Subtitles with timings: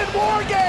[0.00, 0.60] in War Games!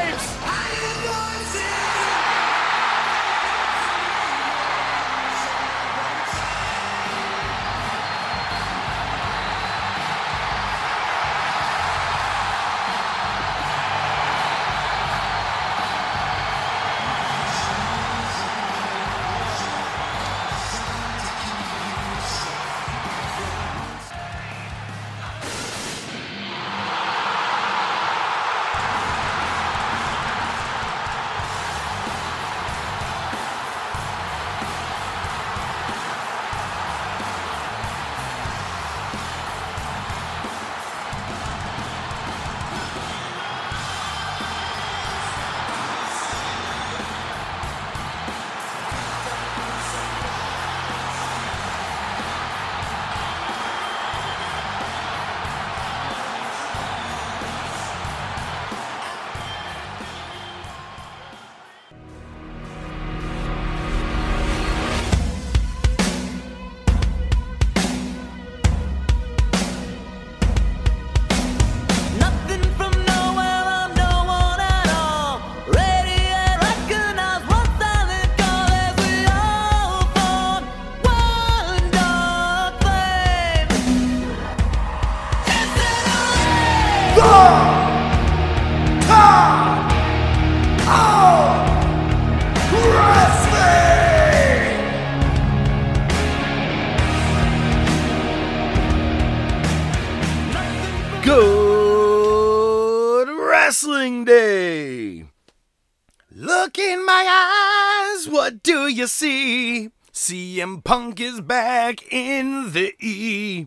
[109.02, 109.90] You see?
[110.14, 113.66] CM Punk is back in the E.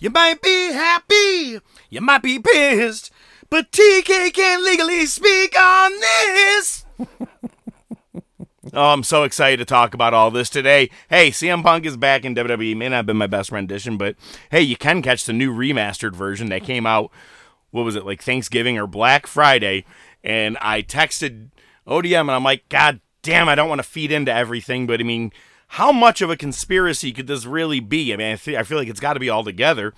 [0.00, 3.12] You might be happy, you might be pissed,
[3.48, 6.84] but TK can't legally speak on this.
[8.74, 10.88] Oh, I'm so excited to talk about all this today.
[11.10, 12.76] Hey, CM Punk is back in WWE.
[12.76, 14.14] May not have been my best rendition, but
[14.50, 17.10] hey, you can catch the new remastered version that came out.
[17.70, 19.84] What was it like Thanksgiving or Black Friday?
[20.24, 21.50] And I texted
[21.86, 25.04] ODM and I'm like, God damn, I don't want to feed into everything, but I
[25.04, 25.32] mean,
[25.68, 28.12] how much of a conspiracy could this really be?
[28.12, 29.94] I mean, I, fe- I feel like it's got to be all together.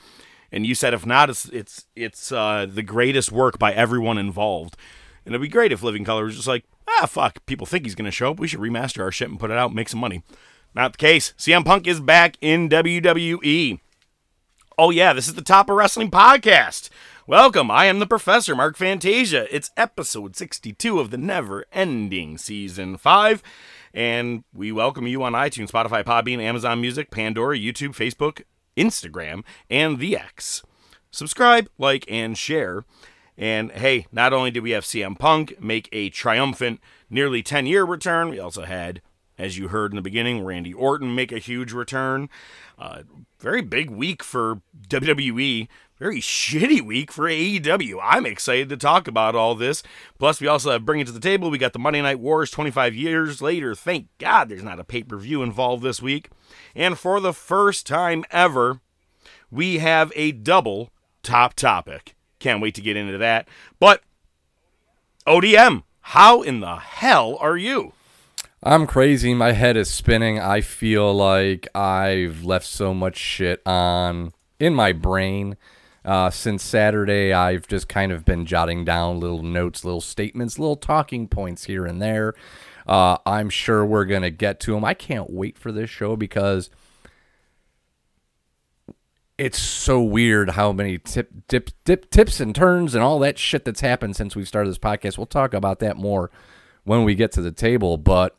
[0.53, 4.77] And you said if not, it's it's it's uh, the greatest work by everyone involved.
[5.25, 7.95] And it'd be great if Living Colour was just like, ah, fuck, people think he's
[7.95, 8.39] going to show up.
[8.39, 10.23] We should remaster our shit and put it out, make some money.
[10.75, 11.35] Not the case.
[11.39, 13.81] CM Punk is back in WWE.
[14.77, 16.91] Oh, yeah, this is the Top of Wrestling podcast.
[17.27, 17.71] Welcome.
[17.71, 19.47] I am the Professor, Mark Fantasia.
[19.51, 23.43] It's episode 62 of the never ending season 5.
[23.95, 28.43] And we welcome you on iTunes, Spotify, Podbean, Amazon Music, Pandora, YouTube, Facebook,
[28.77, 30.65] Instagram, and the X.
[31.11, 32.85] Subscribe, like, and share.
[33.39, 37.87] And hey, not only did we have CM Punk make a triumphant nearly 10 year
[37.87, 39.01] return, we also had,
[39.39, 42.29] as you heard in the beginning, Randy Orton make a huge return.
[42.79, 43.05] Uh,
[43.39, 45.69] very big week for WWE.
[45.99, 48.01] Very shitty week for AEW.
[48.03, 49.85] I'm excited to talk about all this.
[50.19, 51.51] Plus, we also have Bring It to the Table.
[51.51, 53.77] We got the Monday Night Wars 25 years later.
[53.77, 56.31] Thank God there's not a pay per view involved this week.
[56.75, 58.81] And for the first time ever,
[59.53, 60.91] we have a double
[61.23, 62.17] top topic.
[62.41, 63.47] Can't wait to get into that.
[63.79, 64.03] But
[65.29, 67.93] ODM, how in the hell are you?
[68.65, 69.33] I'm crazy.
[69.33, 70.41] My head is spinning.
[70.41, 75.57] I feel like I've left so much shit on in my brain.
[76.05, 80.77] Uh, since Saturday, I've just kind of been jotting down little notes, little statements, little
[80.77, 82.35] talking points here and there.
[82.87, 84.85] Uh, I'm sure we're going to get to them.
[84.85, 86.69] I can't wait for this show because
[89.39, 93.65] it's so weird how many tip, dip, dip, tips and turns and all that shit
[93.65, 95.17] that's happened since we started this podcast.
[95.17, 96.31] We'll talk about that more
[96.85, 98.37] when we get to the table, but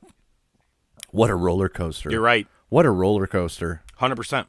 [1.09, 2.11] what a roller coaster.
[2.11, 2.47] You're right.
[2.69, 3.81] What a roller coaster.
[3.99, 4.45] 100%.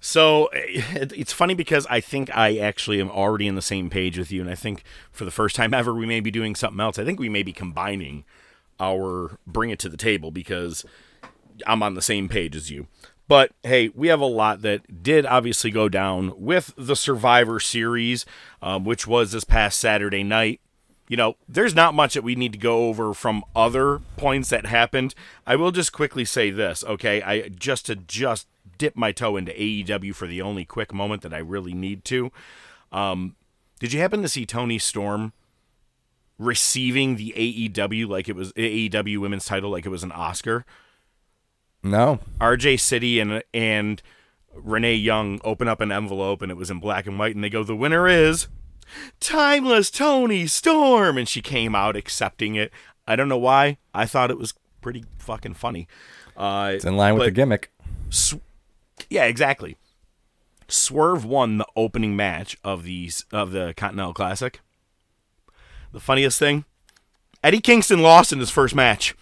[0.00, 4.32] So it's funny because I think I actually am already in the same page with
[4.32, 4.40] you.
[4.40, 6.98] And I think for the first time ever, we may be doing something else.
[6.98, 8.24] I think we may be combining
[8.80, 10.84] our Bring It to the Table because
[11.66, 12.86] I'm on the same page as you.
[13.28, 18.26] But hey, we have a lot that did obviously go down with the Survivor Series,
[18.60, 20.60] um, which was this past Saturday night.
[21.10, 24.66] You know, there's not much that we need to go over from other points that
[24.66, 25.12] happened.
[25.44, 27.20] I will just quickly say this, okay?
[27.20, 28.46] I just to just
[28.78, 32.30] dip my toe into AEW for the only quick moment that I really need to.
[32.92, 33.34] Um,
[33.80, 35.32] did you happen to see Toni Storm
[36.38, 40.64] receiving the AEW like it was AEW Women's Title like it was an Oscar?
[41.82, 42.20] No.
[42.40, 44.00] RJ Citty and and
[44.54, 47.50] Renee Young open up an envelope and it was in black and white and they
[47.50, 48.46] go, the winner is
[49.20, 52.72] timeless Toni Storm, and she came out accepting it.
[53.06, 53.78] I don't know why.
[53.94, 55.88] I thought it was pretty fucking funny.
[56.36, 57.70] Uh, It's in line with the gimmick.
[59.08, 59.76] yeah, exactly.
[60.68, 64.60] Swerve won the opening match of the of the Continental Classic.
[65.92, 66.64] The funniest thing,
[67.42, 69.14] Eddie Kingston lost in his first match.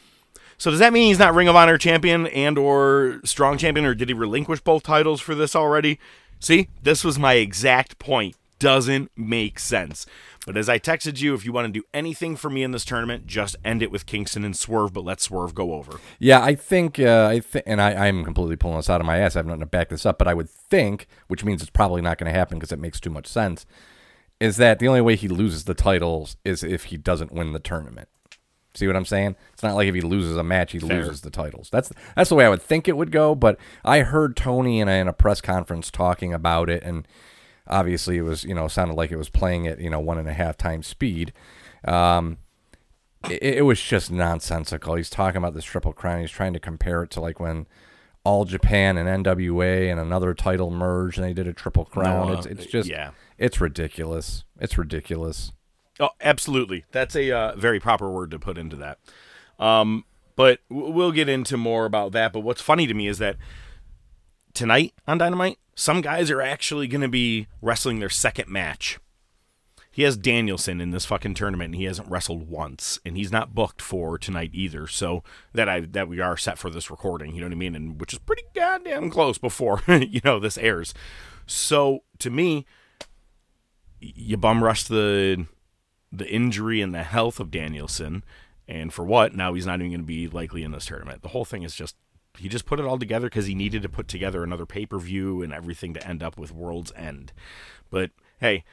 [0.59, 3.94] So does that mean he's not Ring of Honor champion and or strong champion, or
[3.94, 5.99] did he relinquish both titles for this already?
[6.41, 8.37] See, this was my exact point.
[8.58, 10.06] Doesn't make sense.
[10.46, 12.84] But as I texted you, if you want to do anything for me in this
[12.84, 16.00] tournament, just end it with Kingston and Swerve, but let Swerve go over.
[16.19, 19.19] Yeah, I think uh, I think, and I, I'm completely pulling this out of my
[19.19, 19.37] ass.
[19.37, 22.00] I have nothing to back this up, but I would think, which means it's probably
[22.00, 23.66] not going to happen because it makes too much sense,
[24.40, 27.58] is that the only way he loses the titles is if he doesn't win the
[27.58, 28.08] tournament.
[28.75, 29.34] See what I'm saying?
[29.52, 31.00] It's not like if he loses a match, he Fair.
[31.00, 31.69] loses the titles.
[31.70, 33.34] That's that's the way I would think it would go.
[33.34, 37.06] But I heard Tony in a, in a press conference talking about it, and
[37.69, 40.29] obviously it was you know sounded like it was playing at you know one and
[40.29, 41.32] a half times speed.
[41.85, 42.38] Um,
[43.29, 44.94] it, it was just nonsensical.
[44.94, 46.20] He's talking about this triple crown.
[46.20, 47.67] He's trying to compare it to like when
[48.25, 52.31] All Japan and NWA and another title merged and they did a triple crown.
[52.31, 53.11] uh, it's it's just yeah.
[53.37, 54.44] it's ridiculous.
[54.61, 55.53] It's ridiculous.
[56.00, 56.85] Oh, absolutely.
[56.93, 58.99] That's a uh, very proper word to put into that.
[59.59, 60.05] Um,
[60.37, 62.32] but we'll get into more about that.
[62.32, 63.37] But what's funny to me is that
[64.58, 68.99] tonight on Dynamite, some guys are actually going to be wrestling their second match.
[69.88, 73.55] He has Danielson in this fucking tournament, and he hasn't wrestled once, and he's not
[73.55, 74.88] booked for tonight either.
[74.88, 75.22] So
[75.52, 78.00] that I that we are set for this recording, you know what I mean, and
[78.00, 80.93] which is pretty goddamn close before you know this airs.
[81.46, 82.66] So to me,
[84.00, 85.46] you bum rush the
[86.12, 88.25] the injury and the health of Danielson,
[88.66, 89.34] and for what?
[89.34, 91.22] Now he's not even going to be likely in this tournament.
[91.22, 91.96] The whole thing is just
[92.38, 94.99] he just put it all together because he needed to put together another pay per
[94.99, 97.32] view and everything to end up with World's End.
[97.90, 98.64] But hey,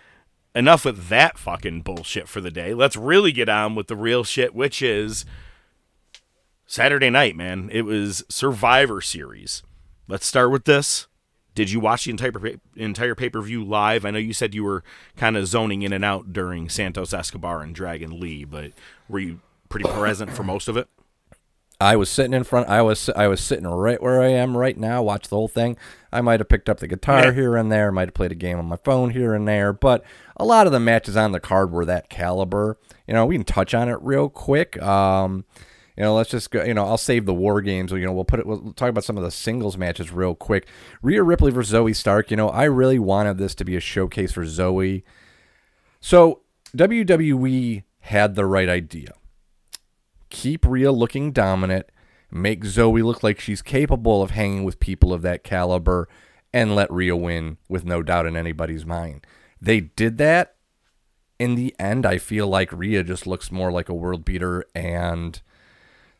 [0.53, 2.73] enough with that fucking bullshit for the day.
[2.73, 5.25] Let's really get on with the real shit, which is
[6.65, 7.69] Saturday night, man.
[7.71, 9.63] It was Survivor Series.
[10.07, 11.07] Let's start with this.
[11.53, 12.33] Did you watch the entire
[12.75, 14.05] entire pay per view live?
[14.05, 14.83] I know you said you were
[15.15, 18.71] kind of zoning in and out during Santos Escobar and Dragon Lee, but
[19.07, 19.39] were you
[19.69, 20.89] pretty present for most of it?
[21.79, 22.69] I was sitting in front.
[22.69, 25.03] I was I was sitting right where I am right now.
[25.03, 25.77] Watch the whole thing.
[26.11, 27.91] I might have picked up the guitar here and there.
[27.91, 29.73] Might have played a game on my phone here and there.
[29.73, 30.03] But
[30.37, 32.77] a lot of the matches on the card were that caliber.
[33.07, 34.81] You know, we can touch on it real quick.
[34.81, 35.43] Um,
[35.97, 36.63] you know, let's just go.
[36.63, 37.91] You know, I'll save the war games.
[37.91, 38.45] You know, we'll put it.
[38.45, 40.67] We'll talk about some of the singles matches real quick.
[41.01, 42.31] Rhea Ripley versus Zoey Stark.
[42.31, 45.03] You know, I really wanted this to be a showcase for Zoey.
[45.99, 46.41] So
[46.75, 49.13] WWE had the right idea
[50.29, 51.87] keep Rhea looking dominant,
[52.31, 56.07] make Zoey look like she's capable of hanging with people of that caliber,
[56.53, 59.25] and let Rhea win with no doubt in anybody's mind.
[59.61, 60.55] They did that.
[61.37, 65.41] In the end, I feel like Rhea just looks more like a world beater, and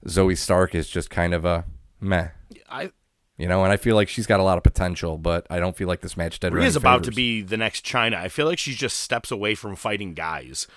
[0.06, 1.66] Zoey Stark is just kind of a
[2.02, 2.30] meh.
[2.70, 2.92] I
[3.38, 5.76] You know, and I feel like she's got a lot of potential, but I don't
[5.76, 8.16] feel like this match did Rhea's about to be the next Chyna.
[8.16, 10.68] I feel like she just steps away from fighting guys.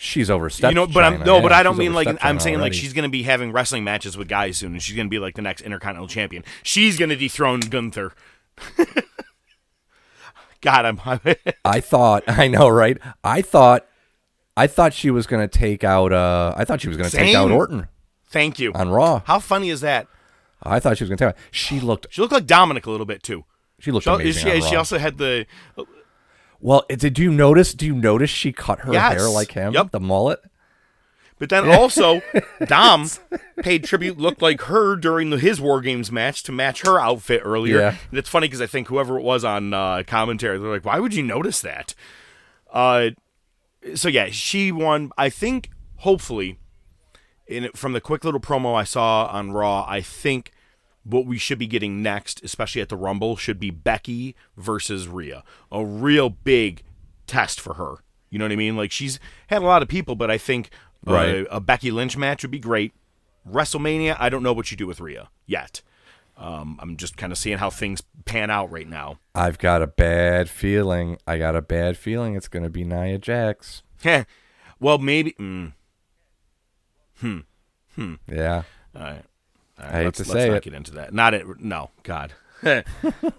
[0.00, 0.70] She's overstepped.
[0.70, 2.42] you know, but I'm no, Yeah, but I don't she's mean like overstepped I'm Chyna
[2.42, 5.18] saying like she's gonna be having wrestling matches with guys soon, and she's gonna be
[5.18, 6.44] like the next Intercontinental Champion.
[6.62, 8.12] She's gonna dethrone Gunther.
[10.60, 11.00] God, I'm.
[11.64, 12.98] I thought I know, right?
[13.22, 13.86] I thought
[14.56, 17.50] I thought she was gonna take out uh I thought she was gonna take out
[17.50, 17.86] Orton
[18.30, 18.72] Thank you.
[18.74, 19.22] on Raw.
[19.24, 20.06] How funny is that?
[20.62, 23.06] I thought she was gonna take out she looked She looked like Dominik a little
[23.06, 23.44] bit too.
[23.80, 24.52] she looked She, amazing.
[24.52, 25.46] she, she also had the
[26.60, 29.12] well, did you notice do you notice she cut her Yes.
[29.14, 29.72] hair like him?
[29.74, 29.90] Yep.
[29.92, 30.40] The mullet?
[31.38, 32.20] But then also,
[32.66, 33.08] Dom
[33.62, 37.42] paid tribute, looked like her during the, his War Games match to match her outfit
[37.44, 37.78] earlier.
[37.78, 37.96] Yeah.
[38.10, 40.98] And it's funny because I think whoever it was on uh, commentary, they're like, why
[40.98, 41.94] would you notice that?
[42.72, 43.10] Uh,
[43.94, 45.12] so, yeah, she won.
[45.16, 46.58] I think, hopefully,
[47.46, 50.50] in from the quick little promo I saw on Raw, I think
[51.08, 55.42] what we should be getting next, especially at the Rumble, should be Becky versus Rhea.
[55.72, 56.82] A real big
[57.26, 57.96] test for her.
[58.30, 58.76] You know what I mean?
[58.76, 60.70] Like she's had a lot of people, but I think
[61.06, 61.46] uh, Right.
[61.50, 62.92] a Becky Lynch match would be great.
[63.48, 65.80] WrestleMania, I don't know what you do with Rhea yet.
[66.36, 69.18] Um, I'm just kind of seeing how things pan out right now.
[69.34, 71.18] I've got a bad feeling.
[71.26, 73.82] I got a bad feeling it's gonna be Nia Jax.
[74.80, 75.32] Well, maybe.
[75.40, 75.72] Mm,
[78.28, 78.62] Yeah.
[78.94, 79.24] all right.
[79.78, 80.62] Right, I hate let's, to let's say not it.
[80.64, 81.12] get into that.
[81.14, 81.60] Not it.
[81.60, 82.32] No, God.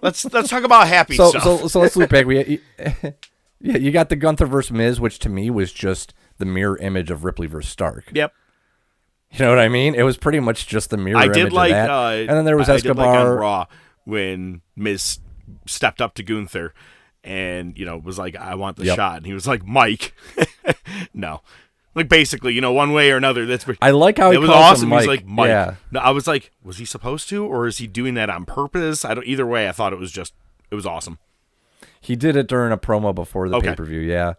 [0.01, 1.43] let's let's talk about happy So stuff.
[1.43, 2.25] so so let's loop back.
[2.27, 2.61] We
[3.61, 7.11] yeah, you got the Gunther versus Miz, which to me was just the mirror image
[7.11, 8.09] of Ripley versus Stark.
[8.13, 8.33] yep.
[9.31, 9.93] You know what I mean?
[9.95, 11.89] It was pretty much just the mirror I image did like, of that.
[11.89, 13.35] uh, and then there was I, I did like on Escobar.
[13.35, 13.65] Raw
[14.05, 15.19] when Miz
[15.67, 16.73] stepped up to Gunther,
[17.23, 18.95] and you know was like, "I want the Yep.
[18.95, 20.13] shot," and he was like, "Mike."
[21.13, 21.41] no,
[21.99, 23.45] like basically, you know, one way or another.
[23.45, 24.91] That's I like how he it was awesome.
[24.91, 25.49] He's like Mike.
[25.49, 25.75] Yeah.
[25.99, 29.05] I was like, was he supposed to, or is he doing that on purpose?
[29.05, 29.25] I don't.
[29.27, 30.33] Either way, I thought it was just
[30.71, 31.19] it was awesome.
[32.01, 33.69] He did it during a promo before the Okay.
[33.69, 34.33] pay per view, yeah.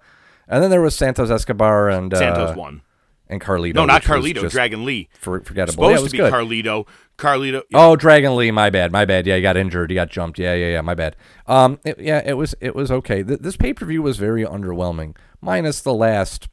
[0.48, 2.82] And then there was Santos Escobar and uh, Santos won.
[3.28, 3.74] and Carlito.
[3.74, 4.50] No, not Carlito.
[4.50, 5.08] Dragon Lee.
[5.12, 5.72] for, forgettable.
[5.84, 6.32] Supposed yeah, it to was be good.
[6.32, 6.86] Carlito.
[7.18, 7.62] Carlito.
[7.74, 9.26] Oh, Dragon Lee, my bad, my bad.
[9.26, 9.90] Yeah, he got injured.
[9.90, 10.38] He got jumped.
[10.38, 11.16] Yeah, yeah, yeah, my bad.
[11.46, 13.22] Um, it- yeah, it was it was okay.
[13.22, 16.48] Th- this pay per view was very underwhelming, minus the last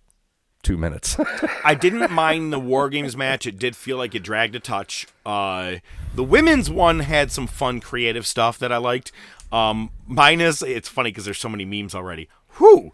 [0.67, 1.15] two minutes.
[1.63, 3.47] I didn't mind the War Games match.
[3.47, 5.07] It did feel like it dragged a touch.
[5.25, 5.75] Uh,
[6.13, 9.13] the women's one had some fun, creative stuff that I liked.
[9.49, 12.27] Um, minus, it's funny because there's so many memes already.
[12.57, 12.91] Whew,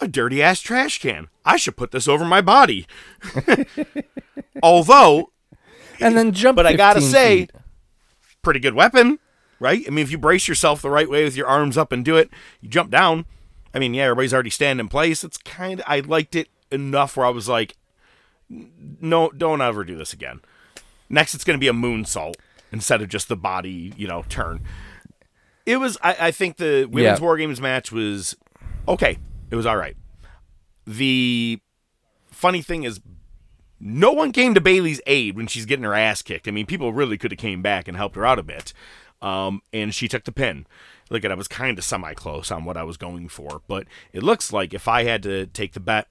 [0.00, 1.28] a dirty ass trash can.
[1.44, 2.88] I should put this over my body.
[4.62, 5.30] Although,
[6.00, 6.56] and then jump.
[6.56, 7.52] but I gotta say, feet.
[8.42, 9.20] pretty good weapon,
[9.60, 9.84] right?
[9.86, 12.16] I mean, if you brace yourself the right way with your arms up and do
[12.16, 13.26] it, you jump down.
[13.72, 15.22] I mean, yeah, everybody's already standing in place.
[15.22, 17.76] It's kind of I liked it enough where I was like,
[18.48, 20.40] no, don't ever do this again.
[21.08, 22.34] Next, it's going to be a moonsault
[22.70, 24.60] instead of just the body, you know, turn.
[25.66, 25.96] It was.
[26.02, 27.24] I, I think the women's Yeah.
[27.24, 28.36] war games match was
[28.88, 29.18] okay.
[29.50, 29.96] It was all right.
[30.86, 31.60] The
[32.30, 33.00] funny thing is,
[33.78, 36.48] no one came to Bayley's aid when she's getting her ass kicked.
[36.48, 38.72] I mean, people really could have came back and helped her out a bit.
[39.20, 40.66] Um, and she took the pin.
[41.10, 43.86] Look at, I was kind of semi close on what I was going for, but
[44.12, 46.08] it looks like if I had to take the bet,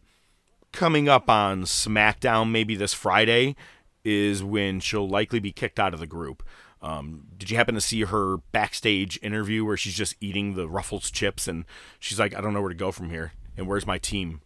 [0.72, 3.56] coming up on SmackDown maybe this Friday
[4.04, 6.44] is when she'll likely be kicked out of the group.
[6.82, 11.12] Um, did you happen to see her backstage interview where she's just eating the Ruffles
[11.12, 11.66] chips and
[12.00, 14.42] she's like, I don't know where to go from here and where's my team?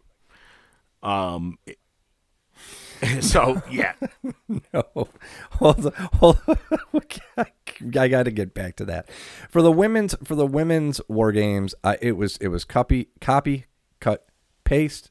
[1.02, 1.58] Um,
[3.20, 3.94] so yeah,
[4.74, 5.08] Oh,
[5.52, 6.38] hold hold.
[7.38, 9.10] I got to get back to that.
[9.50, 13.66] For the women's for the women's war games, uh, it was it was copy copy
[14.00, 14.26] cut
[14.64, 15.10] paste.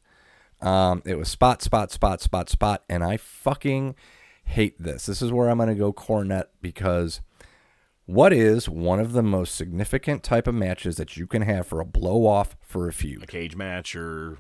[0.66, 3.96] Um, it was spot spot spot spot spot, and I fucking
[4.46, 5.06] hate this.
[5.06, 7.22] This is where I'm gonna go Cornette because
[8.06, 11.80] what is one of the most significant type of matches that you can have for
[11.80, 13.24] a blow off for a feud?
[13.24, 14.38] a cage match or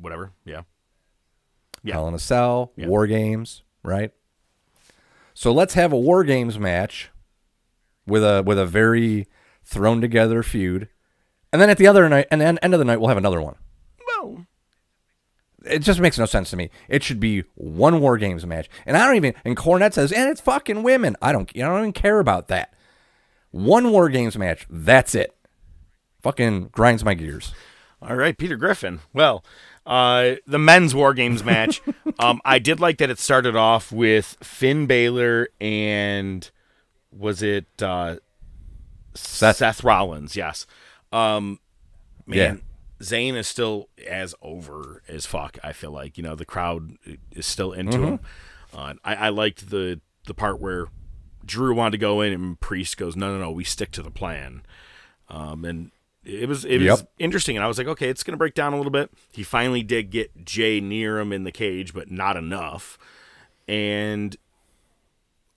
[0.00, 0.32] whatever.
[0.44, 0.62] Yeah.
[1.82, 1.94] Yeah.
[1.94, 2.88] Hell in a Cell, Yeah.
[2.88, 4.12] War Games, right?
[5.34, 7.10] So let's have a War Games match
[8.06, 9.28] with a with a very
[9.64, 10.88] thrown together feud,
[11.52, 13.40] and then at the other night, and then end of the night, we'll have another
[13.40, 13.54] one.
[14.06, 14.46] Well,
[15.64, 16.70] It just makes no sense to me.
[16.88, 19.34] It should be one War Games match, and I don't even.
[19.44, 21.16] And Cornette says, and it's fucking women.
[21.20, 21.50] I don't.
[21.56, 22.72] I don't even care about that.
[23.50, 24.66] One War Games match.
[24.70, 25.36] That's it.
[26.22, 27.52] Fucking grinds my gears.
[28.02, 29.00] All right, Peter Griffin.
[29.12, 29.44] Well,
[29.84, 31.82] uh, the men's War Games match.
[32.18, 36.50] um, I did like that it started off with Finn Balor and
[37.12, 38.16] was it uh,
[39.14, 39.56] Seth.
[39.56, 39.84] Seth.
[39.84, 40.36] Rollins?
[40.36, 40.66] Yes.
[41.12, 41.58] Um,
[42.26, 42.56] man, Yeah.
[43.00, 45.58] Zayn is still as over as fuck.
[45.64, 46.96] I feel like you know the crowd
[47.32, 48.20] is still into him.
[48.74, 50.86] Uh, I, I liked the the part where
[51.44, 54.10] Drew wanted to go in and Priest goes, no, no, no, we stick to the
[54.10, 54.62] plan.
[55.28, 55.90] Um, and
[56.24, 58.76] it was it was interesting, and I was like, okay, it's gonna break down a
[58.76, 59.10] little bit.
[59.32, 62.98] He finally did get Jey near him in the cage, but not enough.
[63.66, 64.36] And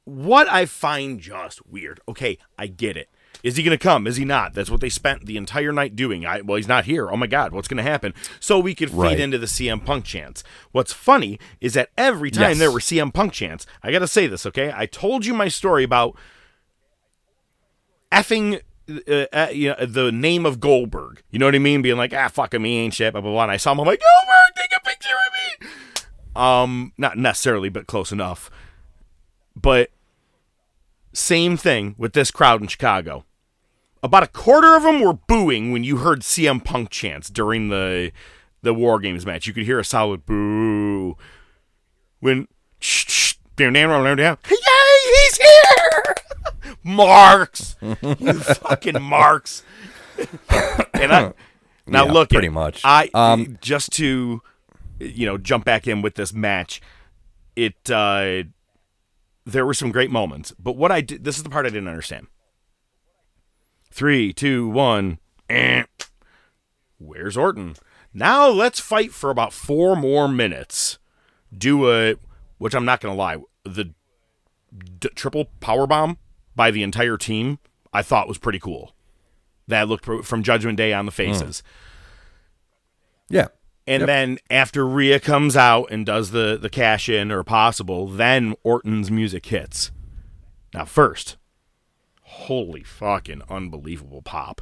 [0.06, 2.00] what I find just weird.
[2.08, 3.10] Okay, I get it.
[3.44, 4.08] Is he going to come?
[4.08, 4.54] Is he not?
[4.54, 6.26] That's what they spent the entire night doing.
[6.26, 7.12] I, well, he's not here.
[7.12, 8.14] Oh my God, what's going to happen?
[8.40, 9.20] So we could feed Right.
[9.20, 10.44] into the CM Punk chants.
[10.72, 12.60] What's funny is that every time Yes.
[12.60, 14.72] there were CM Punk chants, I got to say this, okay?
[14.74, 16.16] I told you my story about
[18.12, 18.62] effing
[19.08, 21.24] uh, uh, you know, the name of Goldberg.
[21.32, 21.82] You know what I mean?
[21.82, 23.44] Being like, ah, fuck him, he ain't shit, blah, blah, blah.
[23.44, 26.42] And I saw him, I'm like, Goldberg, take a picture of me.
[26.42, 28.50] Um, not necessarily, but close enough.
[29.56, 29.90] But
[31.14, 33.24] same thing with this crowd in Chicago.
[34.04, 38.12] About a quarter of them were booing when you heard CM Punk chants during the
[38.62, 39.48] the War Games match.
[39.48, 41.18] You could hear a solid boo
[42.20, 42.48] when
[42.80, 44.38] shh, shh, down, down, down, down.
[44.50, 46.16] Yay, he's here!
[46.84, 49.64] Marks, you fucking marks.
[50.94, 51.34] and I
[51.88, 52.82] now Yeah, look, pretty much.
[52.84, 54.42] I Um, just to
[55.00, 56.82] you know jump back in with this match.
[57.56, 58.44] It uh,
[59.46, 61.88] there were some great moments, but what I did this is the part I didn't
[61.88, 62.28] understand.
[63.94, 65.20] Three, two, one.
[65.50, 65.84] Eh.
[66.98, 67.76] Where's Orton?
[68.12, 70.98] Now let's fight for about four more minutes.
[71.56, 72.16] Do a,
[72.58, 73.94] which I'm not gonna lie, the
[75.00, 76.18] d- triple power bomb
[76.56, 77.60] by the entire team.
[77.94, 78.96] I thought was pretty cool.
[79.68, 81.62] That looked pr- from Judgment Day on the faces.
[83.30, 83.50] Yeah.
[83.86, 84.08] And Yep.
[84.08, 89.12] then after Rhea comes out and does the the cash in or possible, then Orton's
[89.12, 89.92] music hits.
[90.74, 91.38] Now first,
[92.34, 94.62] holy fucking unbelievable pop.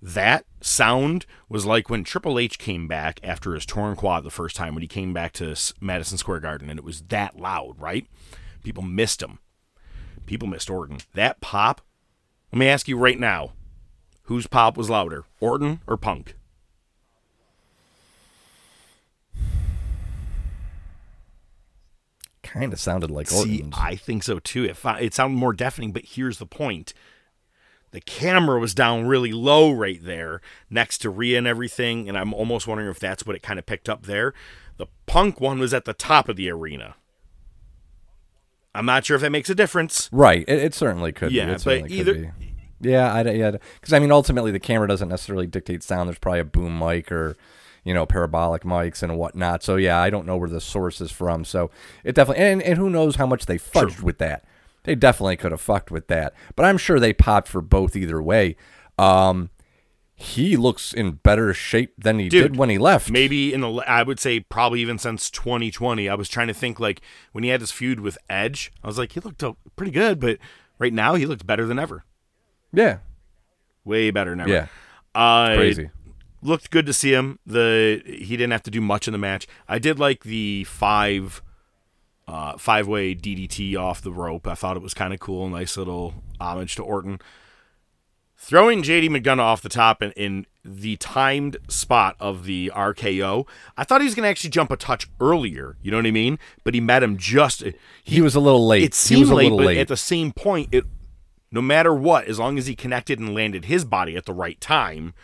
[0.00, 4.56] That sound was like when Triple H came back after his torn quad the first
[4.56, 8.06] time when he came back to Madison Square Garden, and it was that loud, right?
[8.64, 9.38] People missed him.
[10.26, 10.98] People missed Orton.
[11.14, 11.82] That pop.
[12.52, 13.52] Let me ask you right now,
[14.24, 16.34] whose pop was louder, Orton or Punk?
[22.52, 23.74] Kind of sounded like See, Orton's.
[23.78, 24.64] I think so too.
[24.64, 26.92] It, fi- it sounded more deafening, but here's the point.
[27.92, 30.40] The camera was down really low right there
[30.70, 33.66] next to Rhea and everything, and I'm almost wondering if that's what it kind of
[33.66, 34.32] picked up there.
[34.76, 36.96] The punk one was at the top of the arena.
[38.74, 40.08] I'm not sure if that makes a difference.
[40.10, 40.44] Right.
[40.48, 41.32] It, it certainly could.
[41.32, 41.52] Yeah, be.
[41.52, 42.34] It but either-.
[42.80, 46.08] Yeah, I yeah, because I mean, ultimately, the camera doesn't necessarily dictate sound.
[46.08, 47.36] There's probably a boom mic or,
[47.84, 49.62] you know, parabolic mics and whatnot.
[49.62, 51.44] So yeah, I don't know where the source is from.
[51.44, 51.70] So
[52.04, 54.44] it definitely, and, and who knows how much they fudged with that.
[54.84, 56.34] They definitely could have fucked with that.
[56.56, 58.56] But I'm sure they popped for both either way.
[58.98, 59.50] Um,
[60.14, 63.10] he looks in better shape than he Dude, did when he left.
[63.10, 66.08] Maybe in the, I would say probably even since 2020.
[66.08, 67.00] I was trying to think like
[67.32, 70.20] when he had his feud with Edge, I was like, he looked uh, pretty good,
[70.20, 70.38] but
[70.78, 72.04] right now he looks better than ever.
[72.72, 72.98] Yeah.
[73.84, 74.50] Way better than ever.
[74.50, 74.66] Yeah.
[75.14, 75.90] Uh, Crazy.
[76.42, 77.38] Looked good to see him.
[77.46, 79.46] The he didn't have to do much in the match.
[79.68, 81.40] I did like the five
[82.26, 84.46] uh, five way DDT off the rope.
[84.46, 85.48] I thought it was kind of cool.
[85.48, 87.20] Nice little homage to Orton.
[88.36, 93.46] Throwing JD McDonagh off the top in, in the timed spot of the RKO,
[93.76, 95.76] I thought he was going to actually jump a touch earlier.
[95.80, 96.40] You know what I mean?
[96.64, 97.62] But he met him just.
[98.02, 98.82] He was a little late.
[98.82, 99.78] It he seemed late, little but late.
[99.78, 100.84] at the same point, it
[101.52, 104.60] no matter what, as long as he connected and landed his body at the right
[104.60, 105.14] time,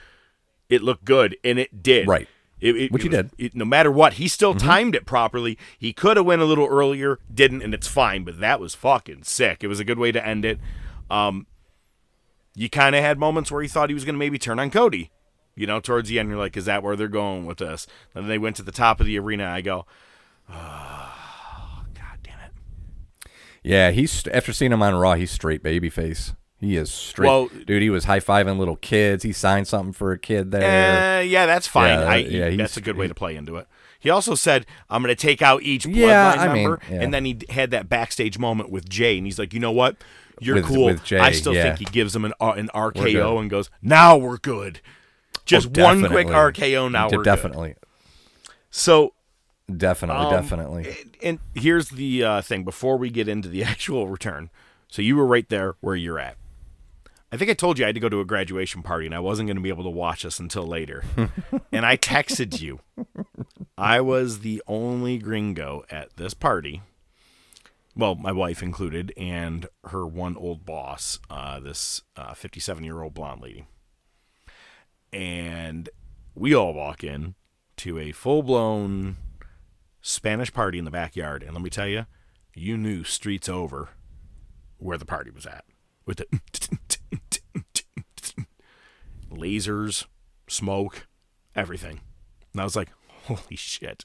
[0.69, 2.07] it looked good, and it did.
[2.09, 2.29] Right.
[2.61, 3.47] It, it- Which it he was- did.
[3.47, 5.57] it- no matter what, he still timed it properly.
[5.79, 8.25] He could have went a little earlier, didn't, and it's fine.
[8.25, 9.63] But that was fucking sick.
[9.63, 10.59] It was a good way to end it.
[11.11, 11.47] Um,
[12.55, 14.71] you kind of had moments where you thought he was going to maybe turn on
[14.71, 15.11] Cody.
[15.55, 17.87] You know, towards the end, you're like, is that where they're going with this?
[18.15, 19.45] And then they went to the top of the arena.
[19.47, 19.87] I go,
[20.49, 23.31] oh, God damn it.
[23.63, 26.35] Yeah, he's after seeing him on Raw, he's straight babyface.
[26.61, 27.83] He is straight, Well- dude.
[27.83, 29.23] He was high fiving little kids.
[29.23, 31.19] He signed something for a kid there.
[31.19, 32.01] Uh, yeah, that's fine.
[32.01, 33.69] Yeah, I, yeah, that's a good way to play into it.
[34.01, 37.01] He also said, "I'm going to take out each bloodline Yeah, I mean, member," yeah.
[37.01, 39.97] and then he had that backstage moment with Jey, and he's like, "You know what?
[40.41, 41.63] You're With- cool." with Jey, I still yeah.
[41.65, 42.69] think he gives him an uh, an.
[42.75, 44.81] RKO and goes, "Now we're good."
[45.45, 46.27] Just Oh, one quick.
[46.29, 46.91] RKO.
[46.91, 47.31] Now De- we're good.
[47.31, 47.75] definitely,
[48.71, 49.15] So,
[49.75, 50.97] definitely, um, definitely.
[51.23, 54.51] and here's the uh, thing: before we get into the actual return,
[54.89, 56.37] so you were right there where you're at.
[57.31, 59.19] I think I told you I had to go to a graduation party and I
[59.21, 61.05] wasn't going to be able to watch this until later.
[61.73, 62.81] and I texted you.
[63.77, 66.83] I was the only gringo at this party.
[67.95, 72.03] Well, my wife included, and her one old boss, uh, this
[72.35, 73.67] 57 year old blonde lady.
[75.13, 75.89] And
[76.35, 77.35] we all walk in
[77.79, 79.17] to a full blown
[80.01, 81.43] Spanish party in the backyard.
[81.43, 82.07] And let me tell you,
[82.55, 83.91] you knew streets over
[84.79, 85.65] where the party was at.
[86.07, 86.27] With the
[89.31, 90.07] lasers,
[90.49, 91.07] smoke,
[91.55, 92.01] everything.
[92.53, 92.89] And I was like,
[93.25, 94.05] holy shit.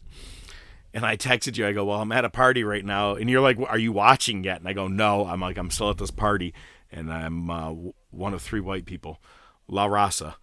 [0.94, 3.16] And I texted you, I go, well, I'm at a party right now.
[3.16, 4.60] And you're like, are you watching yet?
[4.60, 5.26] And I go, no.
[5.26, 6.54] I'm like, I'm still at this party.
[6.92, 7.74] And I'm uh,
[8.12, 9.20] one of three white people.
[9.68, 10.36] La Raza.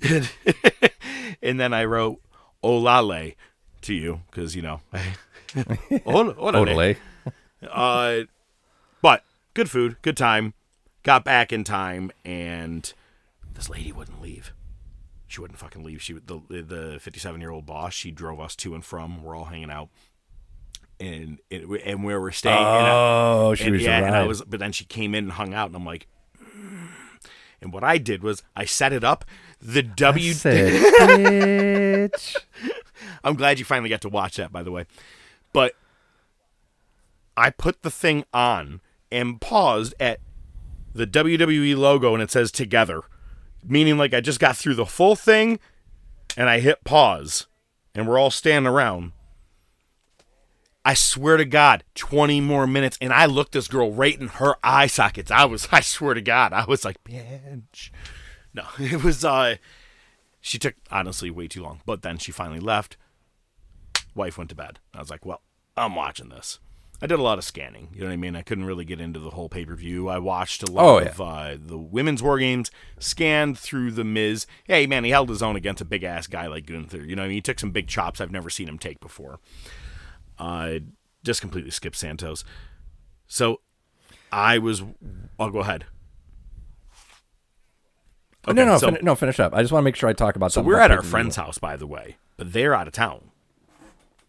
[0.00, 0.30] and,
[1.42, 2.22] and then I wrote
[2.64, 3.34] Olale
[3.82, 4.80] to you because, you know,
[6.06, 6.96] Ol- Olale.
[7.68, 8.20] Uh,
[9.00, 10.52] but good food, good time.
[11.02, 12.92] Got back in time, and
[13.56, 14.52] this lady wouldn't leave.
[15.26, 16.00] She wouldn't fucking leave.
[16.02, 17.92] She the the fifty seven year old boss.
[17.92, 19.22] She drove us to and from.
[19.24, 19.88] We're all hanging out,
[21.00, 22.56] and it, and where we're staying.
[22.56, 24.42] and I- Oh, she and, was yeah, and I was.
[24.42, 26.06] But then she came in and hung out, and I'm like.
[26.38, 26.88] "Mm."
[27.62, 29.24] And what I did was I set it up.
[29.62, 30.34] The W.
[30.34, 30.72] Said,
[32.12, 32.36] bitch.
[33.24, 34.84] I'm glad you finally got to watch that, by the way.
[35.54, 35.72] But
[37.36, 40.20] I put the thing on and paused at
[40.94, 43.02] the WWE logo and it says together,
[43.66, 45.58] meaning like I just got through the full thing
[46.36, 47.46] and I hit pause
[47.94, 49.12] and we're all standing around.
[50.84, 52.96] I swear to God, 20 more minutes.
[53.00, 55.32] And I looked this girl right in her eye sockets.
[55.32, 57.90] I was, I swear to God, I was like, bitch.
[58.54, 59.56] No, it was, uh,
[60.40, 61.80] she took honestly way too long.
[61.86, 62.96] But then she finally left.
[64.14, 64.78] Wife went to bed.
[64.94, 65.42] I was like, well,
[65.76, 66.60] I'm watching this.
[67.02, 67.88] I did a lot of scanning.
[67.92, 68.34] You know what I mean?
[68.34, 70.08] I couldn't really get into the whole pay per view.
[70.08, 71.08] I watched a lot Oh, yeah.
[71.08, 74.46] of uh, the women's war games, scanned through the Miz.
[74.64, 77.04] Hey, man, he held his own against a big ass guy like Gunther.
[77.04, 77.36] You know what I mean?
[77.36, 79.40] He took some big chops I've never seen him take before.
[80.38, 80.82] I
[81.22, 82.44] just completely skipped Santos.
[83.26, 83.60] So
[84.32, 84.82] I was.
[85.38, 85.84] I'll go ahead.
[88.46, 89.14] no, no, so- fin- no.
[89.14, 89.54] Finish up.
[89.54, 90.52] I just want to make sure I talk about.
[90.52, 93.30] So we're at our friend's house, by the way, but they're out of town.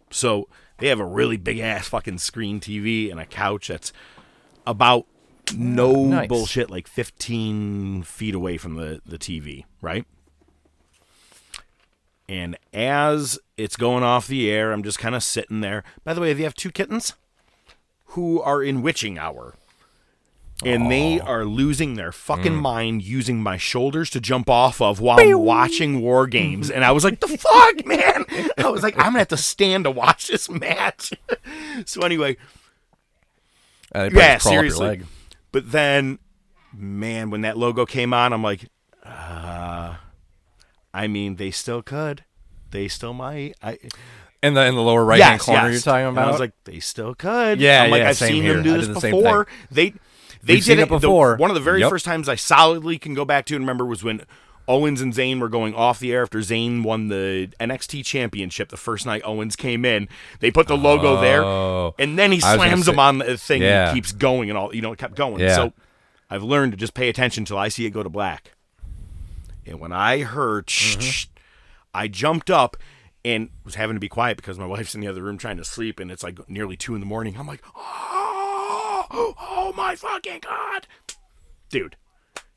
[0.10, 0.48] So
[0.80, 3.92] they have a really big ass fucking screen TV and a couch that's
[4.66, 5.06] about
[5.56, 6.28] no Nice.
[6.28, 10.06] bullshit, like 15 feet away from the, the TV, right?
[12.30, 15.84] And as it's going off the air, I'm just kind of sitting there.
[16.04, 17.14] By the way, they have two kittens
[18.12, 19.56] who are in witching hour.
[20.66, 25.20] And they are losing their fucking mind using my shoulders to jump off of while
[25.20, 26.72] I'm watching war games.
[26.72, 28.26] And I was like, the fuck, man?
[28.58, 31.14] I was like, I'm gonna have to stand to watch this match.
[31.86, 32.38] so anyway,
[33.94, 34.88] Uh, yeah, just crawl up your seriously.
[34.88, 35.06] leg.
[35.52, 36.18] But then,
[36.74, 38.66] man, when that logo came on, I'm like,
[39.06, 39.96] uh,
[40.94, 42.24] I mean, they still could.
[42.72, 43.54] They still might.
[43.62, 43.78] I
[44.44, 45.74] In the in the lower right hand yes, corner, yes.
[45.74, 46.28] you're talking And about.
[46.28, 47.62] I was like, they still could.
[47.62, 48.54] Yeah, I'm like, yeah, I've same seen here.
[48.56, 49.48] them do I this did the before.
[49.72, 49.94] They
[50.48, 51.36] they We've did it before.
[51.38, 51.90] The, one of the very Yep.
[51.92, 54.22] first times I solidly can go back to and remember was when
[54.68, 58.68] Owens and Zayn were going off the air after Zayn won the NXT championship.
[58.70, 60.10] The first night Owens came in,
[60.42, 61.22] they put the logo Oh.
[61.22, 63.90] there, and then he slams them on the thing Yeah.
[63.90, 64.76] and keeps going and all.
[64.76, 65.40] You know, it kept going.
[65.42, 65.56] Yeah.
[65.56, 65.74] So
[66.30, 68.52] I've learned to just pay attention till I see it go to black.
[69.66, 71.30] And when I heard, Mm-hmm.
[71.94, 72.78] I jumped up
[73.26, 75.64] and was having to be quiet because my wife's in the other room trying to
[75.66, 77.36] sleep, and it's like nearly two in the morning.
[77.40, 78.27] I'm like, oh,
[79.18, 80.88] oh my fucking god,
[81.70, 81.96] dude,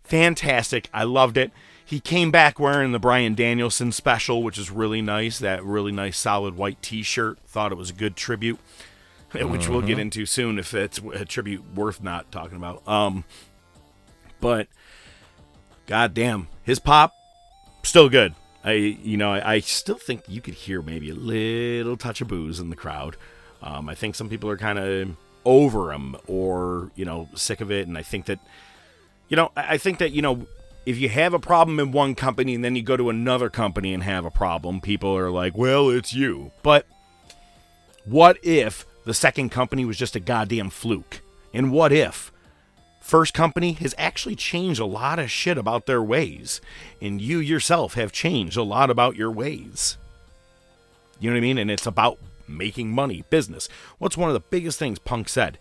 [0.04, 0.88] fantastic!
[0.92, 1.52] I loved it.
[1.84, 5.38] He came back wearing the Bryan Danielson special, which is really nice.
[5.38, 7.38] That really nice solid white T-shirt.
[7.46, 8.60] Thought it was a good tribute,
[9.32, 12.86] which we'll get into soon if it's a tribute worth not talking about.
[12.86, 13.24] Um,
[14.40, 14.68] but
[15.86, 17.12] goddamn, his pop
[17.82, 18.34] still good.
[18.62, 22.28] I you know I, I still think you could hear maybe a little touch of
[22.28, 23.16] booze in the crowd.
[23.62, 27.70] Um, I think some people are kind of over him or you know sick of
[27.70, 28.40] it, and I think that
[29.28, 30.46] you know I think that you know
[30.86, 33.92] if you have a problem in one company and then you go to another company
[33.92, 36.52] and have a problem, people are like, well, it's you.
[36.62, 36.86] But
[38.04, 41.20] what if the second company was just a goddamn fluke?
[41.52, 42.32] And what if
[43.00, 46.60] first company has actually changed a lot of shit about their ways,
[47.00, 49.96] and you yourself have changed a lot about your ways.
[51.18, 51.58] You know what I mean?
[51.58, 52.18] And it's about
[52.56, 53.68] making money, business.
[53.98, 55.58] What's one of the biggest things Punk said?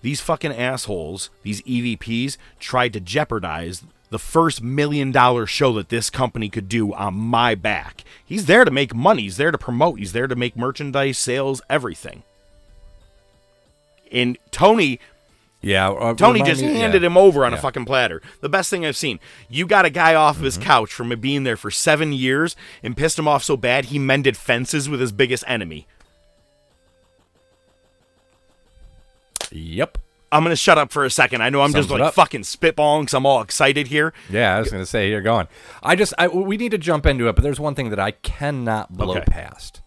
[0.00, 6.10] These fucking assholes, these EVPs, tried to jeopardize the first million dollar show that this
[6.10, 8.04] company could do on my back.
[8.24, 11.62] He's there to make money, he's there to promote, he's there to make merchandise, sales,
[11.70, 12.22] everything.
[14.10, 15.00] And Tony
[15.62, 17.06] yeah, uh, Tony just me- handed yeah.
[17.06, 18.20] him over on a fucking platter.
[18.40, 19.20] The best thing I've seen.
[19.48, 20.66] You got a guy off of his Mm-hmm.
[20.66, 24.36] couch from being there for seven years and pissed him off so bad he mended
[24.36, 25.86] fences with his biggest enemy.
[29.52, 29.98] Yep.
[30.30, 31.42] I'm gonna shut up for a second.
[31.42, 32.14] I know I'm just Sums it like up.
[32.14, 34.14] fucking spitballing because I'm all excited here.
[34.30, 35.46] Yeah, I was gonna say you're going.
[35.82, 38.12] I just I, we need to jump into it, but there's one thing that I
[38.12, 39.24] cannot blow Okay.
[39.26, 39.82] past.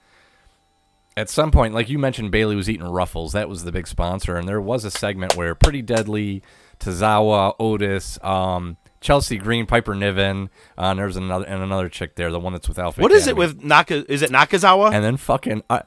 [1.17, 3.32] At some point, like you mentioned, Bayley was eating Ruffles.
[3.34, 6.43] That was the big sponsor, and there was a segment where Pretty Deadly,
[6.80, 12.30] Tazawa, Otis, um, Chelsea Green, Piper Niven, uh, and there's another and another chick there,
[12.32, 13.01] the one that's with Alpha.
[13.01, 14.12] What is it with Naka?
[14.12, 15.82] Is it Nakazawa And then fucking uh,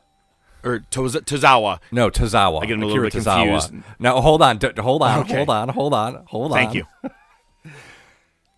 [0.69, 1.79] or Toza- Tozawa?
[1.91, 2.63] no Tazawa.
[2.63, 3.61] I get a little bit Tozawa.
[3.61, 3.73] confused.
[3.99, 5.37] No, hold on, d- hold on, Okay.
[5.37, 6.59] hold on, hold on, hold on.
[6.59, 6.85] Thank you.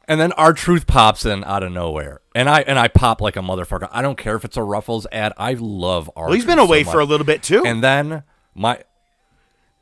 [0.08, 3.40] And then R-Truth pops in out of nowhere, and I and I pop like a
[3.40, 3.88] motherfucker.
[3.92, 5.32] I don't care if it's a Ruffles ad.
[5.36, 6.24] I love our.
[6.24, 7.62] Well, he's been away for a little bit too.
[7.64, 8.82] And then my,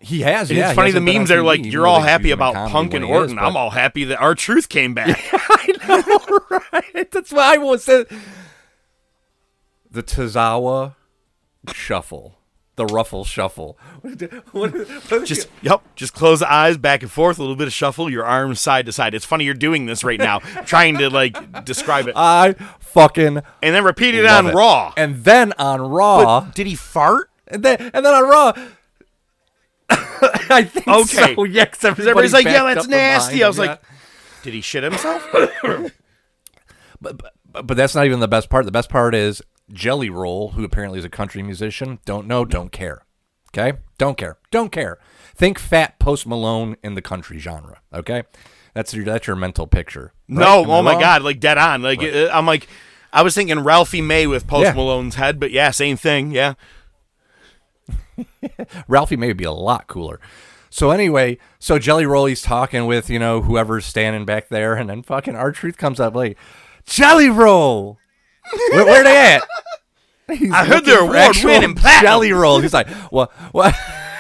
[0.00, 0.50] he has.
[0.50, 2.02] And yeah, it's funny the hasn't been memes are TV, like, even you're though all
[2.02, 3.38] they happy him in about comedy Punk when and he is, Orton.
[3.38, 5.18] I'm all happy that R-Truth came back.
[5.32, 7.10] I know, Right.
[7.10, 7.86] That's why I was.
[7.86, 8.06] The
[9.94, 10.94] Tazawa
[11.72, 12.36] shuffle,
[12.76, 13.78] the Ruffle shuffle.
[14.02, 14.74] What-
[15.10, 18.08] what- just yep, just close the eyes back and forth, a little bit of shuffle,
[18.10, 19.14] your arms side to side.
[19.14, 23.74] It's funny you're doing this right now, trying to like describe it, I fucking and
[23.74, 24.54] then repeat it on it.
[24.54, 24.92] Raw.
[24.96, 26.40] and then on Raw.
[26.42, 27.30] But did he fart?
[27.48, 28.52] And then, and then on Raw,
[30.50, 31.34] I think Okay.
[31.34, 31.44] so.
[31.44, 33.42] Yeah, everybody's like, yeah, that's nasty.
[33.42, 33.80] I was like,
[34.42, 35.26] did he shit himself?
[35.32, 35.92] but,
[37.00, 37.32] but
[37.66, 38.64] but that's not even the best part.
[38.66, 39.40] The best part is
[39.72, 41.98] Jelly Roll, who apparently is a country musician.
[42.04, 43.02] Don't know, don't care.
[43.54, 44.98] Okay, don't care, don't care.
[45.34, 47.80] Think fat Post Malone in the country genre.
[47.94, 48.24] Okay,
[48.74, 50.12] that's your that's your mental picture.
[50.28, 51.00] no, Am oh my wrong?
[51.00, 51.82] god, like dead on.
[51.82, 52.68] Like uh, I'm like,
[53.12, 54.72] I was thinking Ralphie May with Post Yeah.
[54.74, 56.30] Malone's head, but yeah, same thing.
[56.30, 56.54] Yeah,
[58.88, 60.20] Ralphie may would be a lot cooler.
[60.70, 64.90] So anyway, so Jelly Roll, he's talking with you know whoever's standing back there, and
[64.90, 66.36] then fucking R-Truth comes up like,
[66.84, 67.98] Jelly Roll,
[68.72, 69.42] where, where they at?
[70.30, 72.02] He's I heard they're award-winning platinum.
[72.02, 72.60] Jelly Roll.
[72.60, 73.32] He's like, what?
[73.52, 73.74] What?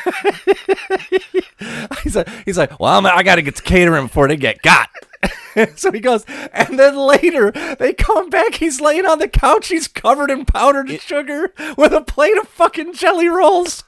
[2.02, 4.62] he's like, he's like, well, I'm, I got to get to catering before they get
[4.62, 4.88] got.
[5.76, 8.54] so he goes, and then later they come back.
[8.54, 9.68] He's laying on the couch.
[9.68, 13.84] He's covered in powdered sugar with a plate of fucking jelly rolls.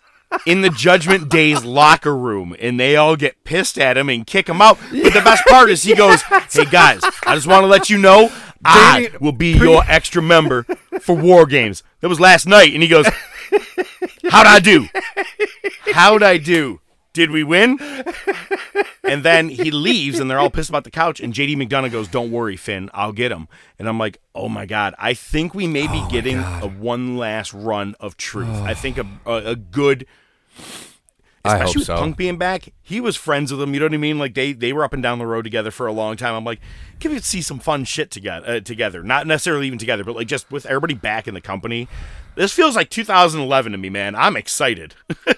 [0.46, 4.48] in the Judgment Day's locker room, and they all get pissed at him and kick
[4.48, 4.79] him out.
[4.90, 7.98] But the best part is he goes, "Hey guys, I just want to let you
[7.98, 8.31] know
[8.64, 10.64] I will be your extra member
[11.01, 13.07] for War Games." That was last night, and he goes,
[14.31, 14.88] "How'd I do?
[15.92, 16.81] How'd I do?
[17.12, 17.79] Did we win?"
[19.03, 21.18] And then he leaves, and they're all pissed about the couch.
[21.20, 24.66] And JD McDonagh goes, "Don't worry, Finn, I'll get him." And I'm like, "Oh my
[24.66, 28.49] god, I think we may be getting a one last run of truth.
[28.49, 30.07] I think a, a, a good."
[31.42, 31.96] I hope Especially with so.
[31.96, 33.72] Punk being back, he was friends with him.
[33.72, 34.18] You know what I mean?
[34.18, 36.35] Like they they were up and down the road together for a long time.
[36.35, 36.61] I'm like,
[37.00, 38.46] can we see some fun shit together?
[38.46, 41.88] Uh, together, not necessarily even together, but like just with everybody back in the company.
[42.35, 44.14] This feels like 2011 to me, man.
[44.14, 44.94] I'm excited.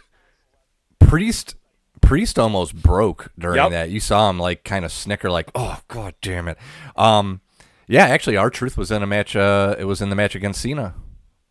[0.98, 1.56] Priest
[2.00, 3.70] Priest almost broke during Yep.
[3.70, 3.90] that.
[3.90, 6.58] You saw him like kind of snicker, like, "Oh god damn it."
[6.96, 7.40] Um,
[7.86, 9.36] yeah, actually, R-Truth was in a match.
[9.36, 10.94] Uh, it was in the match against Cena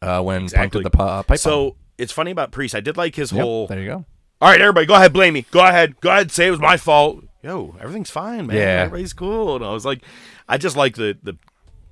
[0.01, 1.37] uh, when Punk did the uh, pipe.
[1.39, 2.75] so it's funny about Priest.
[2.75, 3.67] I did like his Yep, whole.
[3.67, 4.05] there you go.
[4.41, 5.45] All right, everybody, go ahead, blame me.
[5.51, 7.23] Go ahead, go ahead, say it was my fault.
[7.43, 8.57] Yo, everything's fine, man.
[8.57, 8.81] Yeah.
[8.81, 9.55] everybody's cool.
[9.55, 10.03] And I was like,
[10.49, 11.37] I just like the the.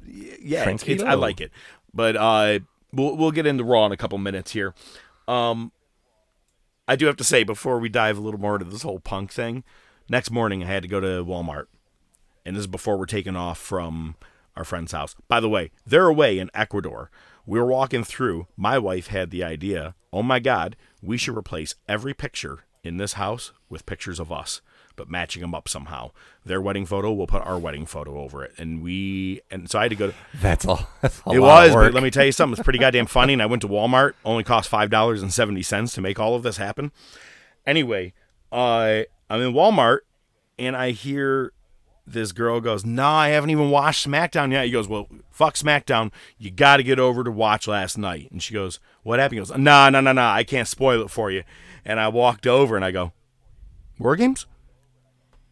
[0.08, 1.52] Yeah, it's, it's, I like it,
[1.94, 2.60] but uh,
[2.92, 4.74] we'll we'll get into Raw in a couple minutes here.
[5.28, 5.72] Um,
[6.88, 9.32] I do have to say before we dive a little more into this whole punk
[9.32, 9.64] thing.
[10.10, 11.66] Next morning, I had to go to Walmart,
[12.48, 14.16] and this is before we're taking off from
[14.56, 15.16] our friend's house.
[15.28, 17.12] By the way, they're away in Ecuador.
[17.50, 18.46] We were walking through.
[18.56, 19.96] My wife had the idea.
[20.14, 24.62] Oh my God, we should replace every picture in this house with pictures of us,
[24.96, 26.12] but matching them up somehow.
[26.46, 29.42] Their wedding photo, we'll put our wedding photo over it, and we.
[29.50, 30.10] And so I had to go.
[30.10, 30.88] To, That's all.
[31.02, 32.54] That's a it was, but let me tell you something.
[32.54, 33.34] It's pretty goddamn funny.
[33.34, 34.14] And I went to Walmart.
[34.24, 36.92] Only cost five dollars and seventy cents to make all of this happen.
[37.66, 38.14] Anyway,
[38.52, 40.02] uh, I'm in Walmart
[40.60, 41.54] and I hear
[42.12, 46.12] this girl goes, "Nah, I haven't even watched SmackDown yet." He goes, "Well, fuck SmackDown.
[46.38, 49.46] You got to get over to watch last night." And she goes, "What happened?" He
[49.46, 50.34] goes, "Nah, nah, nah, nah.
[50.34, 51.44] I can't spoil it for you."
[51.86, 53.14] And I walked over and I go,
[53.98, 54.46] "War Games?"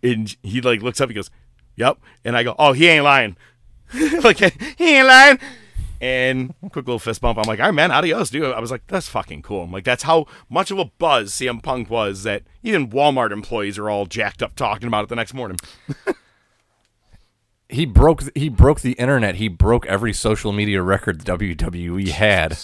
[0.03, 1.09] And he like looks up.
[1.09, 1.31] He goes,
[1.75, 3.37] "Yep." And I go, "Oh, he ain't lying."
[4.23, 4.37] like
[4.77, 5.39] he ain't lying.
[5.99, 7.39] And quick little fist bump.
[7.39, 8.53] I'm like, all right, man, adios, dude.
[8.53, 9.63] I was like, that's fucking cool.
[9.63, 13.79] I'm like, that's how much of a buzz CM Punk was that even Walmart employees
[13.79, 15.57] are all jacked up talking about it the next morning.
[17.69, 19.35] he broke he broke the internet.
[19.35, 22.57] He broke every social media record the WWE had.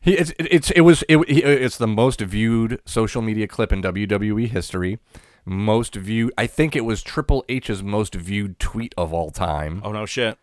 [0.00, 4.48] He it's it's it was it, it's the most viewed social media clip in WWE
[4.48, 4.98] history.
[5.44, 6.32] Most viewed.
[6.36, 9.80] I think it was Triple H's most viewed tweet of all time.
[9.84, 10.38] Oh no shit.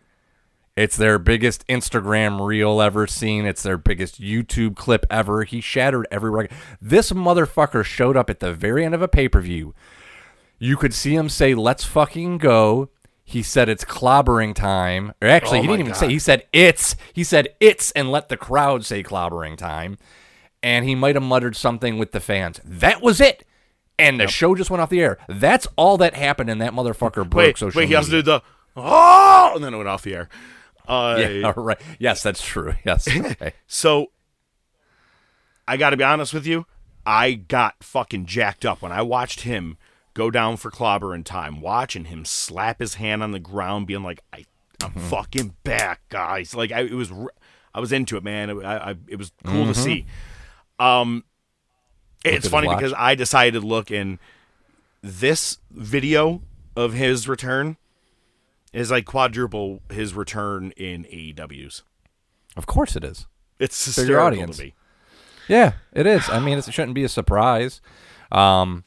[0.75, 3.45] It's their biggest Instagram reel ever seen.
[3.45, 5.43] It's their biggest YouTube clip ever.
[5.43, 6.55] He shattered every record.
[6.81, 9.75] This motherfucker showed up at the very end of a pay per view.
[10.57, 12.89] You could see him say, "Let's fucking go."
[13.29, 15.13] He said it's clobbering time.
[15.21, 15.99] Or actually, Oh he didn't even God.
[15.99, 16.09] say.
[16.09, 16.95] He said it's.
[17.13, 19.99] He said it's, and let the crowd say clobbering time.
[20.63, 22.59] And he might have muttered something with the fans.
[22.65, 23.45] That was it.
[23.99, 25.19] And the show just went off the air.
[25.27, 27.97] That's all that happened, and that motherfucker broke Wait, social wait, he media.
[27.97, 28.41] also did the
[28.75, 30.29] oh, and then it went off the air.
[30.87, 31.79] Uh, yeah, right.
[31.99, 32.73] Yes, that's true.
[32.83, 33.07] Yes.
[33.07, 33.53] Okay.
[33.67, 34.07] So
[35.67, 36.65] I got to be honest with you.
[37.05, 39.77] I got fucking jacked up when I watched him
[40.13, 44.03] go down for clobber in time, watching him slap his hand on the ground, being
[44.03, 44.45] like, I,
[44.83, 45.07] "I'm Mm-hmm.
[45.09, 47.11] fucking back, guys!" Like I, it was,
[47.73, 48.49] I was into it, man.
[48.49, 49.71] It, I, I, it was cool Mm-hmm.
[49.73, 50.05] to see.
[50.79, 51.23] Um,
[52.25, 52.77] it's funny watch.
[52.79, 54.19] because I decided to look in
[55.01, 56.41] this video
[56.75, 57.77] of his return
[58.73, 61.83] is like quadruple his return in AEW's.
[62.57, 63.25] Of course it is.
[63.59, 64.57] It's hysterical audience.
[64.57, 64.73] to me.
[65.47, 66.29] Yeah, it is.
[66.29, 67.81] I mean, it shouldn't be a surprise.
[68.31, 68.83] Um,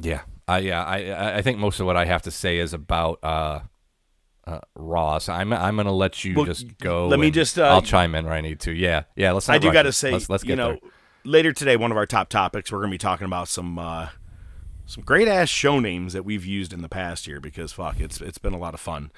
[0.00, 3.18] yeah, I yeah, I I- think most of what I have to say is about
[3.22, 3.60] uh,
[4.46, 5.28] uh Ross.
[5.28, 7.08] I'm I'm gonna let you Well, just go.
[7.08, 8.72] let me just, uh, I'll chime in where I need to.
[8.72, 9.32] Yeah, yeah.
[9.32, 9.48] Let's.
[9.48, 10.90] Not I do got to say, let's, let's get you know, there.
[11.24, 14.08] later today, one of our top topics, we're going to be talking about some uh,
[14.86, 18.20] some great ass show names that we've used in the past year because fuck, it's
[18.20, 19.10] it's been a lot of fun,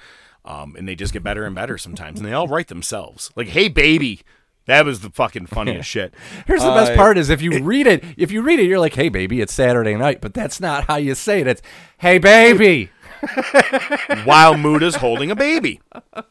[0.45, 3.29] um, and they just get better and better sometimes, and they all write themselves.
[3.35, 4.21] Like, hey baby,
[4.69, 6.13] that was the fucking funniest shit.
[6.47, 8.95] Here's the best part: is if you read it, if you read it, you're like,
[8.95, 11.47] "Hey, baby, it's Saturday night," but that's not how you say it.
[11.47, 11.61] It's,
[11.97, 12.91] "Hey, baby."
[14.23, 15.81] while Muda's holding a baby.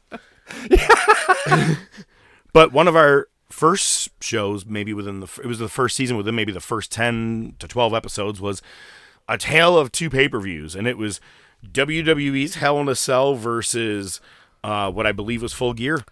[2.53, 6.35] but one of our first shows, maybe within the it was the first season, within
[6.35, 8.63] maybe the first ten to twelve episodes, was
[9.29, 11.21] a tale of two pay per views, and it was
[11.67, 14.21] WWE's Hell in a Cell versus
[14.65, 16.05] uh, what I believe was Full Gear.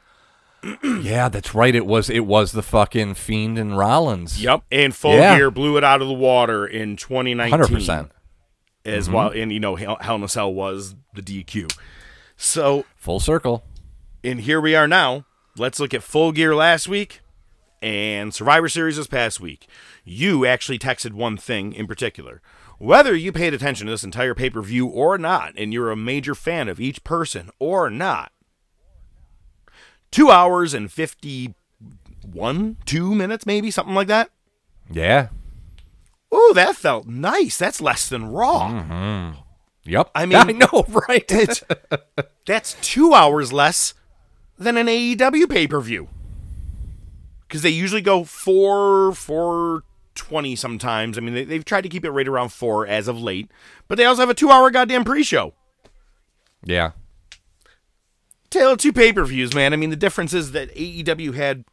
[0.82, 1.74] Yeah, that's right.
[1.74, 4.42] It was it was the fucking Fiend and Rollins.
[4.42, 5.36] Yep, and Full Yeah.
[5.36, 7.50] Gear blew it out of the water in 2019.
[7.50, 8.10] hundred percent.
[8.84, 9.14] as mm-hmm.
[9.14, 11.76] well, and you know Hell Hell in a Cell was the DQ.
[12.36, 13.64] So Full circle.
[14.24, 15.24] and here we are now.
[15.56, 17.20] Let's look at Full Gear last week
[17.80, 19.68] and Survivor Series this past week.
[20.04, 22.42] You actually texted one thing in particular.
[22.78, 25.96] Whether you paid attention to this entire pay per view or not, and you're a
[25.96, 28.32] major fan of each person or not,
[30.16, 34.30] two hours and 51, two minutes, maybe, something like that.
[34.90, 35.28] Yeah.
[36.34, 37.56] Ooh, that felt nice.
[37.58, 38.68] That's less than Raw.
[38.70, 39.38] Mm-hmm.
[39.84, 40.10] Yep.
[40.14, 41.30] I mean- I know, right?
[42.46, 43.94] That's two hours less
[44.58, 46.08] than an AEW pay per view.
[47.46, 49.84] Because they usually go four, four
[50.16, 51.16] twenty sometimes.
[51.16, 53.50] I mean, they, they've tried to keep it right around four as of late,
[53.86, 55.54] but they also have a two hour goddamn pre show.
[56.64, 56.92] yeah.
[58.54, 59.72] Of two pay per views, man.
[59.72, 61.64] I mean, the difference is that AEW had,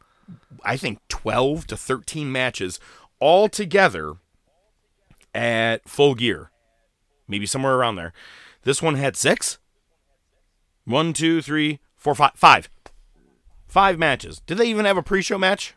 [0.62, 2.78] I think, 12 to 13 matches
[3.20, 4.14] all together
[5.34, 6.50] at full gear.
[7.26, 8.12] Maybe somewhere around there.
[8.62, 9.58] This one had six.
[10.84, 12.32] One, two, three, four, five.
[12.34, 12.68] Five.
[13.66, 14.40] Five matches.
[14.46, 15.74] Did they even have a pre show match?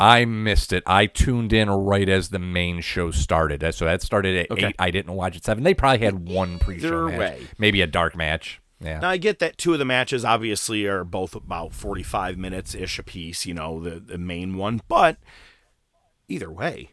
[0.00, 0.82] I missed it.
[0.86, 3.62] I tuned in right as the main show started.
[3.62, 4.66] Uh, so that started at Okay.
[4.68, 4.76] eight.
[4.78, 5.62] I didn't watch at seven.
[5.64, 7.46] They probably had one pre-show Either match, way.
[7.58, 8.60] maybe a dark match.
[8.80, 8.98] Yeah.
[8.98, 12.98] Now, I get that two of the matches obviously are both about 45 minutes ish
[12.98, 15.16] apiece, you know, the, the main one, but
[16.28, 16.90] either way,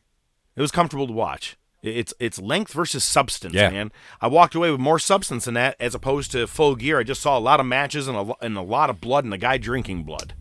[0.55, 1.57] it was comfortable to watch.
[1.81, 3.71] It's it's length versus substance, Yeah.
[3.71, 3.91] man.
[4.21, 6.99] I walked away with more substance than that as opposed to full gear.
[6.99, 9.33] I just saw a lot of matches and a, and a lot of blood and
[9.33, 10.35] a guy drinking blood.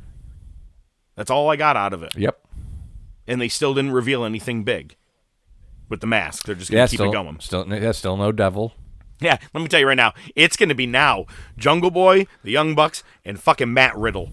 [1.17, 2.15] That's all I got out of it.
[2.15, 2.39] Yep.
[3.31, 4.97] And they still didn't reveal anything big
[5.89, 6.45] with the mask.
[6.47, 6.87] They're just going to Yeah.
[6.89, 7.41] keep Still, it going.
[7.41, 8.75] still, yeah, still no devil.
[9.21, 11.27] Yeah, let me tell you right now, it's going to be now
[11.59, 14.31] Jungle Boy, the Young Bucks, and fucking Matt Riddle.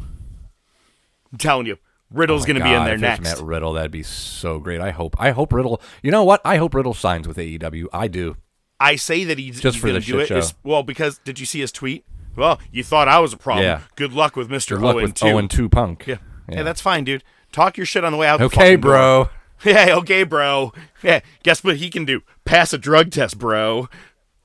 [1.32, 1.78] I'm telling you,
[2.10, 3.24] Riddle's oh going to be in Oh there next.
[3.24, 4.80] Matt Riddle, that'd be so great.
[4.80, 5.16] I hope.
[5.20, 5.82] I hope Riddle.
[6.02, 6.42] You know what?
[6.46, 7.88] I hope Riddle signs with AEW.
[7.92, 8.38] I do.
[8.80, 10.28] I say that he's Just he's for gonna the do it.
[10.28, 10.42] show.
[10.64, 12.06] well, because did you see his tweet?
[12.36, 13.66] Well, you thought I was a problem.
[13.66, 13.82] Yeah.
[13.96, 15.28] Good luck with Mister Owen with too.
[15.28, 16.06] Owen Two Punk.
[16.08, 16.18] Yeah.
[16.48, 17.24] yeah, that's fine, dude.
[17.58, 18.38] Talk your shit on the way out.
[18.38, 18.92] the Okay, door.
[18.92, 19.30] bro.
[19.66, 20.72] Yeah, okay, bro.
[21.02, 22.22] Yeah, guess what he can do?
[22.46, 23.90] Pass a drug test, bro.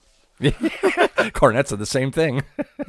[0.40, 2.42] Cornette said the same thing.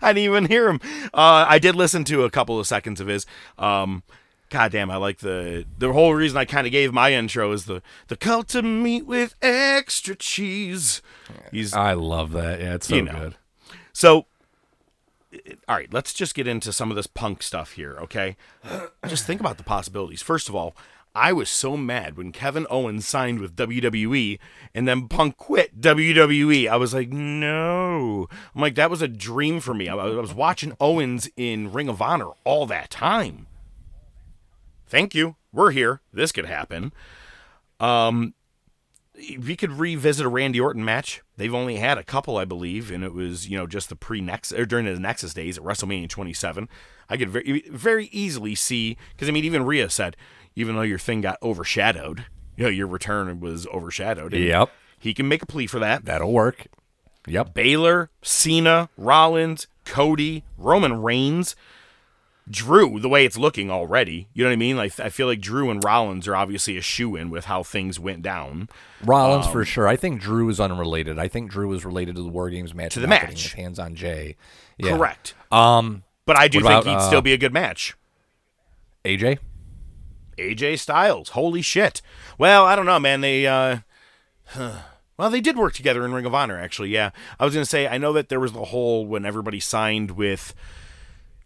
[0.00, 0.80] I didn't even hear him.
[1.12, 3.26] Uh, I did listen to a couple of seconds of his.
[3.58, 4.02] Um,
[4.48, 7.66] God damn, I like the the whole reason I kind of gave my intro is
[7.66, 11.02] the the cult of meat with extra cheese.
[11.50, 12.58] He's I love that.
[12.60, 13.12] Yeah, it's so You know.
[13.12, 13.34] good.
[13.92, 14.26] so.
[15.68, 18.36] All right, let's just get into some of this punk stuff here, okay?
[19.06, 20.22] just think about the possibilities.
[20.22, 20.76] First of all,
[21.14, 24.38] I was so mad when Kevin Owens signed with WWE
[24.74, 26.68] and then Punk quit WWE.
[26.68, 28.28] I was like, no.
[28.54, 29.88] I'm like, that was a dream for me.
[29.88, 33.46] I, I was watching Owens in Ring of Honor all that time.
[34.86, 35.36] Thank you.
[35.52, 36.00] We're here.
[36.12, 36.92] This could happen.
[37.78, 38.34] Um,
[39.14, 41.22] we could revisit a Randy Orton match.
[41.36, 44.20] They've only had a couple, I believe, and it was you know just the pre
[44.20, 46.68] Nexus or during the Nexus days at WrestleMania 27.
[47.08, 50.16] I could very very easily see because I mean even Rhea said
[50.54, 54.32] even though your thing got overshadowed, you know your return was overshadowed.
[54.32, 54.70] Yep.
[54.98, 56.04] he can make a plea for that.
[56.04, 56.66] That'll work.
[57.26, 57.54] Yep.
[57.54, 61.54] Balor, Cena, Rollins, Cody, Roman Reigns,
[62.50, 64.28] Drew, the way it's looking already.
[64.34, 64.76] You know what I mean?
[64.76, 67.98] Like I feel like Drew and Rollins are obviously a shoe in with how things
[68.00, 68.68] went down.
[69.04, 69.86] Rollins Um, for sure.
[69.86, 71.18] I think Drew is unrelated.
[71.18, 72.94] I think Drew is related to the War Games match.
[72.94, 73.52] To the match.
[73.52, 74.36] hands on Jay.
[74.76, 74.96] Yeah.
[74.96, 75.34] Correct.
[75.52, 77.94] Um, But I do What think about, he'd uh, still be a good match.
[79.04, 79.38] AJ.
[80.38, 81.30] AJ Styles.
[81.30, 82.02] Holy shit.
[82.38, 83.20] Well, I don't know, man.
[83.20, 83.78] They uh
[85.16, 86.88] well, they did work together in Ring of Honor actually.
[86.90, 87.10] Yeah.
[87.38, 90.12] I was going to say I know that there was the whole when everybody signed
[90.12, 90.54] with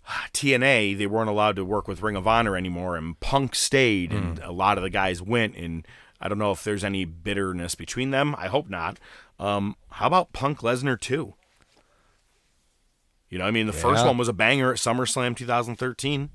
[0.32, 4.38] TNA, they weren't allowed to work with Ring of Honor anymore and Punk stayed and
[4.40, 5.86] a lot of the guys went and
[6.20, 8.34] I don't know if there's any bitterness between them.
[8.38, 8.98] I hope not.
[9.38, 11.34] Um how about Punk Lesnar too?
[13.28, 16.30] You know, I mean, the first one was a banger at SummerSlam 2013.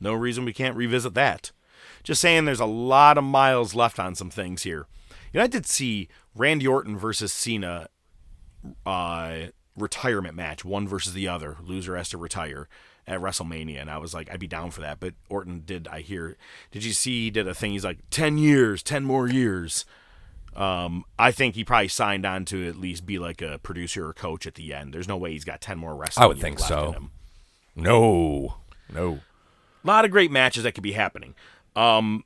[0.00, 1.50] No reason we can't revisit that.
[2.02, 4.86] Just saying there's a lot of miles left on some things here.
[5.32, 7.88] You know, I did see Randy Orton versus Cena
[8.84, 9.36] uh,
[9.76, 11.56] retirement match, one versus the other.
[11.62, 12.68] Loser has to retire
[13.06, 15.00] at WrestleMania, and I was like, I'd be down for that.
[15.00, 16.36] But Orton did, I hear,
[16.70, 17.72] did you see he did a thing?
[17.72, 19.84] He's like, 10 years, 10 more years.
[20.54, 24.12] Um, I think he probably signed on to at least be like a producer or
[24.12, 24.92] coach at the end.
[24.92, 27.08] There's no way he's got 10 more wrestling I would think so.
[27.76, 28.56] No.
[28.92, 29.20] No.
[29.84, 31.34] a lot of great matches that could be happening.
[31.76, 32.24] Um,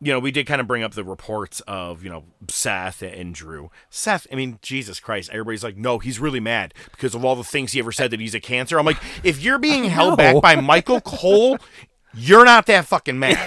[0.00, 3.34] you know, we did kind of bring up the reports of, you know, Seth and
[3.34, 3.70] Drew.
[3.88, 7.44] Seth, I mean, Jesus Christ, everybody's like, no, he's really mad because of all the
[7.44, 8.78] things he ever said that he's a cancer.
[8.78, 11.58] I'm like, if you're being held back by Michael Cole,
[12.14, 13.38] you're not that fucking mad.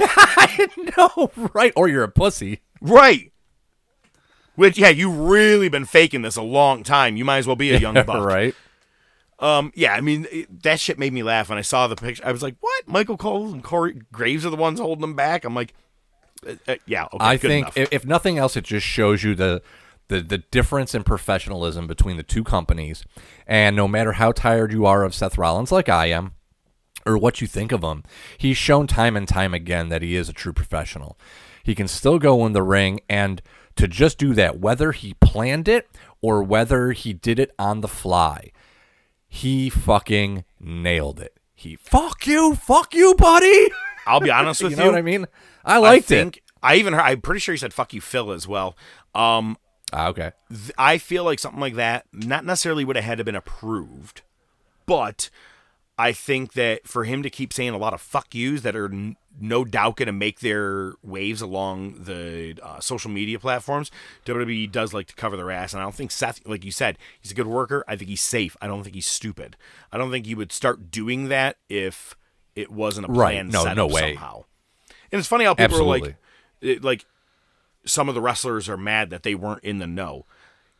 [0.97, 1.73] no, right.
[1.75, 2.61] Or you're a pussy.
[2.81, 3.31] Right.
[4.55, 7.15] Which yeah, you've really been faking this a long time.
[7.15, 8.25] You might as well be a young buck.
[8.25, 8.55] right?
[9.39, 12.23] Um, yeah, I mean it, that shit made me laugh when I saw the picture.
[12.25, 12.87] I was like, "What?
[12.87, 15.73] Michael Cole and Corey Graves are the ones holding them back?" I'm like,
[16.47, 19.61] uh, uh, "Yeah, okay, I think if, if nothing else, it just shows you the,
[20.07, 23.03] the the difference in professionalism between the two companies.
[23.47, 26.33] And no matter how tired you are of Seth Rollins, like I am,
[27.05, 28.03] or what you think of him,
[28.37, 31.17] he's shown time and time again that he is a true professional.
[31.63, 33.41] He can still go in the ring and
[33.75, 35.87] to just do that, whether he planned it
[36.21, 38.51] or whether he did it on the fly,
[39.27, 41.39] he fucking nailed it.
[41.53, 43.69] He fuck you, fuck you, buddy.
[44.09, 44.83] I'll be honest with you you.
[44.83, 45.25] know what I mean?
[45.63, 46.39] I liked I it.
[46.61, 47.01] I even heard.
[47.03, 48.75] I'm pretty sure he said "fuck you, Phil" as well.
[49.15, 49.57] Um,
[49.93, 50.31] Ah, okay.
[50.49, 54.21] th- I feel like something like that not necessarily would have had to been approved,
[54.85, 55.29] but
[55.97, 58.85] I think that for him to keep saying a lot of "fuck yous" that are
[58.85, 63.89] n- no doubt going to make their waves along the uh, social media platforms,
[64.25, 66.97] WWE does like to cover their ass, and I don't think Seth, like you said,
[67.21, 67.83] he's a good worker.
[67.87, 68.57] I think he's safe.
[68.61, 69.55] I don't think he's stupid.
[69.93, 72.15] I don't think he would start doing that if
[72.55, 73.45] it wasn't a Right.
[73.45, 74.15] No, no way.
[74.15, 74.43] somehow.
[75.11, 76.15] And it's funny how people are like,
[76.61, 77.05] it, like
[77.85, 80.25] some of the wrestlers are mad that they weren't in the know.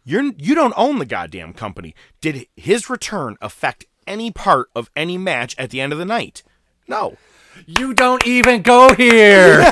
[0.03, 1.93] You're you don't own the goddamn company.
[2.21, 6.43] Did his return affect any part of any match at the end of the night?
[6.87, 7.17] No.
[7.65, 9.61] You don't even go here.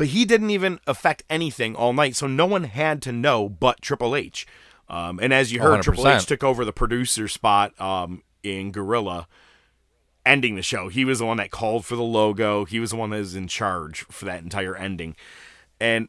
[0.00, 3.82] But he didn't even affect anything all night, so no one had to know but
[3.82, 4.46] Triple H.
[4.88, 9.26] Um, and as you heard, Triple H took over the producer spot um, in Gorilla,
[10.24, 10.88] ending the show.
[10.88, 12.64] He was the one that called for the logo.
[12.64, 15.16] He was the one that was in charge for that entire ending.
[15.80, 16.08] And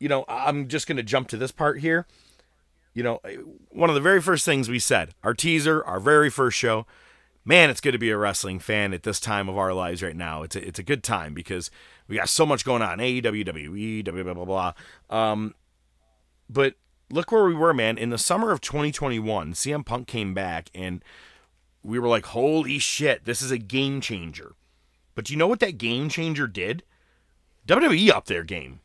[0.00, 2.06] you know, I'm just going to jump to this part here.
[2.94, 3.20] You know,
[3.68, 6.86] one of the very first things we said, our teaser, our very first show.
[7.44, 10.16] Man, it's good to be a wrestling fan at this time of our lives right
[10.16, 10.42] now.
[10.42, 11.70] It's a, it's a good time because
[12.08, 12.98] we got so much going on.
[12.98, 14.72] AEW, WWE, blah, blah, blah.
[15.08, 15.54] Um,
[16.50, 16.74] but
[17.10, 17.96] look where we were, man.
[17.96, 21.02] In the summer of 2021, CM Punk came back and
[21.82, 24.52] we were like, holy shit, this is a game changer.
[25.14, 26.82] But do you know what that game changer did?
[27.66, 28.80] WWE up their game.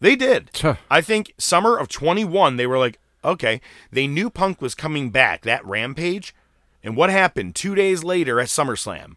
[0.00, 0.50] They did.
[0.90, 5.42] I think summer of 21, they were like, okay, they knew Punk was coming back,
[5.42, 6.34] that rampage.
[6.82, 9.16] And what happened two days later at SummerSlam?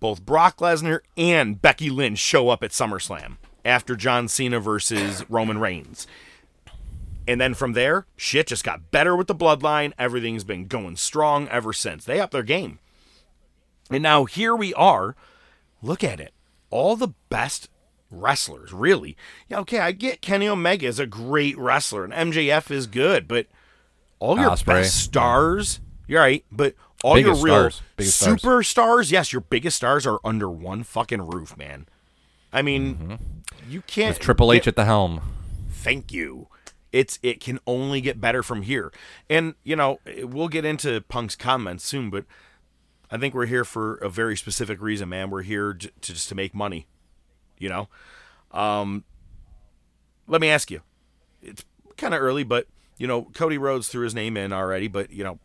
[0.00, 5.58] Both Brock Lesnar and Becky Lynch show up at SummerSlam after John Cena versus Roman
[5.58, 6.06] Reigns.
[7.26, 9.92] And then from there, shit just got better with the bloodline.
[9.98, 12.04] Everything's been going strong ever since.
[12.04, 12.78] They upped their game.
[13.90, 15.14] And now here we are.
[15.82, 16.32] Look at it.
[16.70, 17.68] All the best
[18.10, 19.16] wrestlers, really.
[19.48, 23.46] Yeah, okay, I get Kenny Omega is a great wrestler and MJF is good, but
[24.18, 24.66] all your Ospreay.
[24.82, 27.82] best stars, you're right, but all Biggest your real stars.
[27.96, 28.42] Biggest stars.
[28.42, 31.86] superstars, yes, your biggest stars are under one fucking roof, man.
[32.52, 33.18] I mean,
[33.68, 34.18] you can't Mm-hmm.
[34.18, 35.20] With Triple H at the helm.
[35.70, 36.48] thank you.
[36.92, 38.92] It's it can only get better from here.
[39.30, 42.24] And you know, we'll get into Punk's comments soon, but
[43.10, 45.30] I think we're here for a very specific reason, man.
[45.30, 46.86] We're here j- to just to make money.
[47.58, 47.88] You know,
[48.50, 49.04] um,
[50.26, 50.82] let me ask you.
[51.42, 51.64] It's
[51.96, 52.66] kind of early, but
[52.98, 54.88] you know, Cody Rhodes threw his name in already.
[54.88, 55.38] But you know,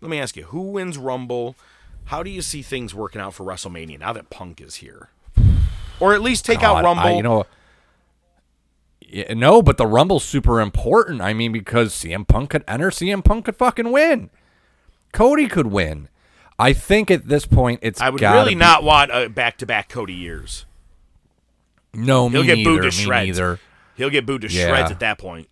[0.00, 1.56] let me ask you: Who wins Rumble?
[2.06, 5.08] How do you see things working out for WrestleMania now that Punk is here?
[6.00, 7.02] Or at least take out Rumble.
[7.04, 7.46] I- you know,
[9.12, 11.20] yeah, no, but the Rumble's super important.
[11.20, 14.30] I mean, because CM Punk could enter, CM Punk could fucking win.
[15.12, 16.08] Cody could win.
[16.58, 20.14] I think at this point it's I would really be- not want a back-to-back Cody
[20.14, 20.64] years.
[21.94, 22.70] No, me He'll get neither.
[22.70, 23.26] booed to shreds.
[23.38, 23.58] neither.
[23.96, 24.68] He'll get booed to Yeah.
[24.68, 25.48] shreds at that point.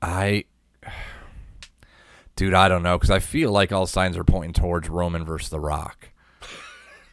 [0.00, 0.44] I,
[2.36, 5.50] dude, I don't know because I feel like all signs are pointing towards Roman versus
[5.50, 6.10] The Rock.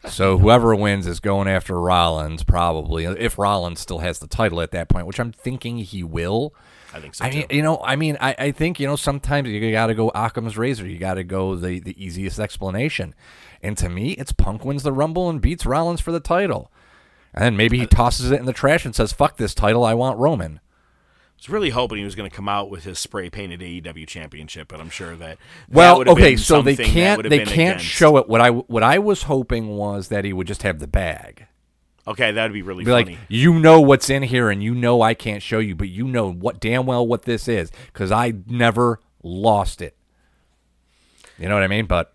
[0.08, 3.06] So whoever wins is going after Rollins, probably.
[3.06, 6.54] If Rollins still has the title at that point, which I'm thinking he will.
[6.94, 7.38] I think so I too.
[7.38, 10.12] mean, you know, I mean, I, I think you know sometimes you got to go
[10.14, 10.88] Occam's razor.
[10.88, 13.16] You got to go the the easiest explanation,
[13.62, 16.72] and to me, it's Punk wins the Rumble and beats Rollins for the title,
[17.34, 19.94] and then maybe he tosses it in the trash and says, "Fuck this title, I
[19.96, 20.60] want Roman."
[21.44, 24.08] I was really hoping he was going to come out with his spray painted AEW
[24.08, 25.20] championship, but I'm sure that.
[25.20, 25.38] that
[25.70, 27.86] Well, okay, so they can't they can't against.
[27.86, 28.30] show it.
[28.30, 31.48] What I what I was hoping was that he would just have the bag.
[32.08, 33.12] Okay, that would be really Be funny.
[33.12, 36.08] like, you know what's in here, and you know I can't show you, but you
[36.08, 39.98] know what damn well what this is because I never lost it.
[41.38, 41.88] You know what I mean?
[41.88, 42.14] But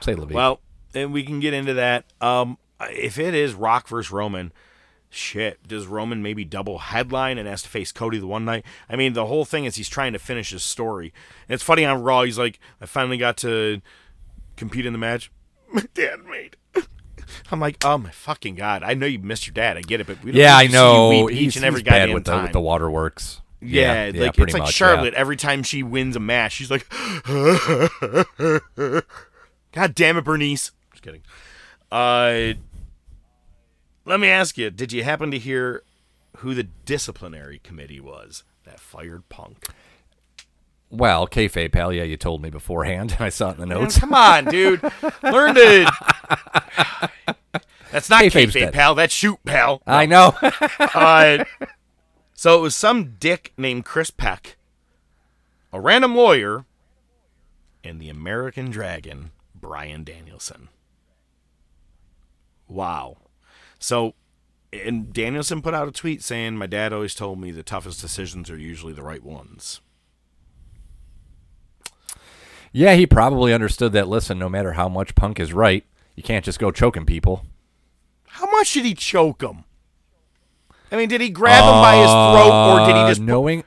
[0.00, 0.34] say Levine.
[0.34, 0.60] well,
[0.94, 2.06] and we can get into that.
[2.22, 4.50] Um, if it is Rock versus Roman,
[5.12, 8.64] shit, does Roman maybe double headline and has to face Cody the one night?
[8.88, 11.12] I mean, the whole thing is he's trying to finish his story.
[11.48, 12.22] And it's funny on Raw.
[12.22, 13.80] He's like, I finally got to
[14.56, 15.30] compete in the match.
[15.72, 16.56] My dad made.
[17.50, 18.82] I'm like, oh my fucking god!
[18.82, 19.78] I know you missed your dad.
[19.78, 21.08] I get it, but we don't Yeah, I to see you know.
[21.08, 23.40] weep He's, each and every goddamn with the, with the waterworks.
[23.60, 24.86] yeah, yeah, like pretty it's like much, yeah.
[24.86, 25.14] Charlotte.
[25.14, 26.86] Every time she wins a match, she's like,
[29.72, 31.22] "God damn it, Bernice!" Just kidding.
[31.90, 32.52] Uh,
[34.04, 35.82] let me ask you: Did you happen to hear
[36.38, 39.66] who the disciplinary committee was that fired Punk?
[40.90, 41.92] Well, kayfabe, pal.
[41.92, 43.16] Yeah, you told me beforehand.
[43.20, 43.98] I saw it in the Man, notes.
[43.98, 44.82] come on, dude.
[45.22, 45.90] Learn to.
[47.90, 48.72] That's not Kayfabe's kayfabe, dead.
[48.74, 48.94] pal.
[48.94, 49.82] That's shoot, pal.
[49.86, 50.34] I know.
[50.94, 51.44] Uh,
[52.34, 54.56] so it was some dick named Chris Peck,
[55.72, 56.64] a random lawyer,
[57.84, 60.68] and the American Dragon, Bryan Danielson.
[62.68, 63.16] Wow.
[63.82, 64.14] So,
[64.72, 68.48] and Danielson put out a tweet saying, My dad always told me the toughest decisions
[68.48, 69.80] are usually the right ones.
[72.72, 74.08] yeah, he probably understood that.
[74.08, 75.84] Listen, no matter how much Punk is right,
[76.16, 77.44] you can't just go choking people.
[78.28, 79.64] How much did he choke him?
[80.90, 83.20] I mean, did he grab him by his throat, or did he Uh, just.
[83.20, 83.64] knowing?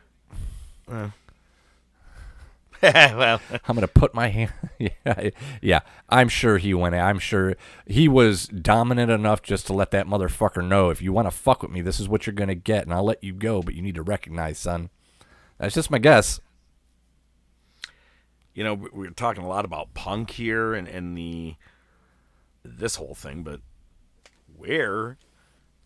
[3.15, 4.53] well, I'm gonna put my hand.
[4.79, 5.29] yeah,
[5.61, 5.79] yeah.
[6.09, 6.95] I'm sure he went.
[6.95, 7.55] I'm sure
[7.86, 11.61] he was dominant enough just to let that motherfucker know if you want to fuck
[11.63, 13.61] with me, this is what you're gonna get, and I'll let you go.
[13.61, 14.89] But you need to recognize, son.
[15.57, 16.39] That's just my guess.
[18.53, 21.55] you know, we- we're talking a lot about punk here and, and the
[22.63, 23.59] this whole thing, but
[24.55, 25.17] where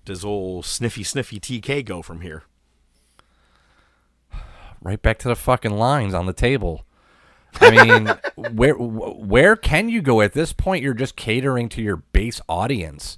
[0.05, 2.43] does old sniffy sniffy TK go from here?
[4.81, 6.85] Right back to the fucking lines on the table.
[7.61, 8.07] I mean,
[8.55, 10.83] where where can you go at this point?
[10.83, 13.17] You're just catering to your base audience.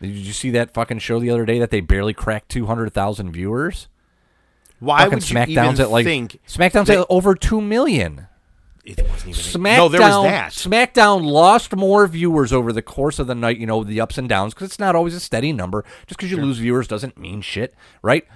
[0.00, 2.92] Did you see that fucking show the other day that they barely cracked two hundred
[2.92, 3.88] thousand viewers?
[4.78, 8.26] Why fucking would you SmackDown's even at like think SmackDown's that- at over two million.
[8.84, 9.88] it wasn't even SmackDown, no?
[9.88, 10.52] There was that.
[10.52, 13.56] SmackDown lost more viewers over the course of the night.
[13.58, 15.82] You know the ups and downs because it's not always a steady number.
[16.06, 18.26] Just because you lose viewers doesn't mean shit, right?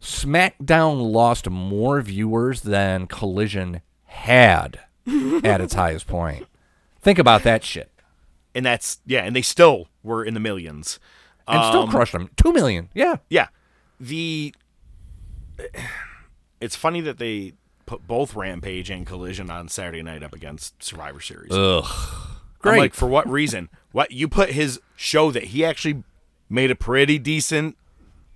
[0.00, 3.80] SmackDown lost more viewers than Collision
[4.16, 4.80] had
[5.44, 6.46] at its highest point.
[7.00, 7.90] Think about that shit,
[8.54, 10.98] and that's yeah, and they still were in the millions.
[11.46, 12.30] and Um, still crushed them.
[12.36, 13.16] Two million, yeah.
[13.30, 13.48] Yeah,
[14.00, 14.54] the
[16.60, 17.52] it's funny that they
[17.84, 21.52] put both Rampage and Collision on Saturday night up against Survivor Series.
[21.52, 22.78] Ugh, I'm great.
[22.78, 23.68] like, for what reason?
[23.92, 26.02] What you put his show that he actually
[26.48, 27.76] made a pretty decent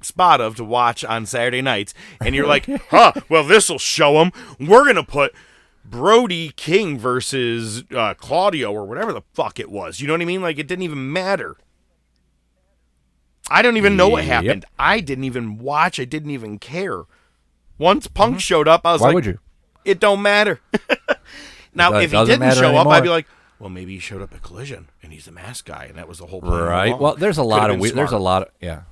[0.03, 3.13] spot of to watch on Saturday nights, and you're like, huh?
[3.29, 4.33] Well, this will show him.
[4.61, 5.35] We're gonna put
[5.85, 10.01] Brody King versus uh, Claudio or whatever the fuck it was.
[10.01, 10.43] You know what I mean?
[10.43, 11.57] Like it didn't even matter.
[13.51, 14.33] I don't even know what Yep.
[14.45, 14.65] happened.
[14.79, 15.99] I didn't even watch.
[15.99, 17.03] I didn't even care.
[17.79, 19.05] Once Punk showed up, I was Mm-hmm.
[19.05, 19.39] Why like, would you?
[19.85, 20.61] it don't matter.
[21.75, 23.27] now, if he didn't show up, I'd be like,
[23.59, 26.19] well, maybe he showed up at Collision and he's the mask guy, and that was
[26.19, 26.99] the whole plan all Right.
[26.99, 28.83] Well, there's a Could've lot of we- there's a lot of yeah,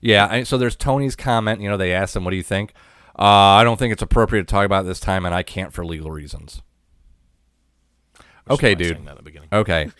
[0.00, 0.26] yeah.
[0.26, 1.60] And so there's Tony's comment.
[1.60, 2.72] You know, they asked him, "What do you think?"
[3.18, 5.84] Uh, I don't think it's appropriate to talk about this time, and I can't for
[5.84, 6.62] legal reasons.
[8.48, 9.04] Okay, dude.
[9.04, 9.48] that at the beginning.
[9.52, 9.90] Okay.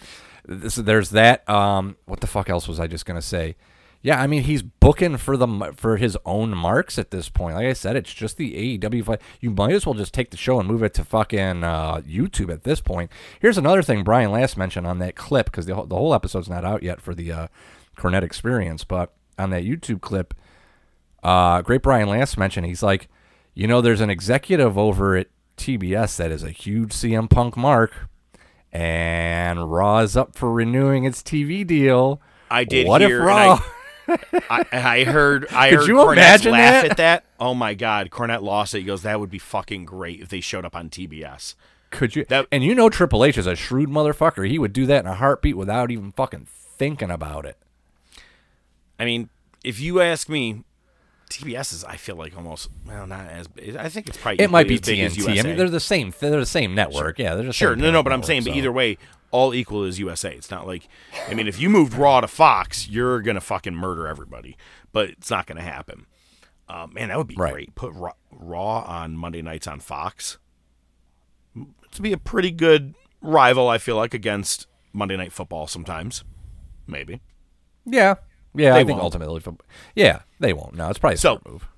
[0.44, 1.48] This, there's that.
[1.48, 3.56] Um, what the fuck else was I just gonna say?
[4.02, 7.56] Yeah, I mean he's booking for the for his own marks at this point.
[7.56, 9.20] Like I said, it's just the AEW fight.
[9.40, 12.52] You might as well just take the show and move it to fucking uh, YouTube
[12.52, 13.10] at this point.
[13.40, 16.48] Here's another thing Brian Last mentioned on that clip because the whole, the whole episode's
[16.48, 17.46] not out yet for the uh,
[17.96, 20.34] Cornette Experience, but on that YouTube clip,
[21.26, 23.08] uh, Great Brian Last mentioned he's like,
[23.54, 27.92] you know, there's an executive over at TBS that is a huge CM Punk mark,
[28.72, 32.20] and Raw is up for renewing its TV deal.
[32.50, 33.60] I did What if hear, and Raw?
[34.50, 36.90] I, I heard, I Could heard you Cornette imagine laugh that?
[36.92, 37.24] at that.
[37.40, 38.78] Oh my God, Cornette lost it.
[38.80, 41.54] He goes, that would be fucking great if they showed up on TBS.
[41.90, 42.24] Could you?
[42.26, 44.48] That- and you know Triple H is a shrewd motherfucker.
[44.48, 47.56] He would do that in a heartbeat without even fucking thinking about it.
[48.98, 49.28] I mean,
[49.64, 50.62] if you ask me,
[51.30, 53.48] TBS is, I feel like almost, well, not as,
[53.78, 55.40] I think it's probably It might be equally as big as TNT.
[55.40, 56.12] I mean, they're the same.
[56.18, 57.18] They're the same network.
[57.18, 58.96] Yeah, they're just Sure, no, no, but I'm saying, but either way,
[59.32, 60.32] all equal is USA.
[60.34, 60.88] It's not like,
[61.28, 64.56] I mean, if you moved Raw to Fox, you're gonna fucking murder everybody,
[64.92, 66.06] but it's not gonna happen.
[66.68, 67.52] Uh, man, that would be Right.
[67.52, 67.74] great.
[67.74, 70.38] Put Raw, Raw on Monday nights on Fox.
[71.92, 76.22] To be a pretty good rival, I feel like against Monday Night Football sometimes,
[76.86, 77.20] maybe.
[77.84, 78.14] Yeah,
[78.56, 78.72] yeah.
[78.74, 79.02] They I think won't.
[79.02, 79.54] ultimately, for,
[79.94, 80.74] yeah, they won't.
[80.74, 81.68] No, it's probably a so, move.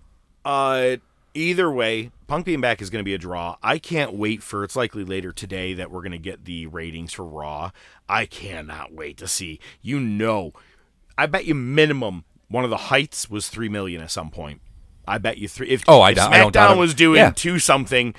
[0.45, 0.97] Uh,
[1.35, 3.57] either way, Punk being back is going to be a draw.
[3.63, 4.65] I can't wait for.
[4.65, 7.71] It's likely later today that we're going to get the ratings for Raw.
[8.09, 9.61] I cannot wait to see.
[9.83, 10.53] You know,
[11.17, 14.61] I bet you minimum one of the heights was three million at some point.
[15.07, 15.69] I bet you three.
[15.69, 17.31] If Oh, I if doubt- I don't doubt was doing Yeah.
[17.31, 18.15] two something,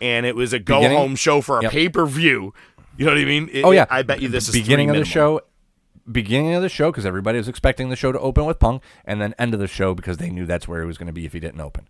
[0.00, 1.72] and it was a go Beginning- home show for a Yep.
[1.72, 2.52] pay per view.
[2.96, 3.48] You know what I mean?
[3.52, 5.40] It- Oh yeah, I bet you this is beginning of the show.
[6.10, 9.20] Beginning of the show because everybody was expecting the show to open with Punk, and
[9.20, 11.24] then end of the show because they knew that's where he was going to be
[11.26, 11.88] if he didn't open.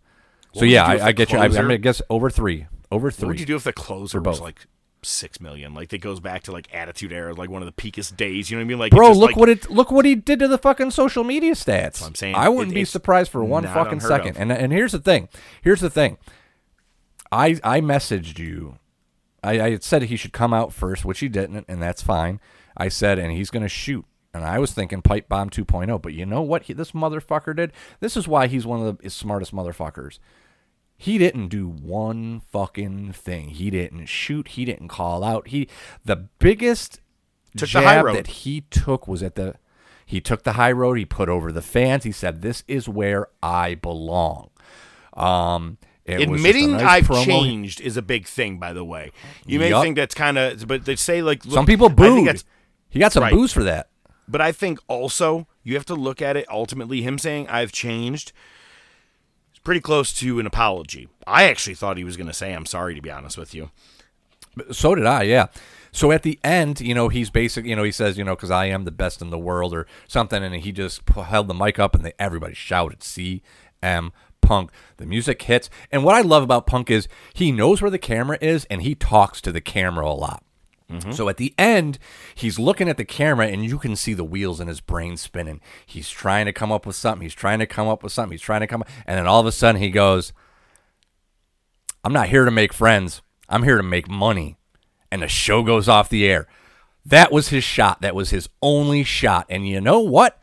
[0.54, 1.38] So yeah, you do if I, I get you.
[1.38, 2.66] I, closer- gonna guess over three.
[2.92, 3.26] Over three.
[3.26, 4.66] What would you do if the closer was like
[5.02, 5.74] six million?
[5.74, 8.50] Like it goes back to like Attitude Era, like one of the peakest days.
[8.50, 8.78] You know what I mean?
[8.78, 11.24] Like Bro, just look like, what it look what he did to the fucking social
[11.24, 12.00] media stats.
[12.00, 12.36] what I'm saying.
[12.36, 14.36] I wouldn't It- be surprised for one fucking second.
[14.36, 14.42] of.
[14.42, 15.28] And and here's the thing.
[15.62, 16.18] Here's the thing.
[17.32, 18.78] I I messaged you.
[19.42, 22.40] I, I had said he should come out first, which he didn't, and that's fine.
[22.76, 24.04] I said, and he's gonna shoot.
[24.32, 27.72] And I was thinking pipe bomb 2.0, but you know what he, this motherfucker did?
[28.00, 30.18] This is why he's one of the smartest motherfuckers.
[30.96, 33.50] He didn't do one fucking thing.
[33.50, 34.48] He didn't shoot.
[34.48, 35.48] He didn't call out.
[35.48, 35.68] He
[36.04, 37.00] the biggest
[37.56, 39.56] Took jab that he took was at the
[40.06, 40.98] he took the high road.
[40.98, 42.04] He put over the fans.
[42.04, 44.50] He said, "This is where I belong."
[45.14, 47.24] Um, Admitting nice I've promo.
[47.24, 49.10] changed is a big thing, by the way.
[49.46, 49.82] You may Yup.
[49.82, 52.42] think that's kind of, but they say like look, Some people booed.
[52.94, 53.32] He got some Right.
[53.34, 53.88] booze for that.
[54.26, 57.02] But I think also you have to look at it ultimately.
[57.02, 58.32] Him saying I've changed
[59.52, 61.08] is pretty close to an apology.
[61.26, 62.94] I actually thought he was going to say I'm sorry.
[62.94, 63.70] To be honest with you,
[64.70, 65.48] So did I, yeah.
[65.92, 68.50] So at the end, you know, he's basic, you know, he says, you know, because
[68.50, 71.78] I am the best in the world or something, and he just held the mic
[71.78, 74.70] up and they, everybody shouted, CM Punk.
[74.96, 75.70] The music hits.
[75.92, 78.94] And what I love about Punk is he knows where the camera is and he
[78.94, 80.42] talks to the camera a lot.
[81.12, 81.98] So at the end,
[82.34, 85.60] he's looking at the camera and you can see the wheels in his brain spinning.
[85.84, 87.22] He's trying to come up with something.
[87.22, 88.32] He's trying to come up with something.
[88.32, 88.88] He's trying to come up.
[89.06, 90.32] and then all of a sudden he goes,
[92.04, 93.22] I'm not here to make friends.
[93.48, 94.56] I'm here to make money.
[95.10, 96.46] And the show goes off the air.
[97.04, 98.00] That was his shot.
[98.00, 99.46] That was his only shot.
[99.48, 100.40] And you know what?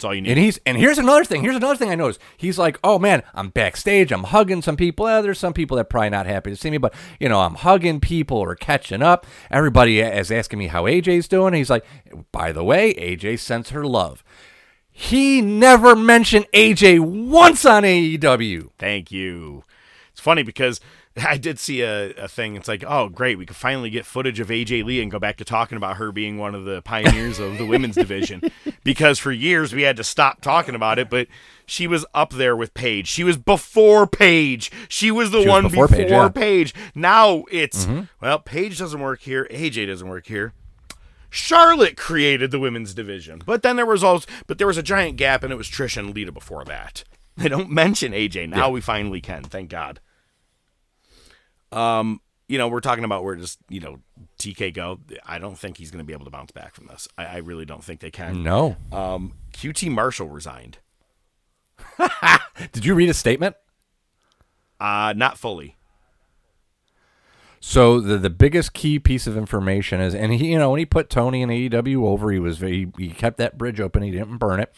[0.00, 0.30] That's all you need.
[0.30, 1.42] And he's and here's another thing.
[1.42, 2.20] Here's another thing I noticed.
[2.38, 4.10] He's like, "Oh man, I'm backstage.
[4.12, 5.06] I'm hugging some people.
[5.06, 7.40] Eh, there's some people that are probably not happy to see me, but you know,
[7.40, 9.26] I'm hugging people or catching up.
[9.50, 11.52] Everybody is asking me how AJ's doing.
[11.52, 11.84] He's like,
[12.32, 14.24] by the way, AJ sends her love.
[14.90, 18.70] He never mentioned AJ once on AEW.
[18.78, 19.64] Thank you.
[20.12, 20.80] It's funny because
[21.26, 22.54] I did see a, a thing.
[22.56, 23.36] It's like, oh, great.
[23.38, 26.12] We could finally get footage of AJ Lee and go back to talking about her
[26.12, 28.42] being one of the pioneers of the women's division.
[28.82, 31.28] Because for years we had to stop talking about it, but
[31.66, 33.06] she was up there with Paige.
[33.06, 34.72] She was before Paige.
[34.88, 36.74] She was the She was one before before, Paige, Paige.
[36.94, 38.04] Now it's, Mm-hmm.
[38.22, 39.46] well, Paige doesn't work here.
[39.50, 40.54] AJ doesn't work here.
[41.28, 45.16] Charlotte created the women's division, but then there was also, but there was a giant
[45.16, 47.04] gap, and it was Trish and Lita before that.
[47.36, 48.48] They don't mention AJ.
[48.50, 49.44] Now we finally can.
[49.44, 50.00] Thank God.
[51.72, 54.00] Um, you know, we're talking about where does you know
[54.38, 54.98] TK go?
[55.24, 57.06] I don't think he's going to be able to bounce back from this.
[57.16, 58.42] I, I really don't think they can.
[58.42, 58.76] No.
[58.92, 60.78] Um, QT Marshall resigned.
[62.72, 63.56] Did you read a statement?
[64.80, 65.76] Uh, not fully.
[67.60, 70.86] So the the biggest key piece of information is, and he, you know, when he
[70.86, 74.02] put Tony and AEW over, he was very, he kept that bridge open.
[74.02, 74.74] He didn't burn it.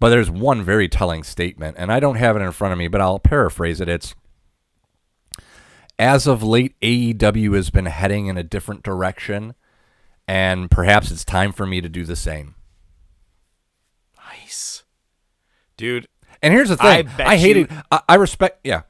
[0.00, 2.88] But there's one very telling statement, and I don't have it in front of me,
[2.88, 3.88] but I'll paraphrase it.
[3.88, 4.14] It's
[5.98, 9.54] as of late, AEW has been heading in a different direction,
[10.26, 12.54] and perhaps it's time for me to do the same.
[14.16, 14.84] Nice,
[15.76, 16.08] dude.
[16.42, 17.70] And here's the I thing: bet I, hated.
[17.70, 18.60] you- I, I respect.
[18.64, 18.82] Yeah,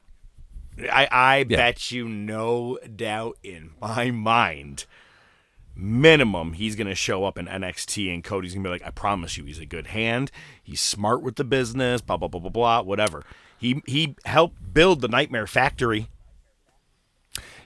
[0.91, 4.85] I I bet you no doubt in my mind.
[5.77, 9.43] Minimum, he's gonna show up in NXT, and Cody's gonna be like, "I promise you,
[9.45, 10.31] he's a good hand.
[10.63, 12.01] He's smart with the business.
[12.01, 12.81] Blah blah blah blah blah.
[12.81, 13.23] Whatever.
[13.57, 16.07] He he helped build the Nightmare Factory.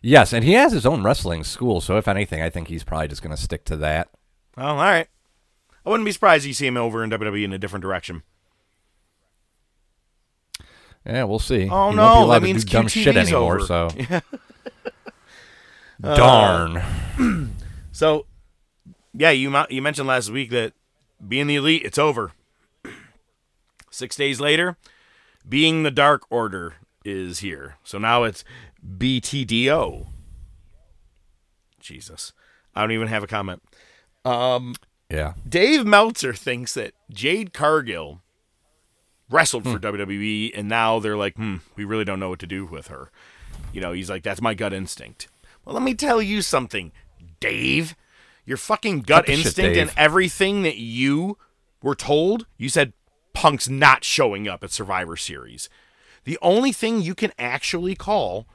[0.01, 1.81] Yes, and he has his own wrestling school.
[1.81, 4.09] So if anything, I think he's probably just going to stick to that.
[4.57, 5.07] Well, all right.
[5.85, 8.23] I wouldn't be surprised if you see him over in WWE in a different direction.
[11.05, 11.63] Yeah, we'll see.
[11.63, 13.61] Oh, He won't no, that to means dumb shit anymore.
[13.61, 13.65] over.
[13.65, 13.89] So,
[16.01, 16.81] darn.
[17.91, 18.27] So,
[19.13, 20.71] yeah, you you mentioned last week that
[21.27, 22.31] being the elite, it's over.
[23.91, 24.77] Six days later,
[25.47, 27.75] being the Dark Order is here.
[27.83, 28.45] So now it's
[28.85, 30.07] BTDO.
[31.79, 32.33] Jesus,
[32.75, 33.61] I don't even have a comment.
[34.25, 35.33] Yeah.
[35.47, 38.21] Dave Meltzer thinks that Jade Cargill
[39.29, 42.65] wrestled for WWE, and now they're like, hmm, we really don't know what to do
[42.65, 43.11] with her.
[43.73, 45.27] You know, he's like, that's my gut instinct.
[45.65, 46.91] Well, let me tell you something,
[47.39, 47.95] Dave.
[48.45, 51.37] Your fucking gut Cut the shit, instinct and everything that you
[51.83, 52.93] were told, you said
[53.33, 55.69] Punk's not showing up at Survivor Series.
[56.23, 58.47] The only thing you can actually call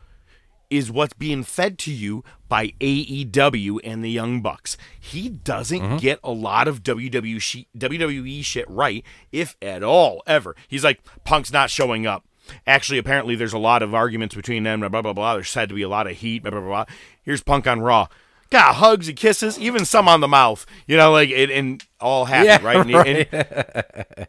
[0.70, 4.76] is what's being fed to you by AEW and the Young Bucks.
[4.98, 5.96] He doesn't Mm-hmm.
[5.98, 10.54] get a lot of WWE, shi- WWE shit right, if at all, ever.
[10.68, 12.24] He's like, Punk's not showing up.
[12.66, 15.34] Actually, apparently, there's a lot of arguments between them, blah, blah, blah, blah.
[15.34, 16.94] There's said to be a lot of heat, blah, blah, blah, blah.
[17.22, 18.08] Here's Punk on Raw.
[18.50, 20.64] got hugs and kisses, even some on the mouth.
[20.86, 22.86] You know, like and, and all happy, Yeah, right?
[22.86, 23.86] And-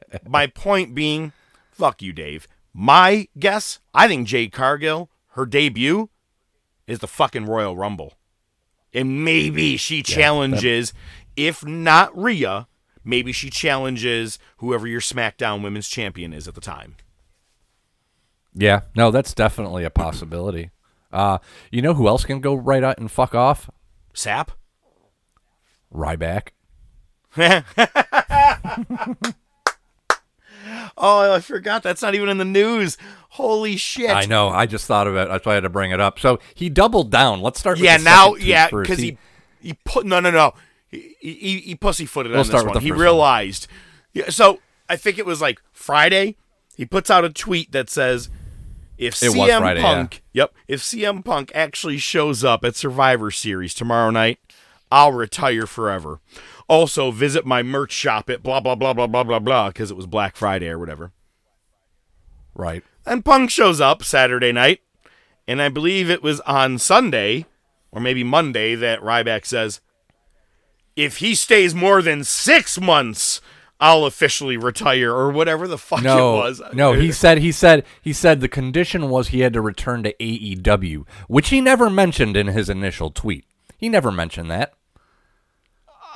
[0.08, 1.34] and my point being,
[1.72, 2.48] fuck you, Dave.
[2.74, 6.10] My guess, I think Jay Cargill, her debut,
[6.88, 8.14] is the fucking Royal Rumble,
[8.94, 10.94] and maybe she challenges,
[11.36, 12.68] if not Rhea,
[13.04, 16.96] maybe she challenges whoever your SmackDown Women's Champion is at the time.
[18.54, 20.72] Yeah, no, that's definitely a possibility.
[21.12, 21.40] Uh,
[21.72, 23.70] you know who else can go right out and fuck off?
[24.14, 24.52] Sap.
[25.94, 26.50] Ryback.
[30.98, 31.84] Oh, I forgot.
[31.84, 32.98] That's not even in the news.
[33.30, 34.12] Holy shit.
[34.12, 34.50] I know.
[34.50, 35.28] I just thought of it.
[35.28, 36.20] That's why I had to bring it up.
[36.20, 37.42] So he doubled down.
[37.42, 37.80] Let's start.
[37.80, 39.18] Yeah, now, yeah, because he,
[39.60, 40.54] he put no, no, no.
[40.90, 42.82] He he, he pussyfooted We'll on this one.
[42.82, 43.00] He first one.
[43.00, 43.68] realized.
[44.14, 46.38] Yeah, so I think it was like Friday.
[46.78, 48.30] He puts out a tweet that says,
[48.98, 53.74] "If It CM Friday, Punk, yep, if CM Punk actually shows up at Survivor Series
[53.74, 54.40] tomorrow night,
[54.92, 56.20] I'll retire forever.
[56.68, 59.98] Also, visit my merch shop at blah blah blah blah blah blah blah because it
[59.98, 61.12] was Black Friday or whatever."
[62.54, 62.84] right.
[63.06, 64.82] And Punk shows up Saturday night,
[65.48, 67.46] and I believe it was on Sunday
[67.92, 69.80] or maybe Monday that Ryback says,
[70.96, 73.42] "If he stays more than six months,
[73.80, 76.62] I'll officially retire," or whatever the fuck No, it was.
[76.74, 76.94] no.
[76.94, 77.38] He said.
[77.40, 77.86] He said.
[78.02, 82.36] He said the condition was he had to return to AEW, which he never mentioned
[82.36, 83.46] in his initial tweet.
[83.78, 84.74] He never mentioned that.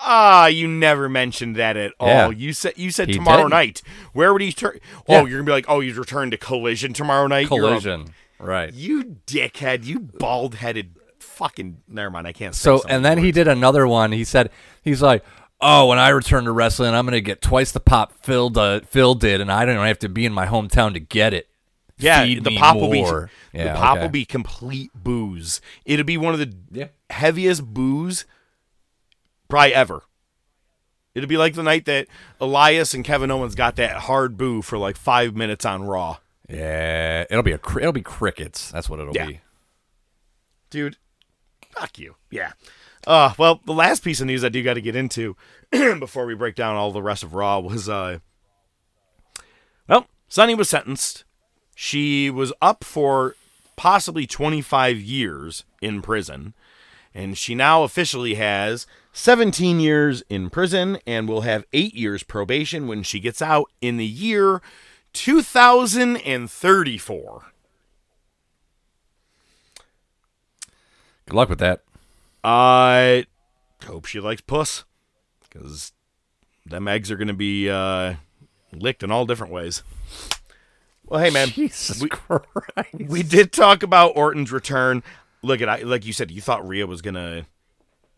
[0.10, 2.07] Ah, you never mentioned that at all.
[2.07, 2.30] Yeah.
[2.32, 3.49] You said you said He tomorrow did.
[3.51, 3.82] night.
[4.14, 4.80] Where would he turn?
[5.07, 5.22] Yeah.
[5.22, 7.49] Oh, you're gonna be like, oh, he's returned to Collision tomorrow night.
[7.49, 8.14] You're a- Collision.
[8.39, 8.74] Right.
[8.74, 9.86] You dickhead.
[9.86, 10.95] You bald headed.
[11.20, 11.78] Fucking.
[11.88, 12.28] Never mind.
[12.28, 12.55] I can't.
[12.55, 14.12] Say So and then he did another one.
[14.12, 14.49] He said
[14.82, 15.24] he's like,
[15.62, 19.16] "Oh, when I return to wrestling, I'm gonna get twice the pop Phil uh, Phil
[19.16, 21.47] did, and I don't have to be in my hometown to get it."
[21.97, 23.30] Yeah, Feed the pop will be more.
[23.53, 24.01] the pop okay.
[24.03, 25.60] will be complete booze.
[25.84, 26.88] It'll be one of the Yeah.
[27.10, 28.26] heaviest booze
[29.50, 30.04] probably ever.
[31.16, 32.08] It'll be like the night that
[32.39, 36.18] Elias and Kevin Owens got that hard boo for like five minutes on Raw.
[36.47, 38.72] Yeah, it'll be a it'll be crickets.
[38.72, 39.26] That's what it'll Yeah.
[39.28, 39.41] be.
[40.70, 40.97] Dude,
[41.72, 42.16] fuck you.
[42.32, 42.52] Yeah.
[43.08, 45.36] Uh, well, the last piece of news I do got to get into
[45.72, 48.20] before we break down all the rest of Raw was, uh,
[49.88, 51.24] well, Sunny was sentenced.
[51.76, 53.36] She was up for
[53.76, 56.54] possibly 25 years in prison,
[57.14, 62.88] and she now officially has 17 years in prison and will have eight years probation
[62.88, 64.62] when she gets out in the year
[65.14, 67.45] 2034.
[71.26, 71.82] Good luck with that.
[72.43, 73.26] I
[73.86, 74.86] hope she likes puss,
[75.47, 75.91] because
[76.66, 78.16] them eggs are going to be uh,
[78.74, 79.84] licked in all different ways.
[81.05, 82.93] Well, hey man, Jesus we, Christ.
[82.93, 85.03] we did talk about Orton's return.
[85.41, 87.47] Look at I like you said, you thought Rhea was gonna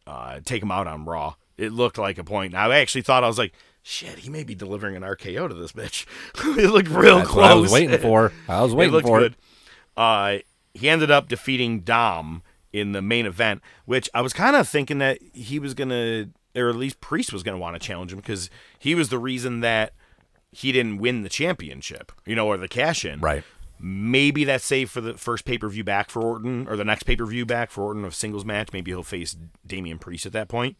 [0.08, 1.36] uh, take him out on Raw.
[1.58, 2.56] It looked like a point.
[2.56, 5.72] I actually thought I was like, shit, he may be delivering an RKO to this
[5.72, 6.06] bitch.
[6.58, 7.46] it looked real That's close.
[7.46, 8.32] I was waiting for.
[8.48, 9.34] I was it waiting looked for good.
[9.34, 9.38] it.
[9.98, 10.38] Uh,
[10.74, 12.44] he ended up defeating Dom
[12.74, 16.70] in the main event, which I was kind of thinking that he was gonna, or
[16.70, 18.50] at least Priest was gonna want to challenge him because
[18.80, 19.94] he was the reason that
[20.52, 23.20] he didn't win the championship, you know, or the cash in.
[23.20, 23.44] Right.
[23.84, 27.04] Maybe that's saved for the first pay per view back for Orton, or the next
[27.04, 28.70] pay per view back for Orton of singles match.
[28.72, 30.78] Maybe he'll face Damian Priest at that point.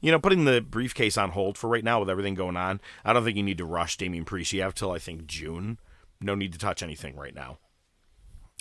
[0.00, 3.12] You know, putting the briefcase on hold for right now with everything going on, I
[3.12, 4.52] don't think you need to rush Damian Priest.
[4.52, 5.78] You have till I think June.
[6.20, 7.58] No need to touch anything right now.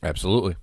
[0.03, 0.55] Absolutely.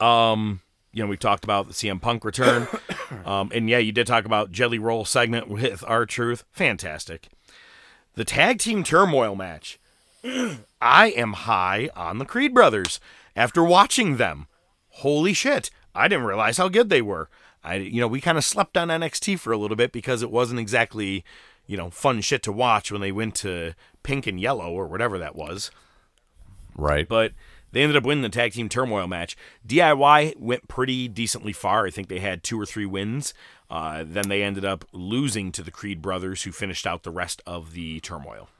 [0.00, 0.60] Um,
[0.92, 2.68] you know, we've talked about the CM Punk return.
[3.26, 6.44] um, and yeah, you did talk about Jelly Roll segment with R-Truth.
[6.52, 7.28] Fantastic.
[8.14, 9.78] The tag team turmoil match.
[10.80, 13.00] I am high on the Creed brothers
[13.34, 14.46] after watching them.
[14.88, 15.70] Holy shit.
[15.94, 17.28] I didn't realize how good they were.
[17.64, 20.30] I you know, we kind of slept on NXT for a little bit because it
[20.30, 21.24] wasn't exactly,
[21.66, 25.18] you know, fun shit to watch when they went to pink and yellow or whatever
[25.18, 25.70] that was
[26.74, 27.08] Right.
[27.08, 27.32] but
[27.70, 29.36] they ended up winning the tag team turmoil match.
[29.66, 31.86] DIY went pretty decently far.
[31.86, 33.32] I think they had two or three wins.
[33.70, 37.40] Uh, then they ended up losing to the Creed brothers, who finished out the rest
[37.46, 38.50] of the turmoil.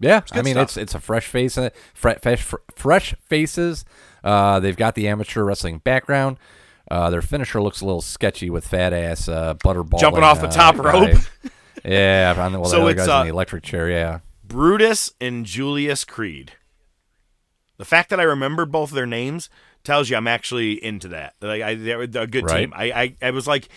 [0.00, 0.62] Yeah, I mean stuff.
[0.64, 3.84] it's it's a fresh face, uh, fresh fresh faces.
[4.24, 6.38] Uh, they've got the amateur wrestling background.
[6.90, 10.48] Uh, their finisher looks a little sketchy with fat ass uh, butterball Jumping off the
[10.48, 11.16] top rope.
[11.84, 13.88] yeah, on the, well, So it's, guy's uh, in the electric chair.
[13.88, 16.52] Yeah, Brutus and Julius Creed.
[17.76, 19.48] The fact that I remembered both of their names
[19.84, 21.34] tells you I'm actually into that.
[21.40, 22.60] Like I, they're a good Right.
[22.60, 22.72] team.
[22.74, 23.68] I, I, I was like,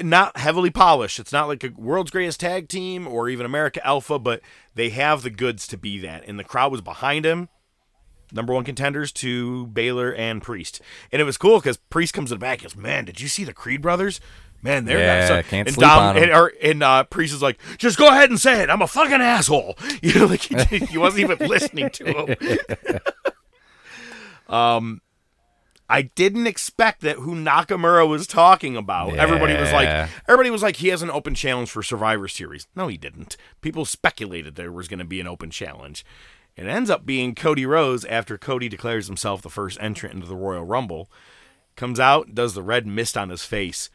[0.00, 1.18] not heavily polished.
[1.18, 4.40] It's not like a world's greatest tag team or even America Alpha, but
[4.74, 6.24] they have the goods to be that.
[6.26, 7.48] And the crowd was behind him.
[8.32, 10.80] number one contenders to Balor and Priest.
[11.10, 13.28] And it was cool because Priest comes to the back and goes, Man, did you
[13.28, 14.20] see the Creed brothers?
[14.62, 16.22] Man, they're Yeah, so-" can't and sleep on 'em.
[16.24, 18.68] and, or, and uh, Priest is like, just go ahead and say it.
[18.70, 19.76] I'm a fucking asshole.
[20.02, 22.36] You know, like he, he wasn't even listening to him.
[24.54, 25.00] um,
[25.90, 29.16] I didn't expect that who Nakamura was talking about.
[29.16, 32.68] Everybody was like, everybody was like, he has an open challenge for Survivor Series.
[32.76, 33.36] No, he didn't.
[33.60, 36.04] People speculated there was going to be an open challenge.
[36.56, 40.36] It ends up being Cody Rhodes after Cody declares himself the first entrant into the
[40.36, 41.10] Royal Rumble.
[41.74, 43.90] Comes out, does the red mist on his face.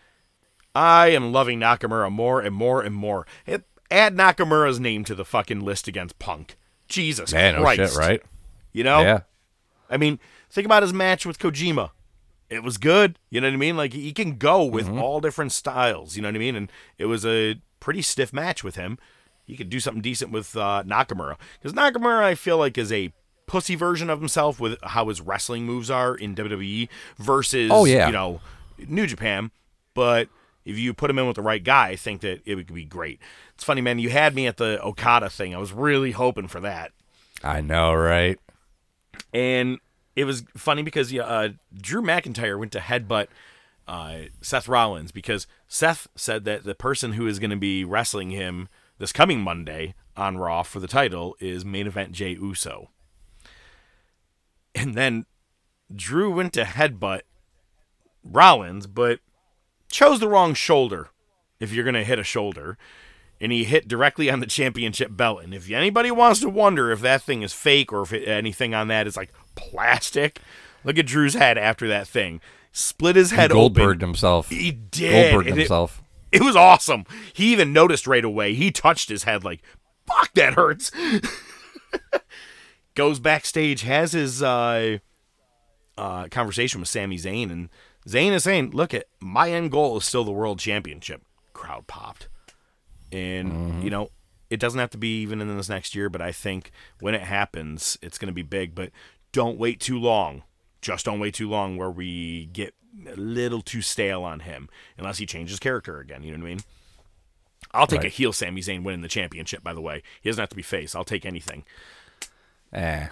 [0.75, 3.25] I am loving Nakamura more and more and more.
[3.45, 6.57] It, add Nakamura's name to the fucking list against Punk.
[6.89, 7.93] Jesus Man, oh, no Christ.
[7.93, 8.21] shit, right?
[8.73, 8.99] You know?
[8.99, 9.19] Yeah.
[9.89, 10.19] I mean,
[10.55, 11.91] think about his match with Kojima.
[12.49, 13.19] It was good.
[13.29, 13.75] You know what I mean?
[13.77, 16.15] Like he can go with all different styles.
[16.15, 16.55] You know what I mean?
[16.55, 18.97] And it was a pretty stiff match with him.
[19.45, 23.11] He could do something decent with uh, Nakamura because Nakamura, I feel like, is a
[23.47, 26.87] pussy version of himself with how his wrestling moves are in WWE
[27.17, 28.07] versus, Oh, yeah.
[28.07, 28.41] you know,
[28.87, 29.51] New Japan.
[29.93, 30.29] But
[30.65, 32.85] if you put him in with the right guy, I think that it would be
[32.85, 33.19] great.
[33.53, 33.99] It's funny, man.
[33.99, 35.53] You had me at the Okada thing.
[35.53, 36.91] I was really hoping for that.
[37.43, 38.39] I know, right?
[39.33, 39.79] and
[40.15, 43.27] it was funny because uh, Drew McIntyre went to headbutt
[43.87, 48.31] uh, Seth Rollins because Seth said that the person who is going to be wrestling
[48.31, 52.89] him this coming Monday on Raw for the title is main event Jey Uso.
[54.73, 55.25] And then
[55.93, 57.21] Drew went to headbutt
[58.23, 59.19] Rollins, but
[59.91, 61.09] chose the wrong shoulder
[61.59, 62.77] if you're going to hit a shoulder.
[63.41, 65.43] And he hit directly on the championship belt.
[65.43, 68.73] And if anybody wants to wonder if that thing is fake or if it, anything
[68.73, 70.39] on that is like plastic,
[70.85, 72.39] look at Drew's head after that thing.
[72.71, 73.99] Split his head Goldberg open.
[73.99, 74.49] himself.
[74.49, 75.31] He did.
[75.31, 76.01] Goldberg and it- himself.
[76.31, 77.03] it was awesome.
[77.33, 78.53] He even noticed right away.
[78.53, 79.61] He touched his head like,
[80.07, 80.91] "Fuck, that hurts."
[82.95, 84.99] Goes backstage, has his uh,
[85.97, 87.69] uh, conversation with Sami Zayn, and
[88.07, 91.21] Zayn is saying, "Look, at my end goal is still the world championship."
[91.53, 92.29] Crowd popped,
[93.15, 94.09] and you know
[94.49, 97.21] it doesn't have to be even in this next year, but I think when it
[97.21, 98.75] happens, it's going to be big.
[98.75, 98.91] But
[99.31, 100.43] don't wait too long.
[100.81, 102.75] Just don't wait too long where we get
[103.07, 106.23] a little too stale on him, unless he changes character again.
[106.23, 106.59] You know what I mean?
[107.71, 109.63] I'll take a heel Sami Zayn winning the championship.
[109.63, 110.95] By the way, he doesn't have to be face.
[110.95, 111.65] I'll take anything.
[112.71, 113.07] Eh.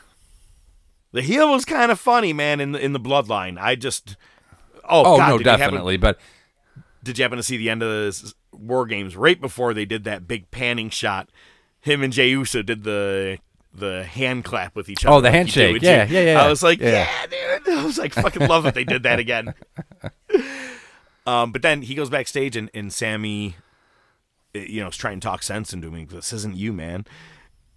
[1.11, 2.59] The heel was kind of funny, man.
[2.59, 4.15] In the in the bloodline, I just
[4.85, 5.97] oh, Oh God, no, definitely.
[5.97, 6.19] But
[7.03, 10.05] did you happen to see the end of the War Games right before they did
[10.05, 11.29] that big panning shot?
[11.81, 13.39] Him and Jey Uso did the
[13.73, 15.15] the hand clap with each other.
[15.15, 15.81] Oh, the like handshake.
[15.81, 16.41] Yeah, yeah, yeah.
[16.41, 17.07] I was like, Yeah.
[17.31, 17.77] yeah, dude.
[17.77, 19.53] I was like, fucking love that they did that again.
[21.25, 23.55] um, but then he goes backstage and and Sami,
[24.55, 26.07] uh, you know, is trying to talk sense into him.
[26.07, 27.05] This isn't you, man.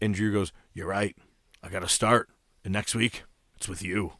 [0.00, 1.16] And Drew goes, "You're right.
[1.62, 2.28] I got to start.
[2.64, 3.24] And next week,
[3.56, 4.12] it's with you."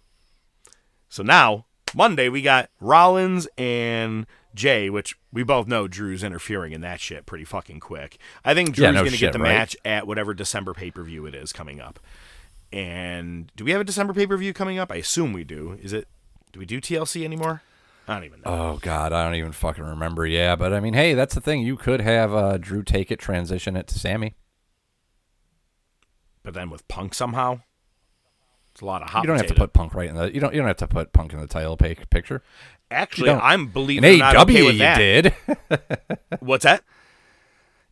[1.09, 4.27] So now Monday we got Rollins and
[4.57, 8.19] Jey, which we both know Drew's interfering in that shit pretty fucking quick.
[8.45, 9.51] I think Drew's Yeah, no going to get the right?
[9.55, 12.01] match at whatever December pay per view it is coming up.
[12.73, 14.91] And do we have a December pay per view coming up?
[14.91, 15.79] I assume we do.
[15.81, 16.09] Is it?
[16.53, 17.63] Do we do TLC anymore?
[18.09, 18.51] I don't even know.
[18.51, 20.25] oh god, I don't even fucking remember.
[20.27, 21.61] Yeah, but I mean, hey, that's the thing.
[21.63, 24.35] You could have uh, Drew take it, transition it to Sami.
[26.43, 27.61] but then with Punk somehow,
[28.73, 29.25] it's a lot of hot.
[29.25, 30.33] You don't have to put Punk right in the.
[30.33, 30.55] You don't.
[30.55, 32.43] You don't have to put Punk in the title pic- picture.
[32.91, 33.31] Actually.
[33.31, 34.99] I'm In believing not AEW, okay with you that.
[34.99, 35.35] did.
[36.41, 36.83] What's that?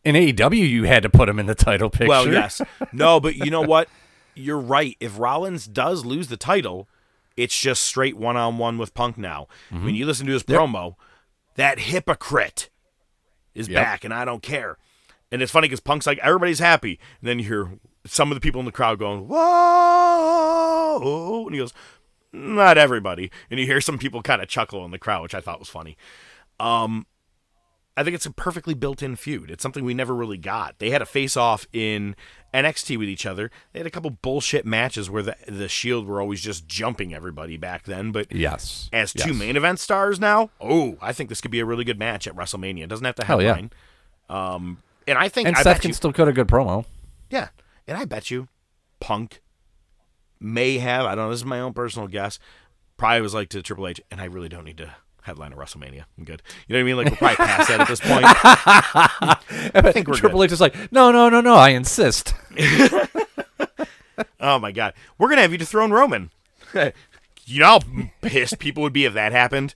[0.03, 2.07] In AEW, you had to put him in the title picture.
[2.09, 2.61] Well, yes.
[2.93, 3.89] No, but you know what?
[4.35, 4.95] You're right.
[4.99, 6.87] If Rollins does lose the title,
[7.35, 9.47] it's just straight one on one with Punk now.
[9.71, 9.85] Mm-hmm.
[9.85, 10.95] When you listen to his promo,
[11.55, 12.69] that hypocrite
[13.53, 13.83] is Yep.
[13.83, 14.77] back, and I don't care.
[15.31, 16.99] And it's funny because Punk's like, everybody's happy.
[17.19, 19.27] And then you hear some of the people in the crowd going,
[20.19, 21.43] whoa.
[21.47, 21.73] And he goes,
[22.35, 23.31] not everybody.
[23.49, 25.69] And you hear some people kind of chuckle in the crowd, which I thought was
[25.69, 25.97] funny.
[26.59, 27.05] Um,
[27.97, 29.49] I think it's a perfectly built-in feud.
[29.49, 30.79] It's something we never really got.
[30.79, 32.15] They had a face-off in
[32.53, 33.49] NXT with each other.
[33.71, 37.55] They had a couple bullshit matches where the the Shield were always just jumping everybody
[37.55, 38.11] back then.
[38.11, 38.89] But yes.
[38.91, 39.39] as two Yes.
[39.39, 42.35] main event stars now, oh, I think this could be a really good match at
[42.35, 42.83] WrestleMania.
[42.83, 43.61] It doesn't have to Hell yeah.
[44.29, 46.83] Um, and I think and I Seth can you, still cut a good promo.
[47.29, 47.49] yeah,
[47.87, 48.49] and I bet you,
[48.99, 49.41] Punk
[50.45, 51.05] may have.
[51.05, 51.31] I don't know.
[51.31, 52.39] This is my own personal guess.
[52.97, 56.03] Probably was like to Triple H, and I really don't need to headline a WrestleMania.
[56.17, 56.41] I'm good.
[56.67, 56.97] You know what I mean?
[56.97, 58.25] Like we're probably past that at this point.
[58.25, 60.45] I think we're Triple good.
[60.45, 61.55] H is like, no, no, no, no.
[61.55, 62.33] I insist.
[64.39, 66.29] Oh my god, we're gonna have you dethrone Roman.
[67.45, 67.79] you know how
[68.21, 69.73] pissed people would be if that happened.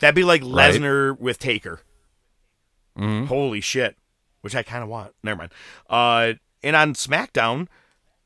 [0.00, 0.74] That'd be like Right.
[0.74, 1.80] Lesnar with Taker.
[2.98, 3.96] Holy shit!
[4.42, 5.14] Which I kind of want.
[5.22, 5.52] Never mind.
[5.88, 7.68] Uh, and on SmackDown,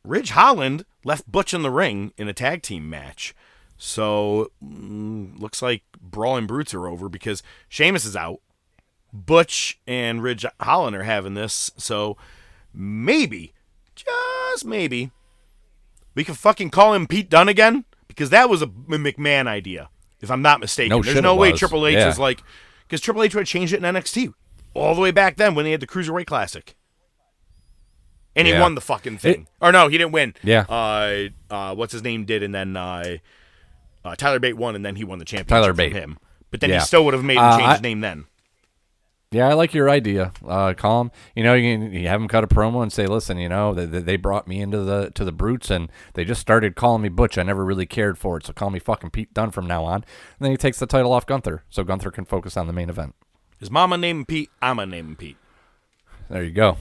[0.03, 3.35] Ridge Holland left Butch in the ring in a tag team match.
[3.77, 8.41] So mm, looks like Brawling Brutes are over because Sheamus is out.
[9.13, 11.71] Butch and Ridge Holland are having this.
[11.77, 12.17] So
[12.73, 13.53] maybe,
[13.95, 15.11] just maybe,
[16.15, 19.89] we can fucking call him Pete Dunne again because that was a McMahon idea,
[20.21, 20.91] if I'm not mistaken.
[20.91, 21.61] No There's no way was.
[21.61, 22.09] Triple H Yeah.
[22.09, 22.43] is like,
[22.87, 24.35] because Triple H would have changed it in NXT
[24.75, 26.75] all the way back then when they had the Cruiserweight Classic.
[28.37, 28.61] And he Yeah.
[28.61, 29.47] won the fucking thing.
[29.61, 30.35] or no, he didn't win.
[30.43, 30.63] Yeah.
[30.69, 33.17] Uh, uh, what's his name did, and then uh,
[34.05, 35.49] uh, Tyler Bate won, and then he won the championship.
[35.49, 35.93] Tyler Bate.
[35.93, 36.19] him.
[36.51, 36.81] But then Yeah.
[36.81, 38.25] he still would have made him Uh, change I- his name then.
[39.31, 40.31] Yeah, I like your idea.
[40.47, 41.11] Uh, call him.
[41.35, 43.75] You know, you, can, you have him cut a promo and say, "Listen, you know,
[43.75, 47.09] they, they brought me into the to the brutes, and they just started calling me
[47.09, 47.37] Butch.
[47.37, 49.97] I never really cared for it, so call me fucking Pete Dunn from now on."
[49.97, 50.05] And
[50.39, 53.17] then he takes the title off Gunther, so Gunther can focus on the main event.
[53.59, 54.51] His mama named Pete.
[54.63, 55.37] I'm gonna name Pete.
[56.31, 56.77] There you go.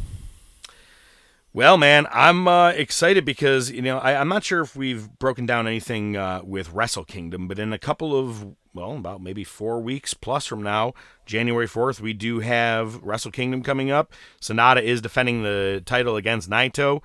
[1.56, 5.46] Well, man, I'm uh, excited because you know I, I'm not sure if we've broken
[5.46, 9.80] down anything uh, with Wrestle Kingdom, but in a couple of well, about maybe four
[9.80, 10.94] weeks plus from now,
[11.28, 14.12] January 4th, we do have Wrestle Kingdom coming up.
[14.42, 17.04] Sanada is defending the title against Naito.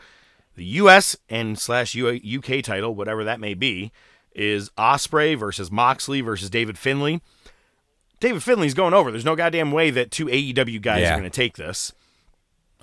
[0.55, 1.15] The U.S.
[1.29, 3.93] and slash UK title, whatever that may be,
[4.35, 7.21] is Ospreay versus Moxley versus David Finlay.
[8.19, 9.11] David Finlay's going over.
[9.11, 11.13] There's no goddamn way that two AEW guys Yeah.
[11.15, 11.93] are going to take this.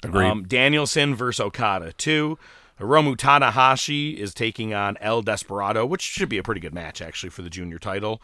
[0.04, 0.28] Agreed.
[0.28, 1.94] Um, Danielson versus Okada.
[1.94, 2.38] Two.
[2.80, 7.30] Hiromu Tanahashi is taking on El Desperado, which should be a pretty good match, actually,
[7.30, 8.22] for the junior title.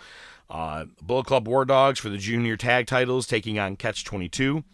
[0.50, 4.66] Uh, Bullet Club War Dogs for the junior tag titles, taking on Catch 22.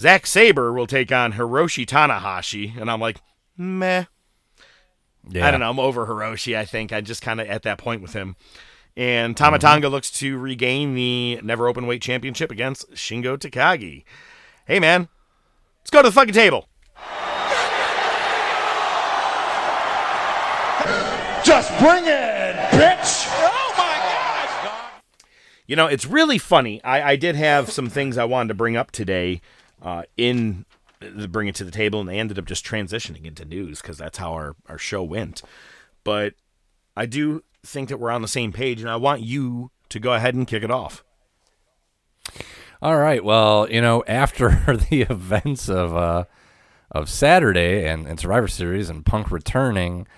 [0.00, 2.76] Zack Sabre will take on Hiroshi Tanahashi.
[2.76, 3.20] And I'm like,
[3.56, 4.04] meh.
[5.28, 5.46] yeah.
[5.46, 5.70] I don't know.
[5.70, 6.92] I'm over Hiroshi, I think.
[6.92, 8.34] I just kind of at that point with him.
[8.96, 14.04] And Tama Tonga looks to regain the Never Open Weight Championship against Shingo Takagi.
[14.66, 15.08] Hey, man,
[15.82, 16.68] let's go to the fucking table.
[21.44, 23.26] Just bring it, bitch!
[23.28, 23.96] Oh my
[24.64, 25.02] god!
[25.66, 26.82] You know, it's really funny.
[26.84, 29.40] I, I did have some things I wanted to bring up today
[29.82, 30.64] uh, in
[31.00, 33.98] the bring it to the table, and they ended up just transitioning into news because
[33.98, 35.42] that's how our, our show went.
[36.04, 36.34] But
[36.96, 40.12] I do think that we're on the same page, and I want you to go
[40.14, 41.02] ahead and kick it off.
[42.82, 43.24] All right.
[43.24, 44.48] Well, you know, after
[44.90, 46.24] the events of uh,
[46.90, 50.08] of Saturday and, and Survivor Series and Punk returning,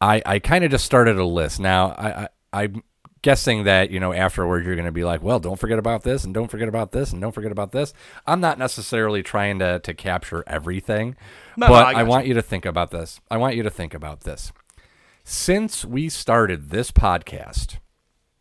[0.00, 1.60] I, I kind of just started a list.
[1.60, 2.28] Now, I, I
[2.64, 2.82] I'm
[3.20, 6.24] guessing that you know afterward you're going to be like, well, don't forget about this
[6.24, 7.92] and don't forget about this and don't forget about this.
[8.26, 11.14] I'm not necessarily trying to to capture everything,
[11.58, 13.20] No, no, but I I, got want you to think about this.
[13.30, 14.50] I want you to think about this.
[15.24, 17.76] Since we started this podcast,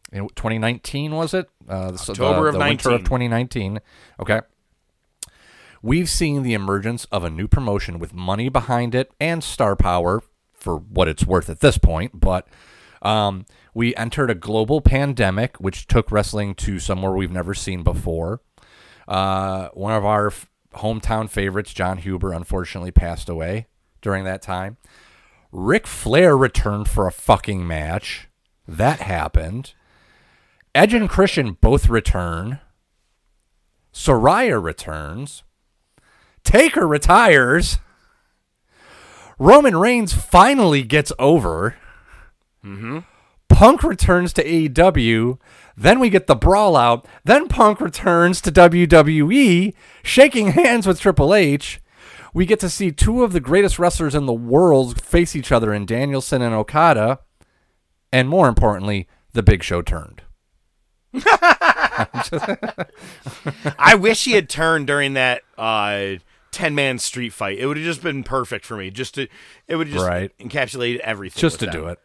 [0.09, 1.49] in 2019 was it?
[1.68, 3.80] Uh, the, October the, of the winter of 2019.
[4.20, 4.41] Okay.
[5.82, 10.24] We've seen the emergence of a new promotion with money behind it and star power
[10.53, 12.20] for what it's worth at this point.
[12.20, 12.47] But
[13.01, 18.41] um, we entered a global pandemic, which took wrestling to somewhere we've never seen before.
[19.07, 23.68] Uh, one of our f- hometown favorites, Jon Huber, unfortunately passed away
[24.01, 24.78] during that time.
[25.51, 28.28] Ric Flair returned for a fucking match.
[28.68, 29.74] That happened.
[30.78, 32.59] Edge and Christian both return.
[33.91, 35.41] Saraya returns.
[36.43, 37.80] Taker retires.
[39.39, 41.78] Roman Reigns finally gets over.
[42.63, 42.99] Mm-hmm.
[43.49, 45.39] Punk returns to AEW.
[45.75, 47.07] Then we get the brawl out.
[47.23, 49.73] Then Punk returns to WWE,
[50.03, 51.82] shaking hands with Triple H.
[52.36, 55.73] We get to see two of the greatest wrestlers in the world face each other
[55.73, 57.21] in Danielson and Okada.
[58.13, 60.21] And more importantly, the Big Show turned.
[63.80, 66.15] I wish he had turned during that uh,
[66.51, 67.57] ten man street fight.
[67.59, 68.89] It would have just been perfect for me.
[68.89, 69.28] Just to,
[69.68, 70.32] it would just Right.
[70.39, 71.41] encapsulated everything.
[71.41, 71.99] Just to with do it.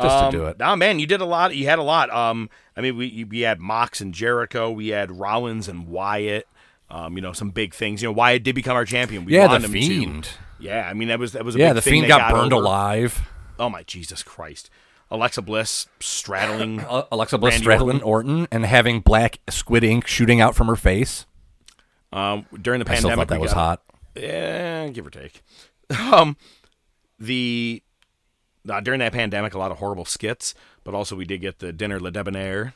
[0.00, 0.58] Just Um, to do it.
[0.58, 1.54] Nah, man, you did a lot.
[1.54, 2.10] You had a lot.
[2.10, 4.70] Um, I mean, we we had Mox and Jericho.
[4.70, 6.48] We had Rollins and Wyatt.
[6.90, 8.02] Um, you know, some big things.
[8.02, 9.24] You know, Wyatt did become our champion.
[9.24, 9.80] We Yeah, the wanted him to.
[9.80, 10.28] Fiend.
[10.58, 12.32] Yeah, I mean that was that was a Yeah, big the thing Fiend that got,
[12.32, 12.64] burned over.
[12.64, 13.28] alive.
[13.58, 14.68] Oh my Jesus Christ!
[15.10, 16.80] Alexa Bliss straddling.
[16.88, 18.48] Uh, Alexa Bliss Randy straddling Orton.
[18.50, 21.26] and having black squid ink shooting out from her face.
[22.12, 23.82] um, during the I pandemic, thought that was hot.
[24.16, 25.42] Yeah, give or take.
[26.12, 26.36] Um,
[27.18, 27.82] the
[28.68, 31.72] uh, during that pandemic, a lot of horrible skits, but also we did get the
[31.72, 32.74] dinner Le Debonair.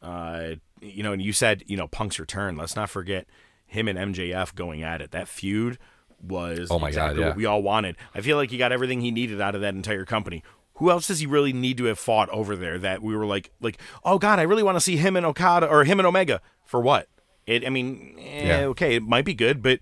[0.00, 2.56] Uh, you know, and you said you know Punk's return.
[2.56, 3.26] Let's not forget
[3.66, 5.10] him and MJF going at it.
[5.10, 5.78] That feud
[6.22, 7.28] was Oh my God, yeah.
[7.28, 7.96] what we all wanted.
[8.14, 10.42] I feel like he got everything he needed out of that entire company.
[10.78, 13.50] Who else does he really need to have fought over there that we were like,
[13.60, 16.40] like, oh God, I really want to see him and Okada or him and Omega
[16.64, 17.08] for what?
[17.46, 18.58] It, I mean, eh, Yeah.
[18.66, 19.80] okay, it might be good, but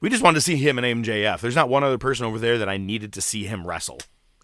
[0.00, 1.40] we just wanted to see him and MJF.
[1.40, 3.98] There's not one other person over there that I needed to see him wrestle.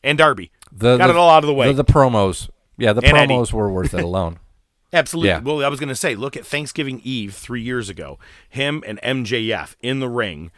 [0.04, 0.50] And Darby.
[0.72, 1.68] The, Got the- it all out of the way.
[1.72, 2.48] The, the promos.
[2.78, 3.34] Yeah, the And Eddie.
[3.34, 4.38] promos were worth it alone.
[4.94, 5.28] Absolutely.
[5.28, 5.38] Yeah.
[5.40, 8.18] Well, I was going to say, look at Thanksgiving Eve three years ago.
[8.48, 10.50] Him and MJF in the ring,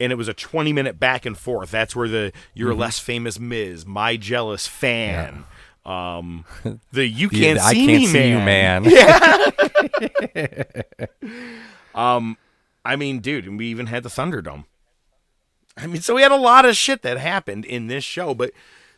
[0.00, 1.70] and it was a 20 minute back and forth.
[1.70, 2.80] That's where the "You're Mm-hmm.
[2.80, 5.44] less famous Miz," my jealous fan,
[5.84, 6.44] um,
[6.92, 10.82] the "You can't I see can't me see man." you, man.
[11.94, 12.36] Um
[12.84, 14.64] I mean, dude, and we even had the Thunderdome.
[15.76, 18.52] I mean, so we had a lot of shit that happened in this show, but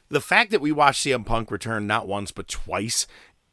[0.09, 3.07] the fact that we watched CM Punk return not once but twice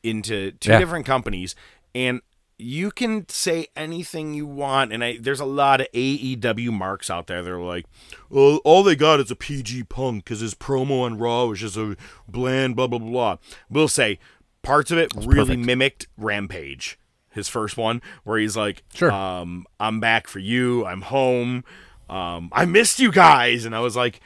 [0.04, 0.80] into two Yeah.
[0.80, 1.56] different companies,
[1.96, 2.22] and
[2.62, 7.28] you can say anything you want, and I, there's a lot of AEW marks out
[7.28, 7.42] there.
[7.42, 7.86] They're like,
[8.30, 11.78] "Well, all they got is a PG Punk because his promo on Raw was just
[11.78, 11.96] a
[12.28, 13.38] bland blah blah blah."
[13.70, 14.20] We'll say
[14.62, 15.66] parts of it really perfect.
[15.66, 17.00] mimicked Rampage,
[17.32, 19.10] his first one, where he's like, Sure.
[19.12, 20.86] um, I'm back for you.
[20.86, 21.64] I'm home.
[22.10, 23.64] Um, I missed you guys.
[23.64, 24.20] And I was like,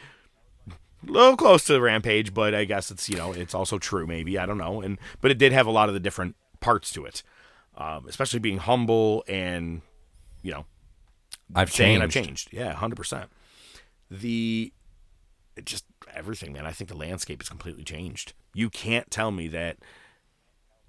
[1.07, 4.39] a little close to Rampage, but I guess it's, you know, it's also true, maybe.
[4.39, 4.81] I don't know.
[4.81, 7.21] And, but it did have a lot of the different parts to it,
[7.75, 9.81] um, especially being humble and,
[10.41, 10.65] you know,
[11.55, 12.03] I've changed.
[12.03, 12.49] I've changed.
[12.51, 13.27] Yeah, 100%.
[14.09, 14.73] The,
[15.55, 16.65] it just everything, man.
[16.65, 18.33] I think the landscape has completely changed.
[18.53, 19.77] You can't tell me that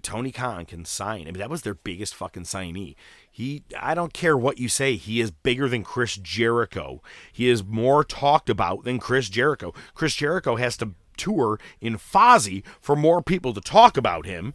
[0.05, 1.21] Tony Khan can sign.
[1.21, 2.95] I mean, that was their biggest fucking signee.
[3.31, 7.01] He, I don't care what you say, he is bigger than Chris Jericho.
[7.33, 9.73] He is more talked about than Chris Jericho.
[9.95, 14.53] Chris Jericho has to tour in Fozzy for more people to talk about him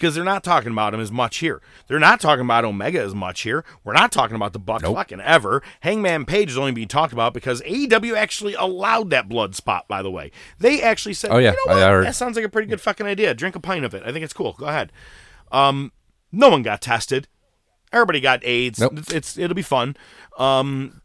[0.00, 1.60] because they're not talking about him as much here.
[1.86, 3.64] They're not talking about Omega as much here.
[3.84, 4.96] We're not talking about the Bucks Nope.
[4.96, 5.62] fucking ever.
[5.80, 9.86] Hangman Page is only being talked about because AEW actually allowed that blood spot.
[9.88, 11.50] By the way, they actually said, Oh, yeah.
[11.52, 11.82] you know I what?
[11.90, 12.06] heard.
[12.06, 13.34] that sounds like a pretty good fucking idea.
[13.34, 14.02] Drink a pint of it.
[14.06, 14.54] I think it's cool.
[14.58, 14.90] Go ahead.
[15.52, 15.92] Um,
[16.32, 17.28] no one got tested.
[17.92, 18.78] Everybody got AIDS.
[18.80, 18.92] Nope.
[18.98, 19.96] It's, it's it'll be fun.
[20.38, 21.02] Um,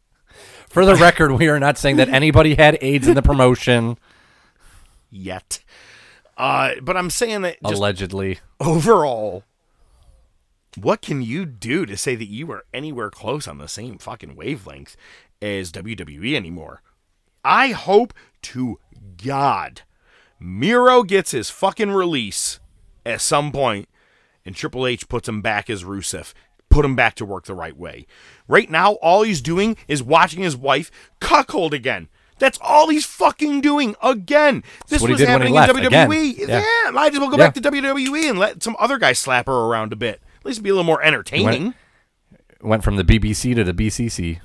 [0.70, 3.98] For the record, we are not saying that anybody had AIDS in the promotion.
[5.10, 5.60] yet.
[6.38, 8.40] Uh, but I'm saying that allegedly.
[8.60, 9.44] overall,
[10.76, 14.36] what can you do to say that you are anywhere close on the same fucking
[14.36, 14.98] wavelength
[15.42, 16.82] as WWE anymore?
[17.44, 18.14] I hope
[18.44, 18.80] to
[19.24, 19.84] God
[20.40, 22.60] Miro gets his fucking release
[23.06, 23.88] at some point
[24.46, 26.34] and Triple H puts him back as Rusev.
[26.70, 28.06] Put him back to work the right way.
[28.48, 32.10] Right now, all he's doing is watching his wife cuckold again.
[32.38, 34.64] That's all he's fucking doing again.
[34.90, 36.38] This was did when he happening in WWE.
[36.48, 36.64] Yeah.
[36.86, 36.92] Yeah.
[36.92, 37.46] might as well go Yeah.
[37.46, 40.22] back to WWE and let some other guy slap her around a bit.
[40.40, 41.74] At least be a little more entertaining.
[42.62, 44.40] Went from the BBC to the BCC.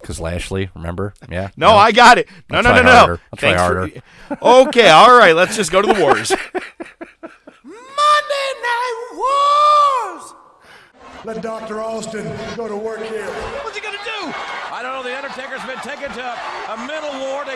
[0.00, 1.14] Because Lashley, remember?
[1.30, 1.50] Yeah.
[1.56, 2.28] No, I got it.
[2.50, 2.90] No, I'll no, no, no.
[2.90, 3.20] harder.
[3.32, 3.88] I'll try Thanks harder.
[4.28, 4.38] For,
[4.68, 5.34] okay, all right.
[5.36, 6.30] Let's just go to the wars.
[7.62, 9.81] Monday Night Wars!
[11.24, 11.78] Let Dr.
[11.80, 13.30] Austin go to work here.
[13.62, 14.34] What's he gonna do?
[14.74, 15.06] I don't know.
[15.06, 16.26] The Undertaker's been taken to
[16.66, 17.46] a mental ward.
[17.46, 17.54] They,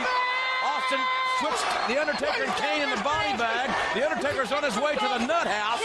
[0.62, 1.03] Austin
[1.43, 3.75] switched the Undertaker and Kane in the body bag.
[3.99, 5.83] The Undertaker's on his way to the nut house.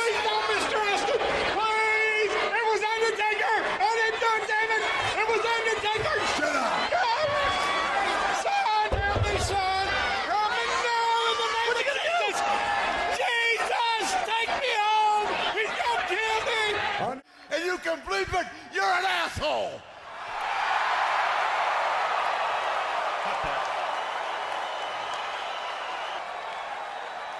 [17.83, 19.81] Can bleep it, you're an asshole!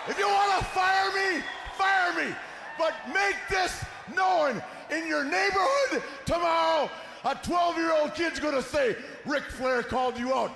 [0.07, 1.43] If you want to fire me,
[1.77, 2.35] fire me.
[2.77, 3.85] But make this
[4.15, 6.89] known in your neighborhood tomorrow.
[7.23, 8.95] A 12 year old kid's going to say,
[9.25, 10.51] Ric Flair called you out.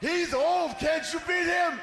[0.00, 1.80] He's old, can't you beat him?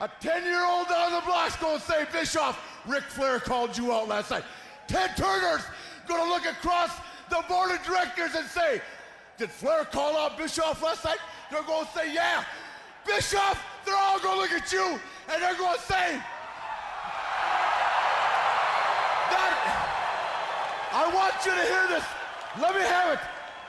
[0.00, 3.92] A 10 year old down the block's going to say, Bischoff, Ric Flair called you
[3.92, 4.44] out last night.
[4.86, 5.62] Ted Turner's
[6.06, 6.90] going to look across
[7.30, 8.80] the board of directors and say,
[9.38, 11.18] Did Flair call out Bischoff last night?
[11.50, 12.44] They're going to say, Yeah.
[13.06, 14.98] Bischoff, they're all going to look at you
[15.32, 16.20] and they're going to say,
[19.30, 19.54] that,
[20.92, 22.04] I want you to hear this.
[22.60, 23.20] Let me have it.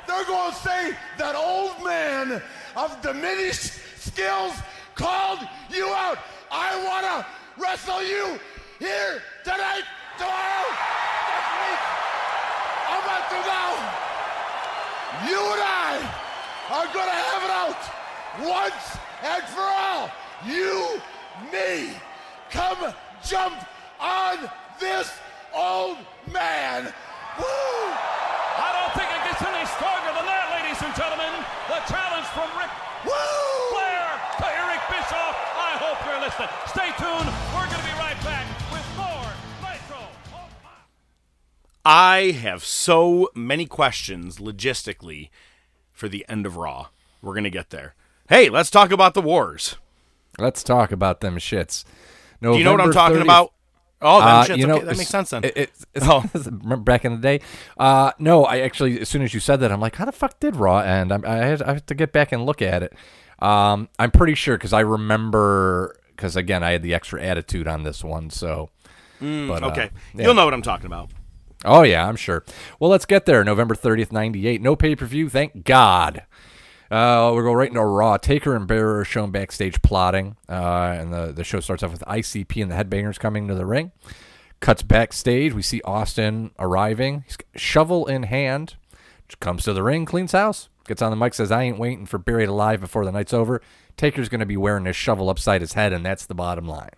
[0.07, 2.41] They're going to say that old man
[2.75, 4.53] of diminished skills
[4.93, 5.39] called
[5.69, 6.17] you out.
[6.51, 8.39] I want to wrestle you
[8.79, 9.83] here tonight,
[10.17, 11.04] tomorrow.
[13.31, 13.71] You now?
[15.25, 15.97] You and I
[16.69, 17.81] are going to have it out
[18.45, 18.85] once
[19.23, 20.11] and for all.
[20.45, 21.01] You,
[21.49, 21.97] me,
[22.51, 22.93] come
[23.23, 23.55] jump
[23.99, 24.49] on
[24.79, 25.09] this
[25.55, 25.97] old
[26.31, 26.85] man.
[27.39, 27.85] Woo!
[28.61, 31.33] I don't think it gets any stronger than that, ladies and gentlemen.
[31.65, 32.69] The challenge from Rick
[33.09, 33.73] Woo!
[33.73, 34.05] Flair
[34.37, 35.35] to Eric Bischoff.
[35.57, 36.51] I hope you're listening.
[36.69, 37.44] Stay tuned.
[41.85, 45.29] I have so many questions logistically
[45.93, 46.87] for the end of Raw.
[47.21, 47.93] We're going to get there.
[48.27, 49.75] Hey, let's talk about the wars.
[50.39, 51.85] Let's talk about them shits.
[52.41, 53.53] Do you know what I'm talking 30th about?
[54.01, 54.57] Oh, them Uh, shits.
[54.57, 55.43] you know, okay, that makes sense then.
[55.43, 56.21] It, it's, it's, Oh.
[56.77, 57.39] back in the day.
[57.77, 60.39] Uh, no, I actually, as soon as you said that, I'm like, how the fuck
[60.39, 61.11] did Raw end?
[61.13, 62.93] I'm, I, had, I have to get back and look at it.
[63.39, 67.83] Um, I'm pretty sure because I remember, because again, I had the extra attitude on
[67.83, 68.29] this one.
[68.31, 68.69] So,
[69.19, 70.25] but, uh, okay, yeah.
[70.25, 71.09] you'll know what I'm talking about.
[71.65, 72.43] Oh yeah, I'm sure.
[72.79, 73.43] Well, let's get there.
[73.43, 74.61] November 30th, 98.
[74.61, 76.23] No pay-per-view, thank God.
[76.91, 78.17] Uh, we'll go right into Raw.
[78.17, 82.03] Taker and Bearer are shown backstage plotting, uh, and the, the show starts off with
[82.07, 83.91] ICP and the Headbangers coming to the ring.
[84.59, 85.53] Cuts backstage.
[85.53, 87.25] We see Austin arriving.
[87.55, 88.75] Shovel in hand.
[89.39, 90.69] Comes to the ring, cleans house.
[90.87, 93.59] Gets on the mic, says, I ain't waiting for Buried Alive before the night's over.
[93.97, 96.91] Taker's going to be wearing his shovel upside his head, and that's the bottom line.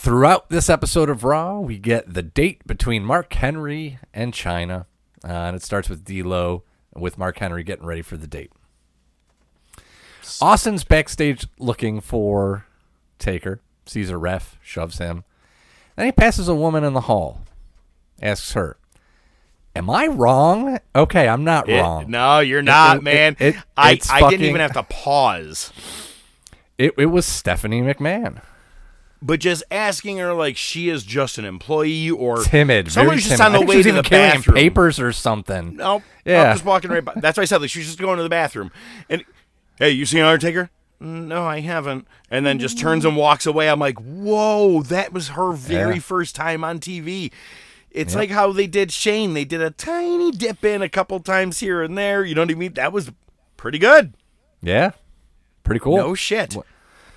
[0.00, 4.86] Throughout this episode of Raw, we get the date between Mark Henry and Chyna.
[5.22, 6.62] Uh, and it starts with D'Lo
[6.96, 8.50] with Mark Henry getting ready for the date.
[10.40, 12.64] Austin's backstage looking for
[13.18, 15.22] Taker, sees a ref, shoves him.
[15.96, 17.42] Then he passes a woman in the hall,
[18.22, 18.78] asks her,
[19.76, 20.78] Am I wrong?
[20.96, 22.10] Okay, I'm not It- wrong.
[22.10, 23.36] no, you're not, it- man.
[23.38, 25.74] it- I, I didn't even have to pause.
[26.78, 28.40] It, it was Stephanie McMahon.
[29.22, 33.54] But just asking her like she is just an employee or Timid, Someone's just timid.
[33.54, 34.56] on the way to the bathroom.
[34.56, 35.76] papers or something.
[35.76, 36.02] Nope.
[36.24, 36.44] Yeah.
[36.44, 37.12] I'm just walking right by.
[37.16, 38.70] That's why I said like she's just going to the bathroom.
[39.10, 39.22] And
[39.78, 40.70] hey, you seen Undertaker?
[41.02, 42.08] "Mm, No, I haven't.
[42.30, 43.68] And then just turns and walks away.
[43.68, 46.00] I'm like, whoa, that was her very Yeah.
[46.00, 47.30] first time on TV.
[47.90, 49.34] It's like how they did Shane.
[49.34, 52.24] They did a tiny dip in a couple times here and there.
[52.24, 52.72] You know what I mean?
[52.74, 53.10] That was
[53.58, 54.14] pretty good.
[54.62, 54.92] Yeah,
[55.64, 55.96] pretty cool.
[55.96, 56.56] No shit.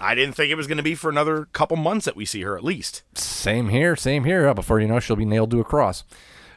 [0.04, 2.42] I didn't think it was going to be for another couple months that we see
[2.42, 3.04] her at least.
[3.18, 4.54] Same here, same here.
[4.54, 6.04] Before you know, she'll be nailed to a cross.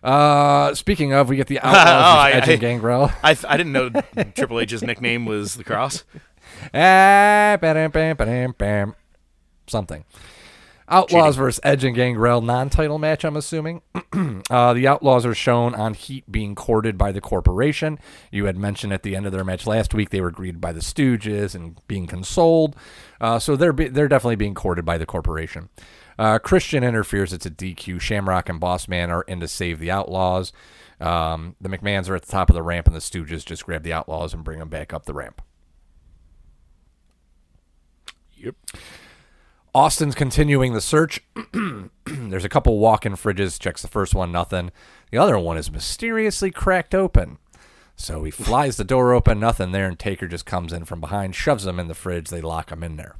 [0.03, 3.11] Uh, speaking of, we get the Outlaws Oh, versus I- and Gangrel.
[3.23, 3.91] I, I didn't know
[4.35, 6.05] Triple H's nickname was the Cross.
[6.73, 8.95] Ah, ba-dam, bam, ba-dam, bam.
[9.67, 10.05] Something.
[10.89, 13.25] Outlaws versus Edge and Gangrel non-title match.
[13.25, 13.83] I'm assuming.
[14.51, 17.99] uh, the Outlaws are shown on Heat being courted by the corporation.
[18.31, 20.73] You had mentioned at the end of their match last week they were greeted by
[20.73, 22.77] the Stooges and being consoled.
[23.21, 25.69] Uh, so they're be- they're definitely being courted by the corporation.
[26.19, 27.33] Uh, Christian interferes.
[27.33, 28.01] It's a DQ.
[28.01, 30.53] Shamrock and Bossman are in to save the Outlaws.
[31.01, 33.83] Um, the McMahons are at the top of the ramp, and the Stooges just grab
[33.83, 35.43] the Outlaws and bring them back up the ramp.
[38.35, 38.55] Yep.
[39.77, 41.23] Austin's continuing the search.
[42.07, 43.61] There's a couple walk-in fridges.
[43.61, 44.73] Checks the first one, nothing.
[45.11, 47.37] The other one is mysteriously cracked open.
[47.95, 51.35] So he flies the door open, nothing there, and Taker just comes in from behind,
[51.35, 52.31] shoves them in the fridge.
[52.31, 53.17] They lock him in there.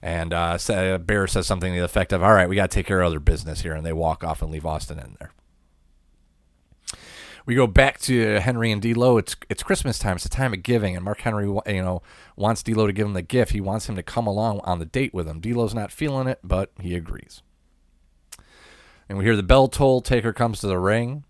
[0.00, 0.56] And uh,
[1.00, 3.08] Bear says something to the effect of, "All right, we got to take care of
[3.08, 5.32] other business here," and they walk off and leave Austin in there.
[7.44, 9.18] We go back to Henry and D'Lo.
[9.18, 10.16] It's it's Christmas time.
[10.16, 12.02] It's the time of giving, and Mark Henry, you know,
[12.36, 13.52] wants D'Lo to give him the gift.
[13.52, 15.40] He wants him to come along on the date with him.
[15.40, 17.42] D'Lo's not feeling it, but he agrees.
[19.08, 20.00] And we hear the bell toll.
[20.00, 21.24] Taker comes to the ring.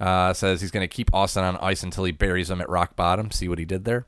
[0.00, 2.96] Uh, says he's going to keep Austin on ice until he buries him at rock
[2.96, 3.30] bottom.
[3.30, 4.06] See what he did there.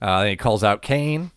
[0.00, 1.30] Uh, then he calls out Kane.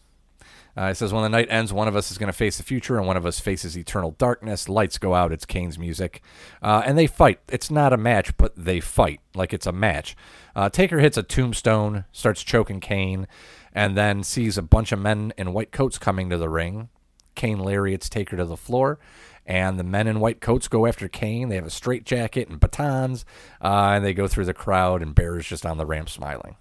[0.77, 2.64] Uh, he says, when the night ends, one of us is going to face the
[2.64, 4.68] future and one of us faces eternal darkness.
[4.68, 5.31] Lights go out.
[5.31, 6.22] It's Kane's music.
[6.61, 7.39] Uh, and they fight.
[7.47, 10.15] It's not a match, but they fight like it's a match.
[10.56, 13.27] Uh, Taker hits a tombstone, starts choking Kane,
[13.73, 16.89] and then sees a bunch of men in white coats coming to the ring.
[17.35, 18.99] Kane lariats Taker to the floor,
[19.45, 21.49] and the men in white coats go after Kane.
[21.49, 23.26] They have a straight jacket and batons,
[23.61, 26.56] uh, and they go through the crowd, and Bear's just on the ramp smiling.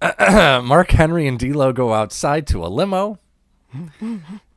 [0.20, 3.18] Mark Henry and D'Lo go outside to a limo,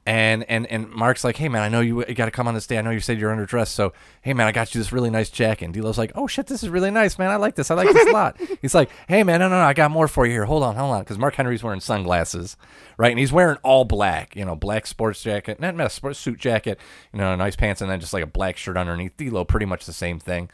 [0.05, 2.67] and and and Mark's like, "Hey man, I know you, got to come on this
[2.67, 2.77] day.
[2.77, 5.29] I know you said you're underdressed, so hey man, I got you this really nice
[5.29, 7.29] jacket." And D'Lo's like, "Oh shit, this is really nice, man.
[7.31, 7.71] I like this.
[7.71, 10.07] I like this a lot." He's like, "Hey man, no no no, I got more
[10.07, 10.45] for you here.
[10.45, 12.57] Hold on, hold on," because Mark Henry's wearing sunglasses,
[12.97, 13.11] right?
[13.11, 16.39] And he's wearing all black, you know, black sports jacket, not, not a sports suit
[16.39, 16.79] jacket,
[17.13, 19.17] you know, nice pants, and then just like a black shirt underneath.
[19.17, 20.49] D'Lo, pretty much the same thing.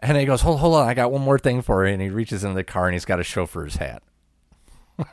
[0.00, 2.08] And he goes, "Hold hold on, I got one more thing for you." And he
[2.08, 4.02] reaches into the car and he's got a chauffeur's hat.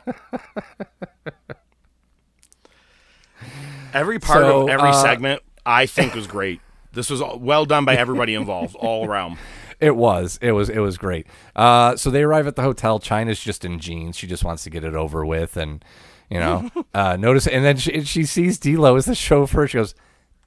[3.94, 6.62] Every part So, of every uh, segment I think was great.
[6.94, 9.38] This was all- well done by everybody involved, all around.
[9.80, 10.40] It was.
[10.42, 10.70] It was.
[10.70, 11.28] It was great.
[11.58, 13.00] Uh, so they arrive at the hotel.
[13.00, 14.16] Chyna's just in jeans.
[14.16, 15.84] She just wants to get it over with, and
[16.30, 17.48] you know, uh, notice.
[17.48, 19.68] And then she, she sees D'Lo as the chauffeur.
[19.68, 19.94] She goes,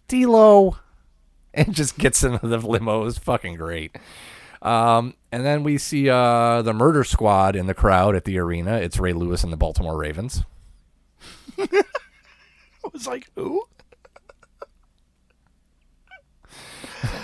[0.08, 0.78] "D'Lo,"
[1.52, 3.02] and just gets into the limo.
[3.02, 3.94] It was fucking great.
[4.66, 8.78] Um, and then we see uh, the murder squad in the crowd at the arena.
[8.78, 10.42] It's Ray Lewis and the Baltimore Ravens.
[11.58, 11.68] I
[12.92, 13.62] was like, who?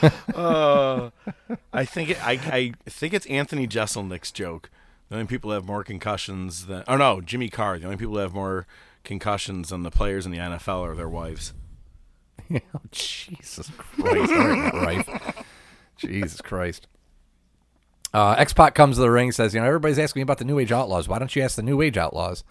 [0.34, 1.10] Uh,
[1.72, 4.68] I think it, I I think it's Anthony Jeselnik's joke.
[5.08, 7.78] The only people who have more concussions than oh no Jimmy Carr.
[7.78, 8.66] The only people who have more
[9.04, 11.52] concussions than the players in the NFL are their wives.
[12.52, 12.58] oh,
[12.90, 14.32] Jesus Christ.
[14.32, 15.44] Right,
[15.98, 16.88] Jesus Christ.
[18.14, 20.44] Uh, X Pac comes to the ring, says, "You know, everybody's asking me about the
[20.44, 21.08] New Age Outlaws.
[21.08, 22.44] Why don't you ask the New Age Outlaws?"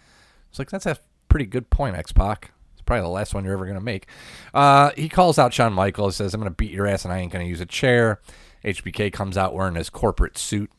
[0.50, 0.98] It's like that's a
[1.30, 2.52] pretty good point, X Pac.
[2.74, 4.08] It's probably the last one you're ever gonna make.
[4.54, 7.32] Uh, he calls out Shawn Michaels, says, "I'm gonna beat your ass, and I ain't
[7.32, 8.20] gonna use a chair."
[8.64, 10.72] HBK comes out wearing his corporate suit.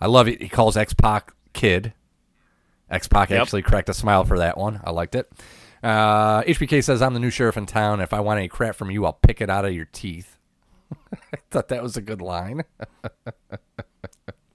[0.00, 0.42] I love it.
[0.42, 1.92] He calls X Pac kid.
[2.90, 3.40] X Pac Yep.
[3.42, 4.80] actually cracked a smile for that one.
[4.84, 5.30] I liked it.
[5.82, 8.00] Uh, HBK says, I'm the new sheriff in town.
[8.00, 10.38] If I want any crap from you, I'll pick it out of your teeth.
[11.32, 12.64] I thought that was a good line.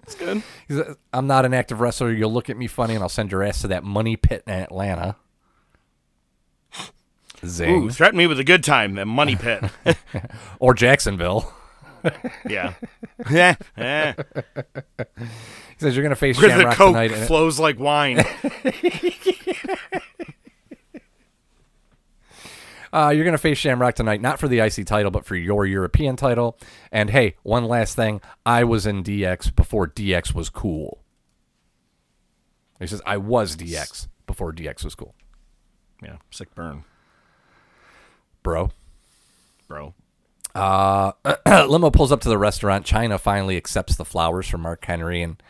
[0.09, 0.43] That's good.
[0.69, 2.11] Says, I'm not an active wrestler.
[2.11, 4.53] You'll look at me funny and I'll send your ass to that money pit in
[4.53, 5.15] Atlanta.
[7.45, 7.83] Zing.
[7.83, 8.95] Ooh, threaten me with a good time.
[8.95, 9.63] That money pit.
[10.59, 11.53] Or Jacksonville.
[12.49, 12.73] yeah.
[13.29, 13.55] Yeah.
[13.77, 14.13] yeah.
[15.17, 15.25] He
[15.77, 17.09] says, You're going to face Where the coke tonight.
[17.27, 18.23] flows like wine.
[22.91, 25.65] Uh, you're going to face Shamrock tonight, not for the IC title, but for your
[25.65, 26.57] European title.
[26.91, 28.21] And hey, one last thing.
[28.45, 31.03] I was in DX before DX was cool.
[32.79, 35.13] He says, I was DX before DX was cool.
[36.01, 36.17] yeah.
[36.31, 36.85] Sick burn,
[38.41, 38.71] Bro.
[39.67, 39.93] bro.
[41.45, 42.85] Limo pulls up to the restaurant.
[42.85, 45.41] Chyna finally accepts the flowers from Mark Henry, and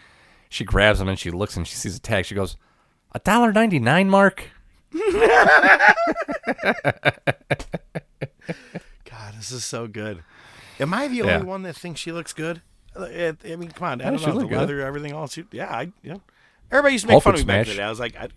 [0.50, 2.26] she grabs them and she looks and she sees a tag.
[2.26, 2.58] She goes,
[3.14, 4.50] "A dollar ninety nine, Mark."
[9.06, 10.24] God, this is so good.
[10.80, 11.36] Am I the Yeah.
[11.36, 12.62] only one that thinks she looks good?
[12.96, 14.02] I mean, come on.
[14.02, 14.58] I don't know the good.
[14.58, 15.38] weather, everything else.
[15.52, 15.92] Yeah, I.
[16.02, 16.16] Yeah.
[16.72, 17.78] Everybody used to make Ultimate fun of me back Smash.
[17.78, 17.86] then.
[17.86, 18.28] I was like, I,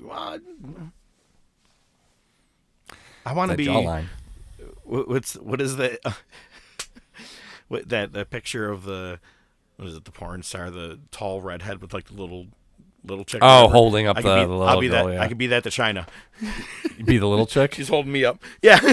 [0.00, 0.38] well,
[3.26, 3.66] I want to be.
[3.66, 4.06] jawline.
[4.84, 5.98] wh- What's what is the
[7.68, 9.20] what that that picture of the
[9.76, 12.46] what is it the porn star the tall redhead with like the little
[13.08, 13.72] little chick Oh, whatever.
[13.72, 15.22] holding up I the- be, the little I'll be girl, that yeah.
[15.22, 16.06] I could be that to Chyna
[17.04, 17.74] Be the little chick.
[17.74, 18.78] she's holding me up yeah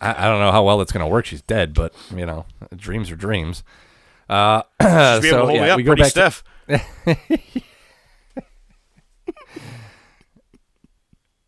[0.00, 1.26] I don't know how well it's going to work.
[1.26, 2.46] She's dead, but you know,
[2.76, 3.64] dreams are dreams.
[4.28, 6.34] Uh, She'd be able so to hold yeah, me up we go pretty back.
[6.68, 6.80] To,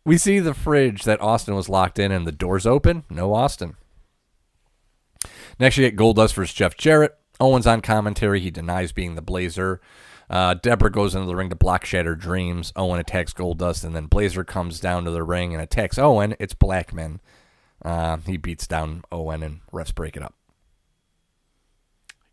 [0.05, 3.03] we see the fridge that Austin was locked in, and the doors open.
[3.09, 3.75] No Austin.
[5.59, 7.15] Next, you get Goldust versus Jeff Jarrett.
[7.41, 8.39] Owen's on commentary.
[8.39, 9.81] He denies being the Blazer.
[10.29, 12.71] Uh, Debra goes into the ring to block Shattered Dreams.
[12.77, 16.35] Owen attacks Goldust, and then Blazer comes down to the ring and attacks Owen.
[16.39, 17.19] It's Blackman.
[17.83, 20.35] Uh, he beats down Owen, and refs break it up.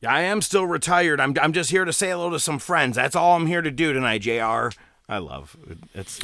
[0.01, 1.21] Yeah, I am still retired.
[1.21, 2.95] I'm I'm just here to say hello to some friends.
[2.95, 4.69] That's all I'm here to do tonight, Jr.
[5.09, 5.79] I love it.
[5.95, 6.21] It's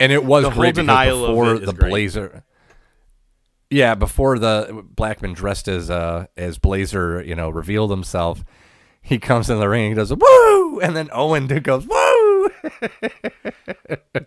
[0.00, 1.90] And it was The great denial of before is the great.
[1.90, 2.44] Blazer.
[3.70, 8.44] Yeah, before the Blackman dressed as uh as Blazer, you know, revealed himself,
[9.02, 9.84] he comes in the ring.
[9.86, 12.50] And he does a woo, and then Owen goes woo.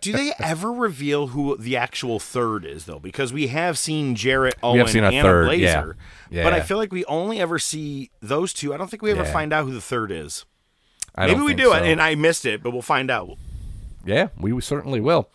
[0.00, 2.98] Do they ever reveal who the actual third is, though?
[2.98, 5.96] Because we have seen Jarrett, Owen, have seen a and third, Blazer,
[6.30, 6.44] yeah.
[6.44, 8.72] but I feel like we only ever see those two.
[8.72, 9.32] I don't think we ever Yeah.
[9.32, 10.44] find out who the third is.
[11.14, 11.74] I Maybe we do so.
[11.74, 13.36] and I missed it, but we'll find out.
[14.04, 15.28] yeah, we certainly will.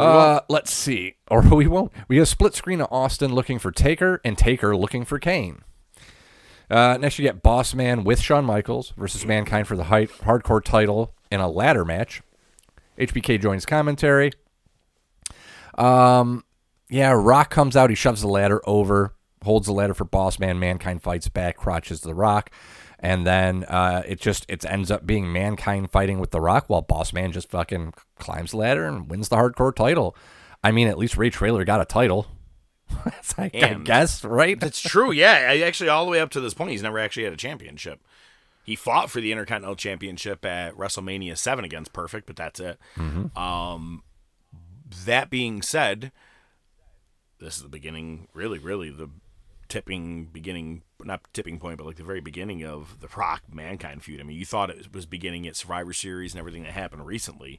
[0.00, 1.92] Uh, let's see, or we won't.
[2.08, 5.62] We have split screen of Austin looking for Taker and Taker looking for Kane.
[6.70, 11.14] Uh, next, you get Boss Man with Shawn Michaels versus Mankind for the hardcore title
[11.30, 12.22] in a ladder match.
[12.98, 14.30] HBK joins commentary.
[15.76, 16.44] Um,
[16.88, 17.90] yeah, Rock comes out.
[17.90, 20.58] He shoves the ladder over, holds the ladder for Boss Man.
[20.58, 22.50] Mankind fights back, crotches the Rock,
[23.02, 26.80] and then uh, it just it ends up being Mankind fighting with the Rock while
[26.82, 30.16] Boss Man just fucking climbs the ladder and wins the hardcore title.
[30.64, 32.28] I mean, at least Ray Traylor got a title.
[33.04, 34.58] That's I, guess, right?
[34.58, 35.10] That's true.
[35.10, 37.36] Yeah, I- actually, all the way up to this point, he's never actually had a
[37.38, 38.00] championship.
[38.64, 42.78] He fought for the Intercontinental Championship at WrestleMania Seven against Perfect, but that's it.
[43.36, 44.04] Um,
[45.04, 46.12] that being said,
[47.40, 48.28] this is the beginning.
[48.34, 49.10] Really, really the
[49.72, 54.20] tipping beginning, not tipping point, but like the very beginning of the Rock Mankind feud.
[54.20, 57.58] I mean, you thought it was beginning at Survivor Series and everything that happened recently.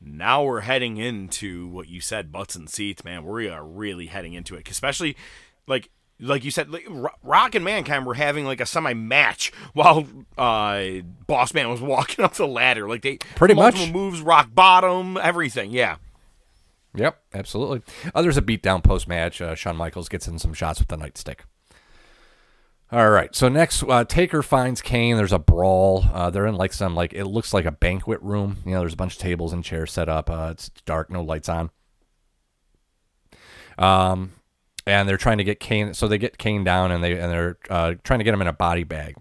[0.00, 3.24] Now we're heading into what you said, butts and seats, man.
[3.24, 5.16] We are really heading into it, especially
[5.68, 6.88] like like you said, like,
[7.22, 10.86] Rock and Mankind were having like a semi match while uh,
[11.28, 12.88] Boss Man was walking up the ladder.
[12.88, 13.92] Like they Pretty much.
[13.92, 15.70] moves, rock bottom, everything.
[15.70, 15.98] Yeah,
[16.94, 17.82] Yep, absolutely.
[18.14, 19.40] Uh, there's a beatdown post match.
[19.40, 21.40] Uh, Shawn Michaels gets in some shots with the nightstick.
[22.92, 25.16] All right, so next, uh, Taker finds Kane.
[25.16, 26.04] There's a brawl.
[26.12, 28.58] Uh, they're in like some like it looks like a banquet room.
[28.64, 30.30] You know, there's a bunch of tables and chairs set up.
[30.30, 31.70] Uh, it's dark, no lights on.
[33.78, 34.34] Um,
[34.86, 35.94] and they're trying to get Kane.
[35.94, 38.46] So they get Kane down, and they and they're uh, trying to get him in
[38.46, 39.16] a body bag.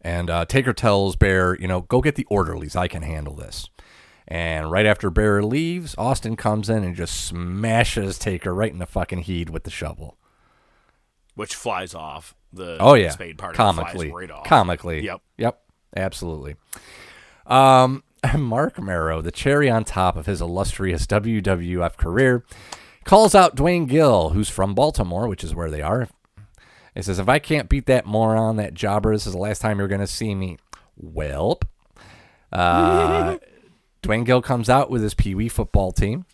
[0.00, 2.74] And uh, Taker tells Bear, you know, go get the orderlies.
[2.74, 3.68] I can handle this.
[4.26, 8.86] And right after Bear leaves, Austin comes in and just smashes Taker right in the
[8.86, 10.16] fucking head with the shovel.
[11.34, 13.54] which flies off the Oh yeah, spade part.
[13.56, 14.44] comically, flies right off.
[14.46, 15.00] comically.
[15.04, 15.20] Yep.
[15.36, 15.60] yep,
[15.96, 16.54] absolutely.
[17.46, 18.02] Um,
[18.38, 22.44] Marc Mero, the cherry on top of his illustrious WWF career,
[23.04, 26.08] calls out Duane Gill, who's from Baltimore, which is where they are.
[26.94, 29.78] He says, "If I can't beat that moron, that jobber, this is the last time
[29.78, 30.56] you're going to see me."
[31.02, 31.64] Welp.
[32.52, 33.36] Uh,
[34.04, 36.26] Duane Gill comes out with his Pee Wee football team,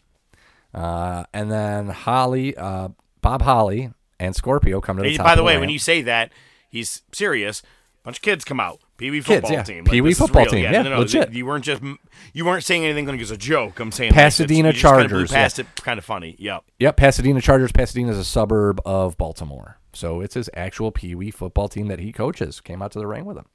[0.75, 2.89] uh, and then Holly, uh,
[3.23, 5.27] Bob Holly, and Scorpio come to the And top.
[5.27, 5.61] by the of way, ramp.
[5.63, 6.33] when you say that,
[6.69, 7.63] he's serious.
[7.63, 8.81] A bunch of kids come out.
[8.97, 9.63] Pee Wee football yeah.
[9.63, 9.85] team.
[9.85, 10.63] Pee Wee football team.
[10.65, 11.33] Yeah, Yeah, no, no, legit.
[11.33, 11.83] You weren't just
[12.33, 13.79] you weren't saying anything like as a joke.
[13.81, 16.35] I'm saying Pasadena it's- you just kinda blew Chargers, Past it, kind of funny.
[16.39, 16.65] Yep.
[16.81, 17.73] Yep, Pasadena Chargers.
[17.73, 19.79] Pasadena is a suburb of Baltimore.
[19.93, 22.61] So it's his actual Pee Wee football team that he coaches.
[22.61, 23.47] Came out to the ring with him.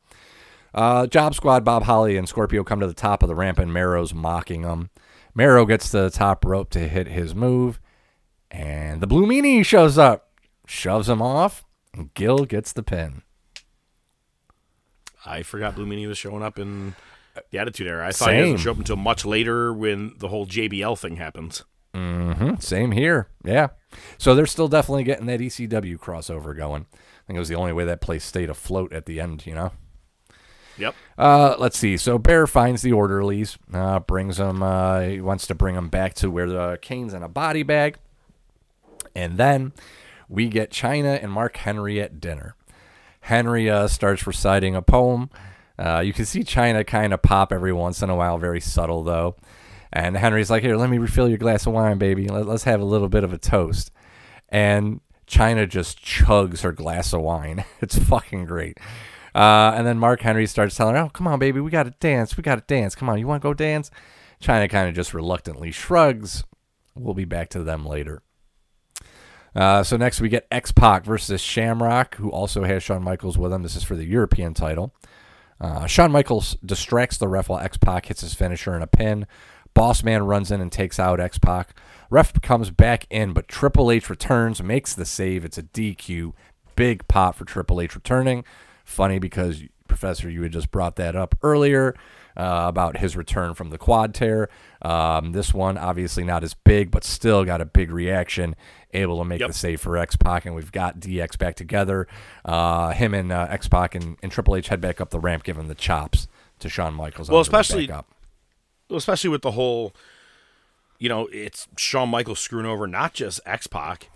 [0.76, 3.74] Uh, Job Squad, Bob Holly, and Scorpio come to the top of the ramp, and
[3.74, 4.90] Mero's mocking them.
[5.34, 7.80] Mero gets to the top rope to hit his move,
[8.52, 10.30] and the Blue Meanie shows up,
[10.68, 13.22] shoves him off, and Gill gets the pin.
[15.26, 16.96] I forgot Blue Meanie was showing up in
[17.52, 18.08] the Attitude Era.
[18.08, 18.44] I thought he Same.
[18.44, 21.64] doesn't show up until much later when the whole JBL thing happens.
[22.60, 23.30] Same here.
[23.44, 23.70] Yeah.
[24.18, 26.86] So they're still definitely getting that ECW crossover going.
[26.94, 29.56] I think it was the only way that place stayed afloat at the end, you
[29.56, 29.72] know?
[30.78, 30.96] Yep.
[31.18, 31.98] Uh, let's see.
[31.98, 34.62] So Bear finds the orderlies, uh, brings them.
[34.62, 37.98] Uh, he wants to bring them back to where the Kane's in a body bag,
[39.16, 39.74] and then
[40.28, 42.56] we get Chyna and Mark Henry at dinner.
[43.22, 45.30] Henry uh, starts reciting a poem.
[45.80, 49.04] Uh, you can see Chyna kind of pop every once in a while, very subtle
[49.04, 49.36] though.
[49.92, 52.28] And Henry's like, "Here, let me refill your glass of wine, baby.
[52.28, 53.92] Let, let's have a little bit of a toast."
[54.50, 57.64] And Chyna just chugs her glass of wine.
[57.82, 58.78] It's fucking great.
[59.36, 61.94] Uh, and then Mark Henry starts telling her, "Oh, come on, baby, we got to
[62.00, 62.38] dance.
[62.38, 62.96] We got to dance.
[62.96, 63.92] Come on, you want to go dance?"
[64.42, 66.44] Chyna kind of just reluctantly shrugs.
[66.96, 68.22] We'll be back to them later.
[69.54, 73.52] Uh, so next we get X Pac versus Shamrock, who also has Shawn Michaels with
[73.52, 73.64] him.
[73.64, 74.94] This is for the European title.
[75.60, 79.28] Uh, Shawn Michaels distracts the ref while X Pac hits his finisher in a pin.
[79.74, 81.78] Boss Man runs in and takes out X Pac.
[82.10, 85.44] Ref comes back in, but Triple H returns, makes the save.
[85.44, 86.34] It's a DQ.
[86.76, 88.44] Big pop for Triple H returning.
[88.86, 91.96] Funny because, Professor, you had just brought that up earlier
[92.38, 94.50] uh, about his return from the quad tear.
[94.82, 98.56] Um, this one, obviously not as big, but still got a big reaction.
[98.94, 99.50] Able to make Yep.
[99.50, 102.08] the save for X Pac, and we've got DX back together.
[102.46, 105.44] Uh, him and uh, X Pac and, and Triple H head back up the ramp,
[105.44, 106.28] giving the chops
[106.60, 107.30] to Shawn Michaels.
[107.30, 107.88] Well, on the way especially-.
[107.88, 109.94] Well, especially with the whole,
[111.00, 114.10] you know, it's Shawn Michaels screwing over not just X Pac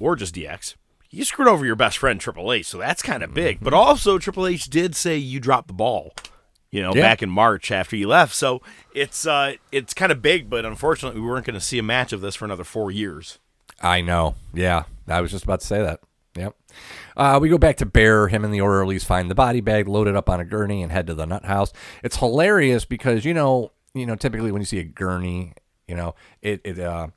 [0.00, 0.74] or just DX.
[1.14, 3.58] You screwed over your best friend Triple H, so that's kind of big.
[3.62, 6.12] But also, Triple H did say you dropped the ball,
[6.70, 7.02] you know, Yeah.
[7.02, 8.34] back in March after you left.
[8.34, 8.60] So
[8.94, 12.12] it's uh, it's kind of big, but unfortunately, we weren't going to see a match
[12.12, 13.38] of this for another four years.
[13.80, 14.34] I know.
[14.52, 16.00] Yeah, I was just about to say that.
[16.36, 16.56] Yep.
[17.16, 18.26] Uh, we go back to Bear.
[18.26, 20.90] Him and the orderlies find the body bag load it up on a gurney and
[20.90, 21.72] head to the nut house.
[22.02, 25.52] It's hilarious because you know, you know, typically when you see a gurney,
[25.86, 27.08] you know, it it uh,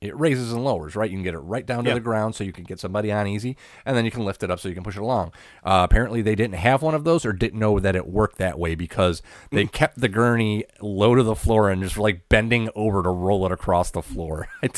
[0.00, 1.10] it raises and lowers, right?
[1.10, 3.26] You can get it right down to the ground so you can get somebody on
[3.26, 5.32] easy, and then you can lift it up so you can push it along.
[5.64, 8.58] Uh, apparently, they didn't have one of those or didn't know that it worked that
[8.58, 13.02] way because they kept the gurney low to the floor and just like bending over
[13.02, 14.48] to roll it across the floor.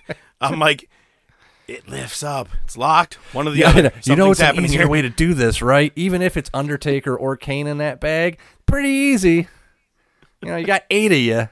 [0.40, 0.88] I'm like,
[1.66, 2.48] it lifts up.
[2.64, 3.14] It's locked.
[3.34, 3.92] One of the Yeah, other.
[4.04, 4.88] you know it's an happening easier here.
[4.88, 5.92] way to do this, right?
[5.96, 9.48] Even if it's Undertaker or Kane in that bag, pretty easy.
[10.40, 11.48] You know, you got eight of you.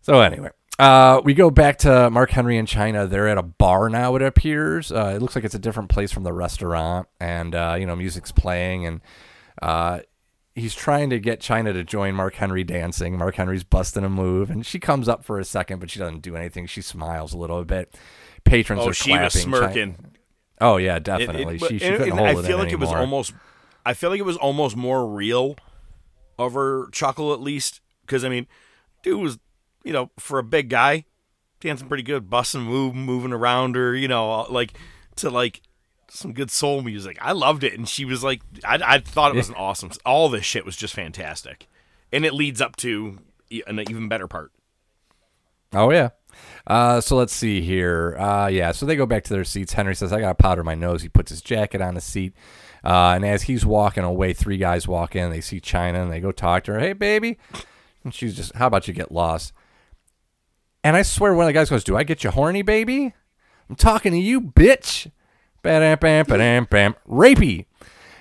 [0.00, 3.08] So anyway, uh, we go back to Mark Henry in Chyna.
[3.08, 4.16] They're at a bar now.
[4.16, 4.90] It appears.
[4.90, 7.94] Uh, it looks like it's a different place from the restaurant, and uh, you know,
[7.96, 9.00] music's playing, and
[9.60, 10.00] uh,
[10.54, 13.16] he's trying to get Chyna to join Mark Henry dancing.
[13.18, 16.22] Mark Henry's busting a move, and she comes up for a second, but she doesn't
[16.22, 16.66] do anything.
[16.66, 17.94] She smiles a little bit.
[18.44, 19.24] Patrons Oh, are she clapping.
[19.24, 19.96] was smirking.
[20.60, 21.56] Oh yeah, definitely.
[21.56, 23.34] it- but- she she couldn't hold I it feel like it was almost.
[23.84, 25.56] I feel like it was almost more real
[26.38, 28.46] of her chuckle at least because I mean,
[29.02, 29.38] dude was
[29.84, 31.04] you know for a big guy
[31.62, 34.74] dancing pretty good, busting, move, moving around her, you know, like
[35.16, 35.62] to like
[36.10, 37.16] some good soul music.
[37.22, 39.90] I loved it, and she was like, I, I thought it was an awesome.
[40.04, 41.68] All this shit was just fantastic,
[42.12, 43.18] and it leads up to
[43.66, 44.52] an even better part.
[45.72, 46.10] Oh yeah.
[46.66, 48.16] Uh, so let's see here.
[48.18, 48.72] Uh, yeah.
[48.72, 49.72] So they go back to their seats.
[49.72, 52.34] Henry says, "I got to powder my nose." He puts his jacket on the seat,
[52.84, 55.30] uh, and as he's walking away, three guys walk in.
[55.30, 56.80] They see Chyna, and they go talk to her.
[56.80, 57.38] Hey, baby.
[58.04, 59.52] And she's just, "How about you get lost?"
[60.84, 63.14] And I swear one of the guys goes, Do I get you horny, baby?
[63.70, 65.10] I'm talking to you, bitch.
[65.62, 66.94] Bam, bam, bam, bam.
[67.08, 67.66] Rapey.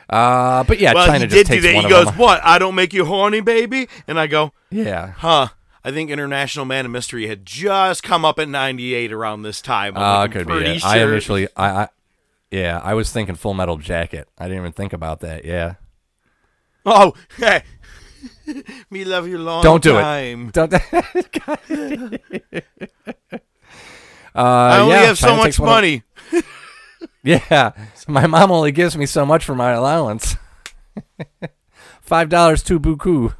[0.10, 1.74] Uh, but yeah, Well, Chyna he just takes that.
[1.76, 2.18] one He goes, them.
[2.18, 2.42] "What?
[2.44, 5.14] I don't make you horny, baby?" And I go, Yeah.
[5.18, 5.48] "Huh."
[5.84, 9.98] I think International Man of Mystery had just come up at 98 around this time.
[9.98, 10.78] I'm Uh, like, could be.
[10.78, 10.90] Sure.
[10.90, 11.88] I initially, I, I,
[12.52, 14.28] yeah, I was thinking Full Metal Jacket.
[14.38, 15.44] I didn't even think about that.
[15.46, 15.76] Yeah.
[16.86, 17.64] Oh, hey.
[18.90, 20.48] Me love you long Don't do time.
[20.48, 20.54] it.
[20.54, 20.74] Don't.
[20.74, 20.80] uh,
[24.36, 26.04] I only yeah, have so much one of- money.
[27.24, 27.74] Yeah,
[28.08, 30.38] my mom only gives me so much for my allowance.
[32.02, 33.36] Five dollars to buku.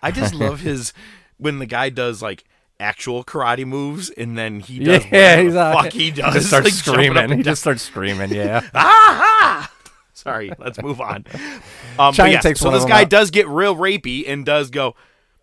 [0.00, 0.92] I just love his
[1.38, 2.44] when the guy does like
[2.78, 6.34] actual karate moves and then he does Yeah, he's the uh, fuck he He does.
[6.34, 7.36] just starts like, screaming.
[7.38, 8.30] He just starts screaming.
[8.30, 8.60] Yeah.
[8.74, 9.72] Aha!
[10.16, 11.24] Sorry, let's move on.
[11.96, 13.10] Um, Chyna yes, takes so this guy out.
[13.10, 14.96] does get real rapey and does go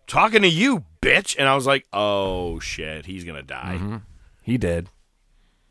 [0.06, 1.34] talking to you, bitch.
[1.38, 3.76] And I was like, oh shit, he's gonna die.
[3.78, 3.96] Mm-hmm.
[4.42, 4.90] He did.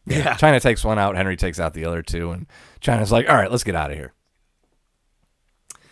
[0.08, 0.36] Yeah.
[0.38, 1.16] Chyna takes one out.
[1.16, 2.48] Henry takes out the other two, and
[2.82, 4.14] Chyna's like, "All right, let's get out of here."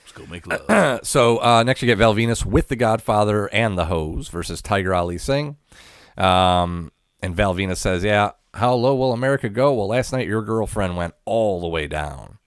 [0.04, 1.02] Let's go make love.
[1.06, 4.94] So uh, next you get Val Venis with the Godfather and the Hose versus Tiger
[4.96, 5.58] Ali Singh.
[6.18, 6.92] Um,
[7.22, 9.74] and Val Venis says, "Yeah, how low will America go?
[9.74, 12.38] Well, last night your girlfriend went all the way down."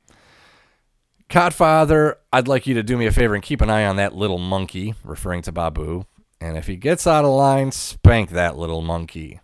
[1.33, 4.15] Godfather, I'd like you to do me a favor and keep an eye on that
[4.15, 6.05] little monkey, referring to Babu.
[6.43, 9.41] And if he gets out of line, spank that little monkey.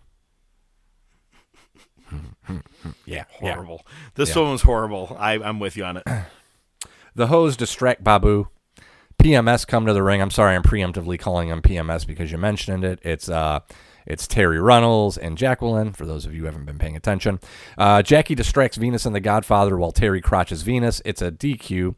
[2.47, 2.59] yeah,
[3.05, 3.23] yeah.
[3.55, 3.87] horrible.
[4.13, 5.17] This one was horrible.
[5.19, 6.03] I, I'm with you on it.
[7.15, 8.47] The hose distract Babu.
[9.21, 10.21] PMS come to the ring.
[10.21, 12.99] I'm sorry, I'm preemptively calling him PMS because you mentioned it.
[13.01, 13.59] It's uh,
[14.05, 15.93] it's Terri Runnels and Jacqueline.
[15.93, 17.39] For those of you who haven't been paying attention,
[17.77, 21.01] uh, Jackie distracts Venis and the Godfather while Terry crotches Venis.
[21.05, 21.95] It's a DQ,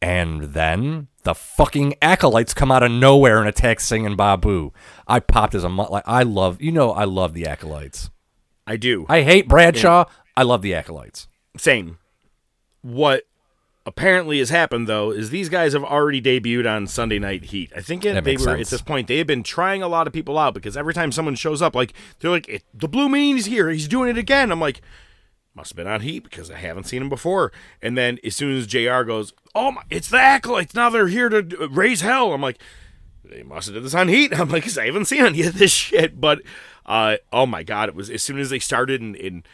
[0.00, 4.72] and then the fucking acolytes come out of nowhere and attack Singh and Babu.
[5.06, 8.10] I popped as a mu- like I love you know I love the acolytes.
[8.66, 9.06] I do.
[9.08, 10.04] I hate Bradshaw.
[10.36, 11.28] I love the acolytes.
[11.56, 11.98] Same.
[12.82, 13.24] What
[13.86, 17.72] apparently has happened though is these guys have already debuted on Sunday Night Heat.
[17.74, 18.60] I think it, they were sense.
[18.60, 21.12] at this point they have been trying a lot of people out because every time
[21.12, 23.70] someone shows up, like they're like, it, "The Blue Mean's here.
[23.70, 24.82] He's doing it again." I'm like,
[25.54, 28.56] "Must have been on Heat because I haven't seen him before." And then as soon
[28.56, 29.02] as Jr.
[29.02, 30.74] goes, "Oh my, it's the acolytes!
[30.74, 32.58] Now they're here to uh, raise hell." I'm like,
[33.24, 34.32] they must have did this on Heat.
[34.38, 36.20] I'm like, I haven't seen any of this shit.
[36.20, 36.42] But
[36.84, 39.44] uh, oh my god, it was as soon as they started in, in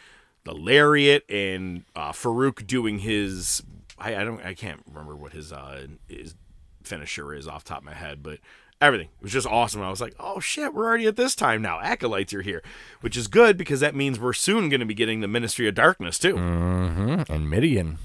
[0.43, 3.61] the lariat and uh, Farouk doing his.
[4.03, 4.43] I, I don't.
[4.45, 6.35] I can't remember what his uh, his
[6.83, 8.39] finisher is off the top of my head, but
[8.81, 9.81] everything it was just awesome.
[9.81, 11.79] I was like, oh shit, we're already at this time now.
[11.79, 12.61] Acolytes are here,
[13.01, 15.75] which is good because that means we're soon going to be getting the Ministry of
[15.75, 16.37] Darkness too.
[16.37, 17.97] And Mideon.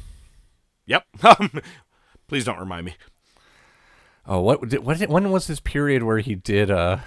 [0.87, 1.05] Yep.
[2.29, 2.95] Please don't remind me.
[4.27, 6.99] Oh, what did, what did, when was this period where he did uh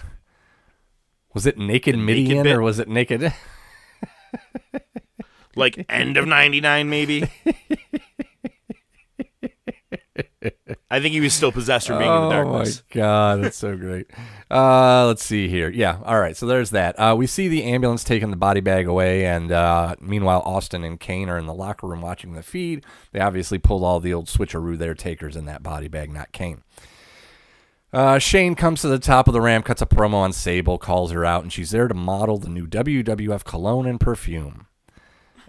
[1.34, 2.56] was it Naked Mideon bit?
[2.56, 3.34] or was it Naked
[5.56, 7.30] Like end of '99, maybe.
[10.90, 12.82] I think he was still possessed from being in the darkness.
[12.82, 14.08] Oh my god, that's so great.
[14.50, 15.70] Uh let's see here.
[15.70, 16.36] Yeah, all right.
[16.36, 16.96] So there's that.
[17.00, 21.00] Uh we see the ambulance taking the body bag away and uh meanwhile Austin and
[21.00, 22.86] Kane are in the locker room watching the feed.
[23.12, 26.64] They obviously pulled all the old switcheroo there takers in that body bag, not Kane.
[27.94, 31.12] Uh, Shane comes to the top of the ramp, cuts a promo on Sable, calls
[31.12, 34.68] her out, and she's there to model the new WWF cologne and perfume.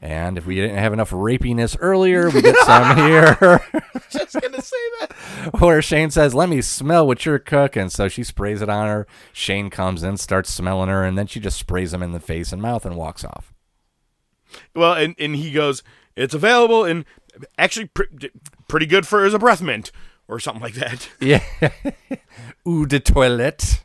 [0.05, 3.37] And if we didn't have enough rapiness earlier, we get some here.
[4.11, 5.13] Just gonna say that.
[5.61, 9.07] where Shane says, "Let me smell what you're cooking." So she sprays it on her.
[9.33, 12.53] Shane comes in, starts smelling her, and then she just sprays him in the face
[12.53, 13.55] and mouth and walks off.
[14.75, 15.83] Well, and, and he goes,
[16.17, 17.05] it's available and
[17.57, 18.31] actually pre-
[18.69, 19.91] pretty good for as a breath mint
[20.29, 21.09] or something like that.
[21.21, 21.43] Yeah.
[22.67, 23.85] Eau de toilette.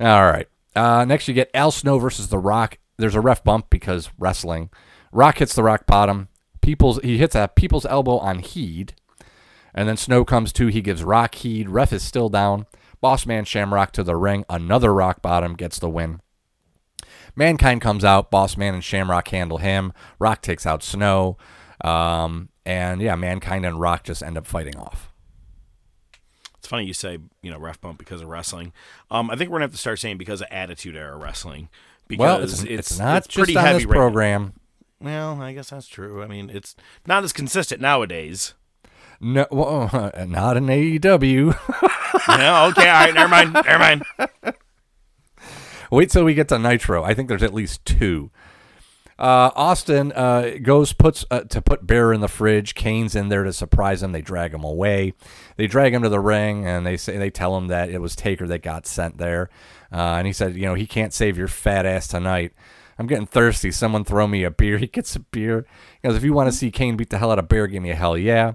[0.00, 0.48] All right.
[0.74, 2.78] Uh, next, you get Al Snow versus The Rock.
[2.96, 4.70] There's a ref bump because wrestling.
[5.12, 6.28] Rock hits the Rock bottom.
[6.60, 8.94] People's he hits a people's elbow on Heed,
[9.74, 10.66] and then Snow comes to.
[10.66, 11.68] He gives Rock Heed.
[11.68, 12.66] Ref is still down.
[13.00, 14.44] Boss man Shamrock to the ring.
[14.50, 16.20] Another Rock bottom gets the win.
[17.38, 18.32] Mankind comes out.
[18.32, 19.92] Boss Man and Shamrock handle him.
[20.18, 21.38] Rock takes out Snow.
[21.82, 25.12] Um, and yeah, Mankind and Rock just end up fighting off.
[26.58, 28.72] It's funny you say, you know, ref bump because of wrestling.
[29.10, 31.68] Um, I think we're gonna have to start saying because of Attitude Era Wrestling.
[32.08, 34.54] Because Well, it's, it's, not just pretty on heavy this program.
[35.00, 36.22] Well, I guess that's true.
[36.22, 36.74] I mean, it's
[37.06, 38.54] not as consistent nowadays.
[39.20, 39.90] No, well,
[40.26, 41.46] not in AEW.
[42.28, 44.02] no, okay, all right, never mind, never mind.
[45.90, 47.02] Wait till we get to Nitro.
[47.02, 48.30] I think there's at least two.
[49.18, 52.76] Uh, Austin uh, goes puts uh, to put Bear in the fridge.
[52.76, 54.12] Kane's in there to surprise him.
[54.12, 55.14] They drag him away.
[55.56, 58.14] They drag him to the ring, and they say they tell him that it was
[58.14, 59.50] Taker that got sent there.
[59.92, 62.52] Uh, and he said, you know, he can't save your fat ass tonight.
[62.98, 63.70] I'm getting thirsty.
[63.70, 64.78] Someone throw me a beer.
[64.78, 65.66] He gets a beer.
[66.02, 67.82] He goes, if you want to see Kane beat the hell out of Bear, give
[67.82, 68.54] me a hell yeah.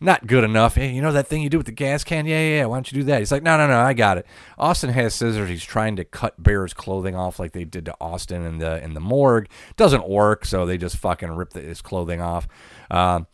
[0.00, 0.74] Not good enough.
[0.74, 2.26] Hey, you know that thing you do with the gas can?
[2.26, 2.64] Yeah, yeah, yeah.
[2.66, 3.20] Why don't you do that?
[3.20, 4.26] He's like, no, no, no, I got it.
[4.58, 5.48] Austin has scissors.
[5.48, 8.94] He's trying to cut Bear's clothing off like they did to Austin in the in
[8.94, 9.48] the morgue.
[9.76, 12.48] Doesn't work, so they just fucking rip the, his clothing off.
[12.90, 13.28] Um,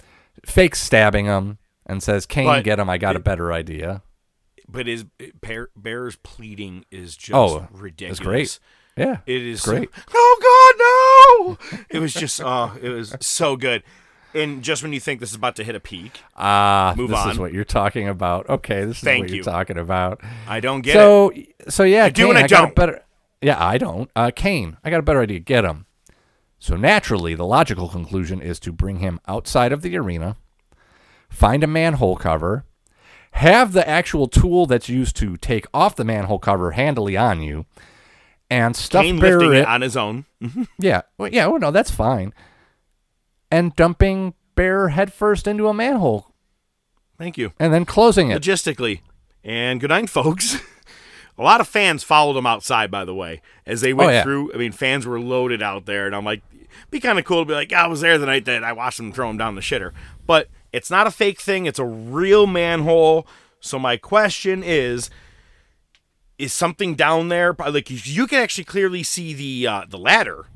[0.45, 1.57] fake stabbing him
[1.87, 2.91] and says, Kane, But get him.
[2.91, 4.03] I got a better idea.
[4.69, 5.05] But his
[5.41, 8.19] Bear, Bear's pleading is just Oh, ridiculous.
[8.19, 8.59] it's great.
[8.99, 9.89] Yeah, It is great.
[9.95, 11.79] So, oh God, no!
[11.91, 13.83] It was just oh, it was so good.
[14.35, 17.19] And just when you think this is about to hit a peak, Ah, Move this
[17.19, 17.31] on.
[17.31, 18.49] is what you're talking about.
[18.49, 19.37] Okay, this is Thank what you.
[19.37, 20.21] you're talking about.
[20.47, 20.99] I don't get it.
[20.99, 21.33] so,
[21.69, 22.75] so yeah, I do Kane, and I a don't.
[22.75, 23.03] better.
[23.41, 24.11] Yeah, I don't.
[24.15, 25.39] Uh, Kane, I got a better idea.
[25.39, 25.87] Get him.
[26.59, 30.37] So naturally, the logical conclusion is to bring him outside of the arena,
[31.31, 32.65] find a manhole cover,
[33.33, 37.65] have the actual tool that's used to take off the manhole cover handily on you,
[38.51, 39.59] and stuff Kane lifting it.
[39.59, 40.25] it on his own.
[40.43, 40.65] Mm-hmm.
[40.79, 42.33] Yeah, well, yeah, well, no, that's fine.
[43.51, 46.33] And dumping Bear headfirst into a manhole,
[47.17, 47.53] Thank you.
[47.61, 48.41] and then closing it.
[48.43, 49.01] Logistically,
[49.45, 50.57] and good night, folks.
[51.39, 54.23] A lot of fans followed him outside, by the way, as they went Oh, yeah.
[54.25, 54.53] through.
[54.53, 56.43] I mean, fans were loaded out there, and I'm like,
[56.91, 58.99] be kind of cool to be like, I was there the night that I watched
[58.99, 59.93] him throw him down the shitter.
[60.27, 63.25] But it's not a fake thing; it's a real manhole.
[63.61, 65.11] So my question is,
[66.39, 67.55] is something down there?
[67.59, 70.47] Like you can actually clearly see the uh, the ladder,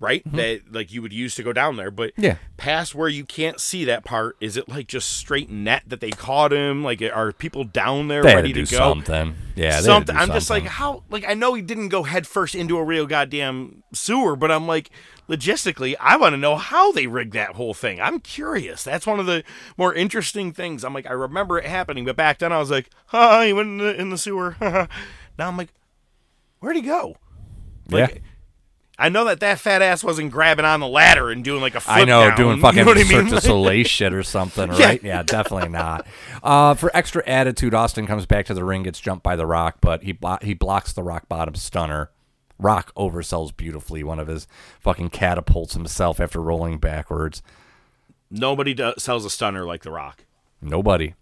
[0.00, 0.22] right?
[0.32, 2.24] That like you would use to go down there, but Mm-hmm.
[2.24, 2.36] Yeah.
[2.56, 6.10] past where you can't see that part, is it like just straight net that they
[6.10, 6.82] caught him?
[6.84, 8.66] Like are people down there They ready to go?
[8.78, 9.34] something.
[9.54, 10.14] Yeah, they had to something.
[10.16, 13.06] do I'm just like how like I know he didn't go headfirst into a real
[13.06, 14.90] goddamn sewer, but I'm like
[15.32, 18.00] logistically, I want to know how they rigged that whole thing.
[18.00, 18.84] I'm curious.
[18.84, 19.42] That's one of the
[19.76, 20.84] more interesting things.
[20.84, 23.68] I'm like I remember it happening, but back then I was like, huh, he went
[23.68, 24.56] in the, in the sewer.
[24.60, 24.88] now
[25.38, 25.72] I'm like,
[26.60, 27.16] where'd he go?
[27.90, 28.18] Like, yeah.
[28.98, 31.80] I know that that fat ass wasn't grabbing on the ladder and doing like a
[31.80, 33.34] flip I know, down, doing you fucking know what I Cirque mean?
[33.34, 34.86] du Soleil shit or something, Yeah.
[34.86, 35.02] right?
[35.02, 36.06] Yeah, definitely not.
[36.42, 39.78] Uh, for extra attitude, Austin comes back to the ring, gets jumped by the Rock,
[39.80, 42.10] but he blo- he blocks the Rock bottom stunner.
[42.62, 44.46] Rock oversells beautifully one of his
[44.80, 47.42] fucking catapults himself after rolling backwards.
[48.30, 50.24] Nobody does, sells a stunner like The Rock.
[50.60, 51.14] Nobody.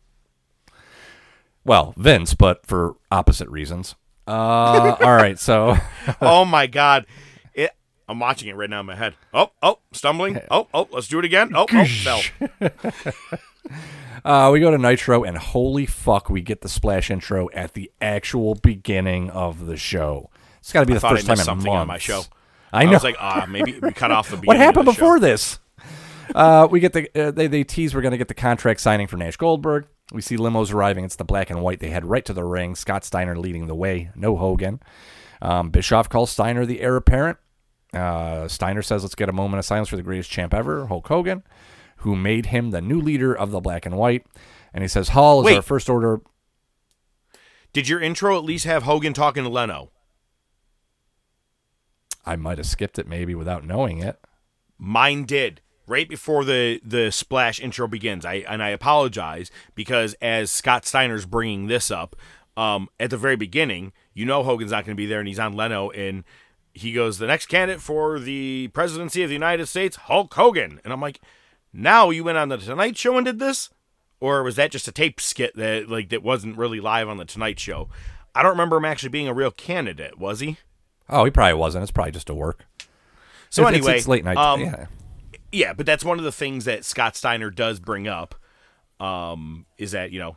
[1.65, 3.95] Well, Vince, but for opposite reasons.
[4.27, 5.77] Uh, all right, so
[6.21, 7.07] oh my god.
[7.55, 7.73] It
[8.09, 9.15] I'm watching it right now in my head.
[9.35, 10.41] Oh, oh, stumbling.
[10.51, 11.53] Oh, oh, let's do it again.
[11.55, 12.23] Oh, oh, fell.
[14.25, 17.91] Uh, we go to Nitro, and holy fuck, we get the splash intro at the
[18.01, 20.31] actual beginning of the show.
[20.61, 22.23] It's got to be the thought I first time in something on my show.
[22.73, 22.93] I I, know.
[22.93, 24.47] was like, ah, maybe we cut off the beat.
[24.49, 25.01] what happened the show.
[25.01, 25.59] before this?
[26.35, 29.17] Uh, we get the uh, they they tease we're gonna get the contract signing for
[29.17, 29.87] Nash Goldberg.
[30.13, 31.05] We see limos arriving.
[31.05, 31.81] It's the black and white.
[31.81, 32.75] They head right to the ring.
[32.77, 34.11] Scott Steiner leading the way.
[34.15, 34.81] No Hogan.
[35.43, 37.39] Um, Bischoff calls Steiner the heir apparent.
[37.93, 41.09] Uh, Steiner says, "Let's get a moment of silence for the greatest champ ever, Hulk
[41.09, 41.43] Hogan,
[41.99, 44.25] who made him the new leader of the black and white."
[44.73, 45.57] And he says, "Hall is Wait.
[45.57, 46.21] our first order."
[47.73, 49.91] Did your intro at least have Hogan talking to Leno?
[52.31, 54.17] I might have skipped it maybe without knowing it.
[54.79, 55.61] Mine did.
[55.89, 61.27] Right before the the splash intro begins, I and I apologize because as Scott Steiner's
[61.27, 62.15] bringing this up,
[62.57, 65.41] um, at the very beginning, you know Hogan's not going to be there, and he's
[65.41, 66.23] on Leno, and
[66.73, 70.93] he goes, "The next candidate for the presidency of the United States, Hulk Hogan," and
[70.93, 71.21] I'm like,
[71.73, 73.71] "Now you went on the Tonight Show and did this,
[74.21, 77.25] or was that just a tape skit that like that wasn't really live on the
[77.25, 77.89] Tonight Show?"
[78.33, 80.59] I don't remember him actually being a real candidate, was he?
[81.11, 81.83] Oh, he probably wasn't.
[81.83, 82.65] It's probably just a work.
[83.51, 84.37] So It's- it's- anyway, it's, late night.
[84.37, 84.87] um, yeah.
[85.53, 88.35] Yeah, but that's one of the things that Scott Steiner does bring up.
[89.01, 90.37] Um, is that you know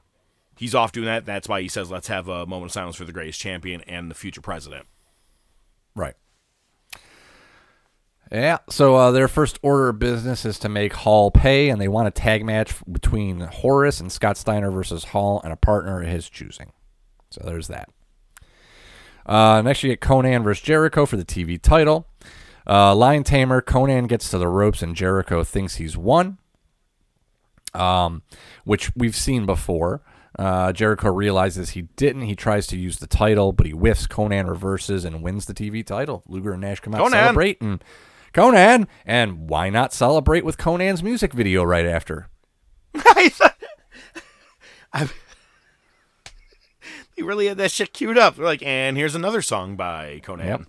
[0.57, 1.25] he's off doing that.
[1.25, 4.09] That's why he says let's have a moment of silence for the greatest champion and
[4.09, 4.87] the future president.
[5.95, 6.15] Right.
[8.31, 8.59] Yeah.
[8.69, 12.07] So uh, their first order of business is to make Hall pay, and they want
[12.07, 16.29] a tag match between Horace and Scott Steiner versus Hall and a partner of his
[16.29, 16.71] choosing.
[17.29, 17.89] So there's that.
[19.25, 22.07] Uh, next, you get Konnan versus Jericho for the TV title.
[22.67, 26.37] Uh, Lion Tamer, Konnan gets to the ropes, and Jericho thinks he's won,
[27.73, 28.21] um,
[28.63, 30.01] which we've seen before.
[30.39, 32.23] Uh, Jericho realizes he didn't.
[32.23, 34.07] He tries to use the title, but he whiffs.
[34.07, 36.23] Konnan reverses and wins the TV title.
[36.27, 37.11] Luger and Nash come out Konnan.
[37.11, 37.83] celebrate, and
[38.33, 42.29] Konnan, and why not celebrate with Konnan's music video right after?
[42.95, 43.55] I thought
[47.15, 48.35] He really had that shit queued up.
[48.35, 50.45] They're like, and here's another song by Konnan.
[50.45, 50.61] Yep.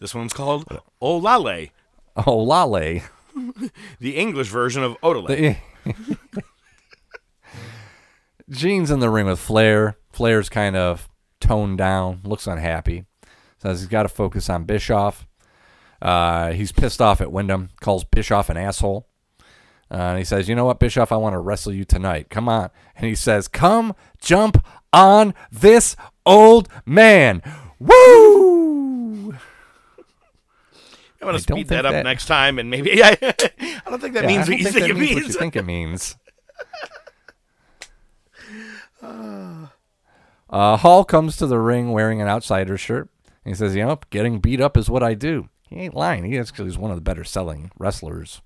[0.00, 0.64] This one's called
[1.00, 1.70] Olale,
[2.16, 3.02] Olale.
[3.98, 5.56] The English version of Odele.
[5.84, 6.16] The-
[8.50, 9.96] Gene's in the ring with Flair.
[10.12, 11.08] Flair's kind of
[11.40, 13.06] toned down, looks unhappy.
[13.58, 15.26] Says he's got to focus on Bischoff.
[16.02, 19.08] Uh, he's pissed off at Windham, calls Bischoff an asshole.
[19.94, 21.12] Uh, and he says, You know what, Bischoff?
[21.12, 22.28] I want to wrestle you tonight.
[22.28, 22.70] Come on.
[22.96, 24.58] And he says, Come jump
[24.92, 25.94] on this
[26.26, 27.40] old man.
[27.78, 29.30] Woo!
[29.32, 29.38] I'm
[31.20, 34.24] gonna I speed that up that- next time, and maybe I, I don't think that
[34.24, 36.16] Yeah, means what you think think it means what you think it means.
[40.50, 43.08] Uh, Hall comes to the ring wearing an outsider shirt.
[43.44, 46.24] He says, "You know, getting beat up is what I do." He ain't lying.
[46.24, 48.40] He actually is one of the better selling wrestlers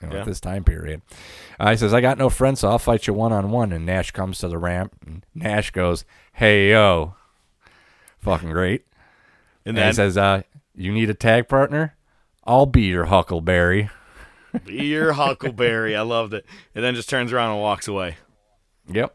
[0.00, 0.20] you know, Yeah.
[0.20, 1.02] at this time period.
[1.58, 3.84] Uh, he says, "I got no friends, so I'll fight you one on one." And
[3.86, 4.94] Nash comes to the ramp.
[5.06, 7.14] And Nash goes, "Hey yo,
[8.18, 8.84] fucking great."
[9.64, 10.42] And And then he says, uh,
[10.74, 11.96] "You need a tag partner?
[12.44, 13.90] I'll be your Huckleberry."
[14.64, 15.94] be your Huckleberry.
[15.94, 16.46] I loved it.
[16.74, 18.16] And then just turns around and walks away.
[18.90, 19.14] Yep.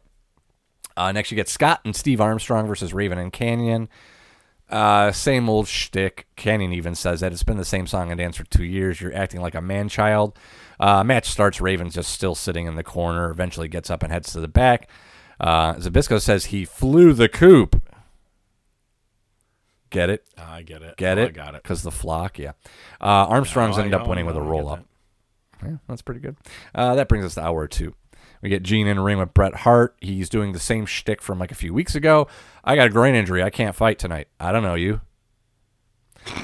[0.95, 3.89] Uh, next, you get Scott and Steve Armstrong versus Raven and Canyon.
[4.73, 6.25] Uh, same old shtick.
[6.35, 8.99] Canyon even says that it's been the same song and dance for two years.
[8.99, 10.35] You're acting like a man child.
[10.79, 11.61] Uh, match starts.
[11.61, 13.29] Raven's just still sitting in the corner.
[13.29, 14.89] Eventually gets up and heads to the back.
[15.39, 17.81] Uh, Zbyszko says he flew the coop.
[19.91, 20.25] Get it?
[20.37, 20.97] I get it.
[20.97, 21.25] Get Oh, it?
[21.27, 21.61] I got it.
[21.61, 22.53] Because the flock, yeah.
[22.99, 24.79] Uh, Armstrong's Oh, ended up winning with a roll up.
[25.61, 25.67] that.
[25.69, 26.35] Yeah, that's pretty good.
[26.73, 27.93] Uh, that brings us to hour two.
[28.43, 29.95] We get Gene in a ring with Bret Hart.
[30.01, 32.27] He's doing the same shtick from like a few weeks ago.
[32.61, 33.41] I got a groin injury.
[33.41, 34.27] I can't fight tonight.
[34.37, 34.99] I don't know you.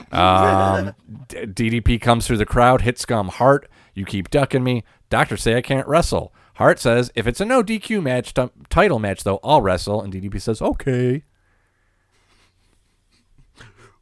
[0.10, 0.96] Um,
[1.28, 3.70] DDP comes through the crowd, hits scum Hart.
[3.94, 4.86] You keep ducking me.
[5.10, 6.34] Doctors say I can't wrestle.
[6.56, 10.02] Hart says if it's a no DQ match, t- title match though, I'll wrestle.
[10.02, 11.26] And DDP says okay.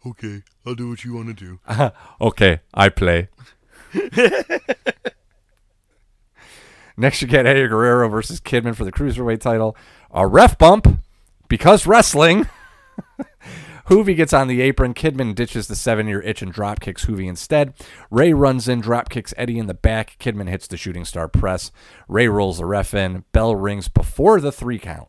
[0.05, 1.91] Okay, I'll do what you want to do.
[2.21, 3.29] Okay, I play.
[6.97, 9.77] Next, you get Eddie Guerrero versus Kidman for the cruiserweight title.
[10.11, 10.99] A ref bump
[11.47, 12.49] because wrestling.
[13.87, 14.93] Hoovy gets on the apron.
[14.93, 17.73] Kidman ditches the seven-year itch and drop kicks Hoovy instead.
[18.11, 20.17] Rey runs in, drop kicks Eddie in the back.
[20.19, 21.71] Kidman hits the shooting star press.
[22.09, 23.23] Rey rolls the ref in.
[23.31, 25.07] Bell rings before the three count.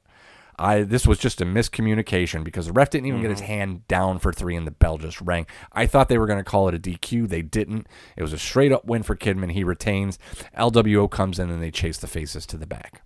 [0.59, 4.19] I this was just a miscommunication because the ref didn't even get his hand down
[4.19, 5.47] for three and the bell just rang.
[5.73, 7.29] I thought they were going to call it a DQ.
[7.29, 7.87] They didn't.
[8.17, 9.53] It was a straight up win for Kidman.
[9.53, 10.19] He retains.
[10.57, 13.03] LWO comes in and they chase the faces to the back.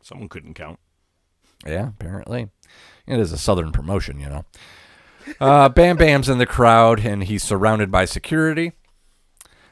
[0.00, 0.78] Someone couldn't count.
[1.66, 2.48] Yeah, apparently.
[3.06, 4.44] It is a southern promotion, you know.
[5.40, 8.72] Uh, Bam Bam's in the crowd and he's surrounded by security.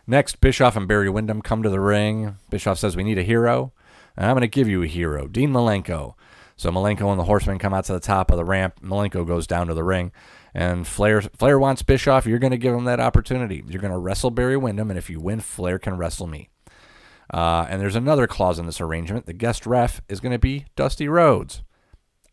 [0.07, 2.37] Next, Bischoff and Barry Windham come to the ring.
[2.51, 3.73] Bischoff says, We need a hero.
[4.17, 6.15] I'm going to give you a hero, Dean Malenko.
[6.57, 8.81] So Malenko and the Horsemen come out to the top of the ramp.
[8.83, 10.11] Malenko goes down to the ring.
[10.55, 12.27] And Flair, Flair wants Bischoff.
[12.27, 13.63] You're going to give him that opportunity.
[13.69, 14.91] You're going to wrestle Barry Windham.
[14.91, 16.49] And if you win, Flair can wrestle me.
[17.33, 19.27] Uh, and there's another clause in this arrangement.
[19.27, 21.63] The guest ref is going to be Dusty Rhodes.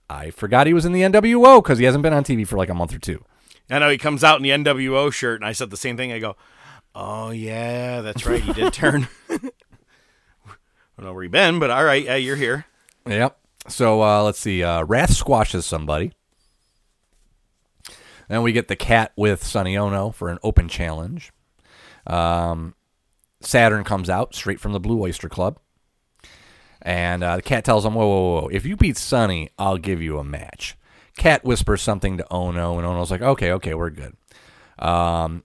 [0.10, 2.69] I forgot he was in the NWO because he hasn't been on TV for like
[2.69, 3.26] a month or two.
[3.69, 6.11] I know he comes out in the NWO shirt, and I said the same thing.
[6.11, 6.35] I go,
[6.93, 8.41] "Oh yeah, that's right.
[8.41, 9.07] He did turn."
[10.97, 12.65] I don't know where you've been, but all right, yeah, you're here.
[13.07, 13.37] Yep.
[13.67, 14.63] So uh, let's see.
[14.63, 16.13] Uh, Wrath squashes somebody.
[18.29, 21.31] Then we get the cat with Sonny Onoo for an open challenge.
[22.07, 22.75] Um,
[23.41, 25.59] Saturn comes out straight from the Blue Oyster Club.
[26.81, 28.47] And uh, the cat tells him, whoa, whoa, whoa.
[28.49, 30.77] If you beat Sonny, I'll give you a match.
[31.15, 34.15] Cat whispers something to Onoo, and Onoo's like, okay, okay, we're good.
[34.79, 35.43] Um,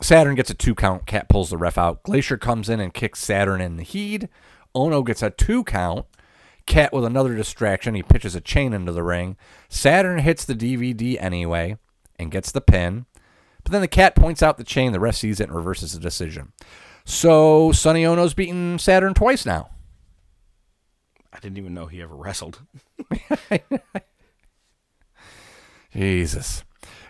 [0.00, 1.06] Saturn gets a two count.
[1.06, 2.02] Cat pulls the ref out.
[2.04, 4.28] Glacier comes in and kicks Saturn in the heed.
[4.74, 6.06] Onoo gets a two count.
[6.66, 7.94] Cat with another distraction.
[7.94, 9.36] He pitches a chain into the ring.
[9.68, 11.78] Saturn hits the DVD anyway
[12.18, 13.06] and gets the pin.
[13.62, 14.92] But then the cat points out the chain.
[14.92, 16.52] The ref sees it and reverses the decision.
[17.04, 19.70] So Sonny Onoo's beaten Saturn twice now.
[21.32, 22.60] I didn't even know he ever wrestled.
[25.92, 26.64] Jesus.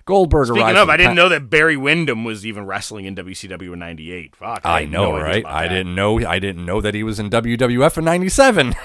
[0.09, 0.79] Goldberg Speaking arrives.
[0.81, 4.35] of, I didn't know that Barry Windham was even wrestling in WCW in '98.
[4.37, 5.45] Fuck, I had know, no right?
[5.45, 5.69] I that.
[5.69, 6.19] didn't know.
[6.27, 8.75] I didn't know that he was in WWF in '97.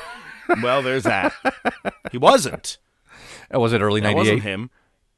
[0.62, 1.34] Well, there's that.
[2.12, 2.78] he wasn't.
[3.56, 4.70] Uh, was it early That wasn't him.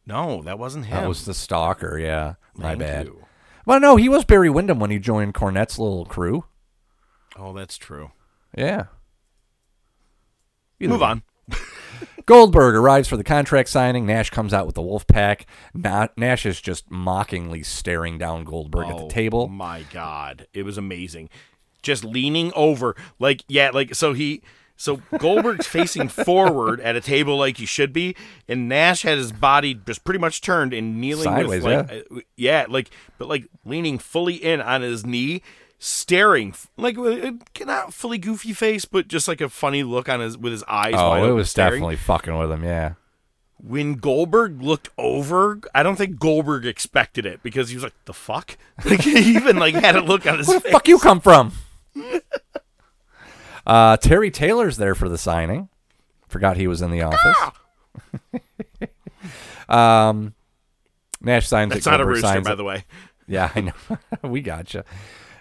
[0.05, 0.95] No, that wasn't him.
[1.01, 1.97] That was the stalker.
[1.97, 3.05] Yeah, my Thank bad.
[3.07, 3.25] you.
[3.65, 6.45] Well, no, he was Barry Windham when he joined Cornette's little crew.
[7.35, 8.11] Oh, that's true.
[8.55, 8.85] Yeah.
[10.79, 11.07] Either Move way.
[11.07, 11.23] on.
[12.25, 14.05] Goldberg arrives for the contract signing.
[14.05, 15.45] Nash comes out with the wolf pack.
[15.73, 19.43] Nash is just mockingly staring down Goldberg at the table.
[19.43, 19.47] Oh.
[19.47, 21.29] My God, it was amazing.
[21.81, 24.41] Just leaning over, like yeah, like so he
[24.75, 28.15] So Goldberg's facing forward at a table like you should be,
[28.47, 32.21] and Nash had his body just pretty much turned and kneeling Sideways, with like, uh,
[32.35, 32.89] yeah, like
[33.19, 35.43] but like leaning fully in on his knee,
[35.79, 37.31] staring like uh,
[37.65, 40.93] not fully goofy face, but just like a funny look on his with his eyes.
[40.93, 41.73] wide Oh, it was staring.
[41.73, 42.63] definitely fucking with him.
[42.63, 42.93] Yeah.
[43.57, 45.59] when Goldberg looked over.
[45.73, 49.57] I don't think Goldberg expected it because he was like, "The fuck!" Like he even
[49.57, 50.71] like had a look on his Where the face.
[50.71, 51.51] fuck you come from?
[53.67, 55.69] uh, Terry Taylor's there for the signing.
[56.27, 57.37] Forgot he was in the office.
[59.69, 60.33] um,
[61.21, 61.89] Nash signs That's it.
[61.89, 62.83] not a Goldberg rooster, by the way.
[63.27, 63.73] Yeah, I know.
[64.21, 64.83] we gotcha.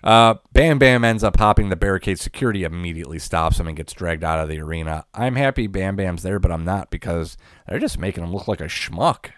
[0.04, 2.20] Uh, Bam Bam ends up hopping the barricade.
[2.20, 5.06] Security immediately stops him and gets dragged out of the arena.
[5.14, 8.60] I'm happy Bam Bam's there, but I'm not because they're just making him look like
[8.60, 9.30] a schmuck.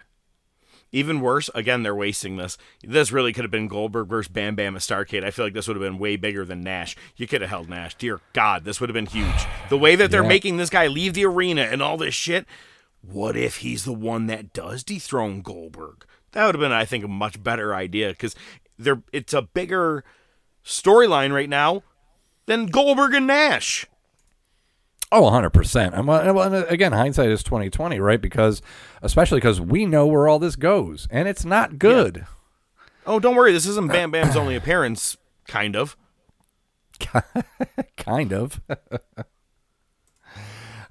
[0.91, 2.57] Even worse, again, they're wasting this.
[2.83, 5.23] This really could have been Goldberg versus Bam Bam at Starcade.
[5.23, 6.95] I feel like this would have been way bigger than Nash.
[7.15, 7.95] You could have held Nash.
[7.95, 9.45] Dear God, this would have been huge.
[9.69, 10.27] The way that they're Yeah.
[10.29, 12.45] making this guy leave the arena and all this shit.
[13.01, 16.05] What if he's the one that does dethrone Goldberg?
[16.33, 18.35] That would have been, I think, a much better idea because
[18.77, 20.03] they're it's a bigger
[20.67, 21.83] storyline right now
[22.45, 23.87] than Goldberg and Nash.
[25.11, 25.97] Oh, 100%.
[25.97, 28.21] And well, and again, hindsight is 2020, right?
[28.21, 28.61] Because
[29.01, 32.25] especially because we know where all this goes and it's not good.
[33.05, 35.15] Oh, don't worry, this isn't Bam Bam's only appearance.
[35.47, 35.95] Kind of.
[37.97, 38.59] kind of.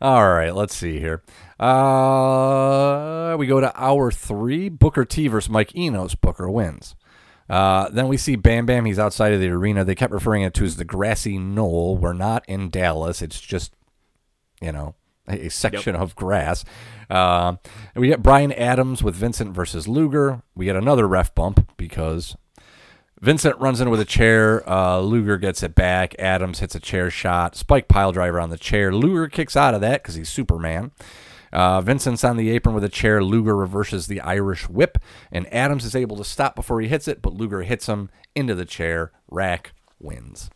[0.01, 1.23] All right, let's see here.
[1.59, 4.69] Uh, we go to hour three.
[4.69, 6.15] Booker T versus Mike Enos.
[6.15, 6.95] Booker wins.
[7.49, 8.85] Uh, then we see Bam Bam.
[8.85, 9.85] He's outside of the arena.
[9.85, 11.97] They kept referring it to as the grassy knoll.
[11.97, 13.23] We're not in Dallas.
[13.23, 13.75] It's just,
[14.61, 14.95] you know,
[15.29, 16.65] a, a section of grass.
[17.09, 17.57] Uh,
[17.95, 20.43] we get Brian Adams with Vincent versus Luger.
[20.55, 22.37] We get another ref bump because
[23.21, 24.69] Vincent runs in with a chair.
[24.69, 26.15] Uh, Luger gets it back.
[26.19, 27.55] Adams hits a chair shot.
[27.55, 28.93] Spike pile driver on the chair.
[28.93, 30.91] Luger kicks out of that because he's Superman.
[31.57, 33.25] Uh, Vincent's on the apron with a chair.
[33.25, 34.99] Luger reverses the Irish whip,
[35.33, 38.55] and Adams is able to stop before he hits it, but Luger hits him into
[38.55, 39.11] the chair.
[39.31, 40.51] Rack wins.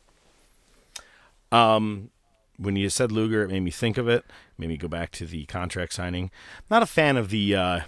[1.50, 2.10] Um,
[2.58, 4.26] when you said Luger, it made me think of it.
[4.58, 6.30] Made me go back to the contract signing.
[6.70, 7.80] Not a fan of the uh,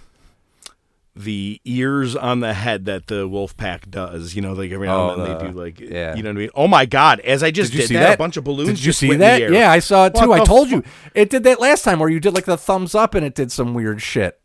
[1.15, 4.35] the ears on the head that the wolf pack does.
[4.35, 6.15] You know, like every now and Oh, then the- they do like, yeah.
[6.15, 6.49] you know what I mean.
[6.55, 7.19] Oh my God!
[7.21, 8.13] As I just Did did see that, that?
[8.15, 8.69] a bunch of balloons.
[8.79, 9.37] Did you see that?
[9.37, 9.53] the air.
[9.53, 10.33] Yeah, I saw it What too.
[10.33, 10.83] I told fu- you.
[11.13, 13.51] It did that last time where you did like the thumbs up and it did
[13.51, 14.39] some weird shit.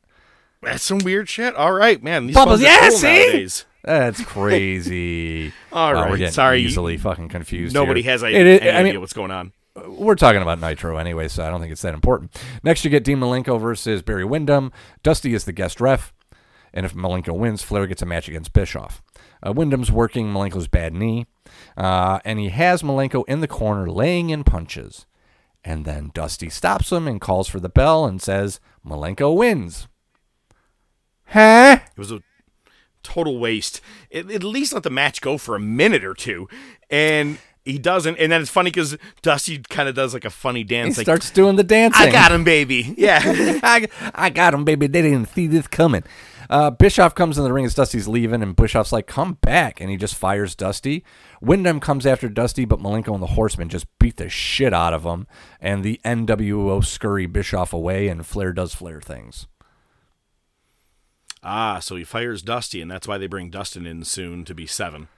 [0.62, 1.54] That's some weird shit.
[1.54, 2.26] All right, man.
[2.26, 3.06] These Bubbles, yeah, cool see?
[3.06, 3.64] nowadays.
[3.84, 5.52] That's crazy.
[5.72, 6.60] All right, sorry.
[6.60, 7.72] easily fucking confused.
[7.74, 8.12] Nobody here.
[8.12, 9.52] has a, It is- any I idea what's going on.
[9.86, 12.36] we're talking about Nitro anyway, so I don't think it's that important.
[12.64, 14.72] Next, you get Dean Malenko versus Barry Windham.
[15.04, 16.12] Dusty is the guest ref,
[16.78, 19.02] and if Malenko wins, Flair gets a match against Bischoff.
[19.42, 21.26] Uh, Windham's working Malenko's bad knee,
[21.76, 25.04] uh, and he has Malenko in the corner laying in punches.
[25.64, 29.88] And then Dusty stops him and calls for the bell and says, Malenko wins.
[31.24, 31.80] Huh?
[31.84, 32.22] It was a
[33.02, 33.80] total waste.
[34.14, 36.48] At, at least let the match go for a minute or two,
[36.88, 37.38] and
[37.68, 38.16] he doesn't.
[38.18, 40.96] And then it's funny because Dusty kind of does like a funny He dance.
[40.96, 42.08] like, starts doing the dancing.
[42.08, 42.94] I got him, baby.
[42.96, 43.20] Yeah.
[43.62, 44.86] I, I got him, baby.
[44.86, 46.02] They didn't see this coming.
[46.50, 49.80] Uh, Bischoff comes in the ring as Dusty's leaving, and Bischoff's like, come back.
[49.82, 51.04] And he just fires Dusty.
[51.42, 55.04] Windham comes after Dusty, but Malenko and the Horsemen just beat the shit out of
[55.04, 55.26] him.
[55.60, 59.46] And the NWO scurry Bischoff away, and Flair does Flair things.
[61.42, 64.66] ah, so he fires Dusty, and that's why they bring Dustin in soon to be
[64.66, 65.08] seven.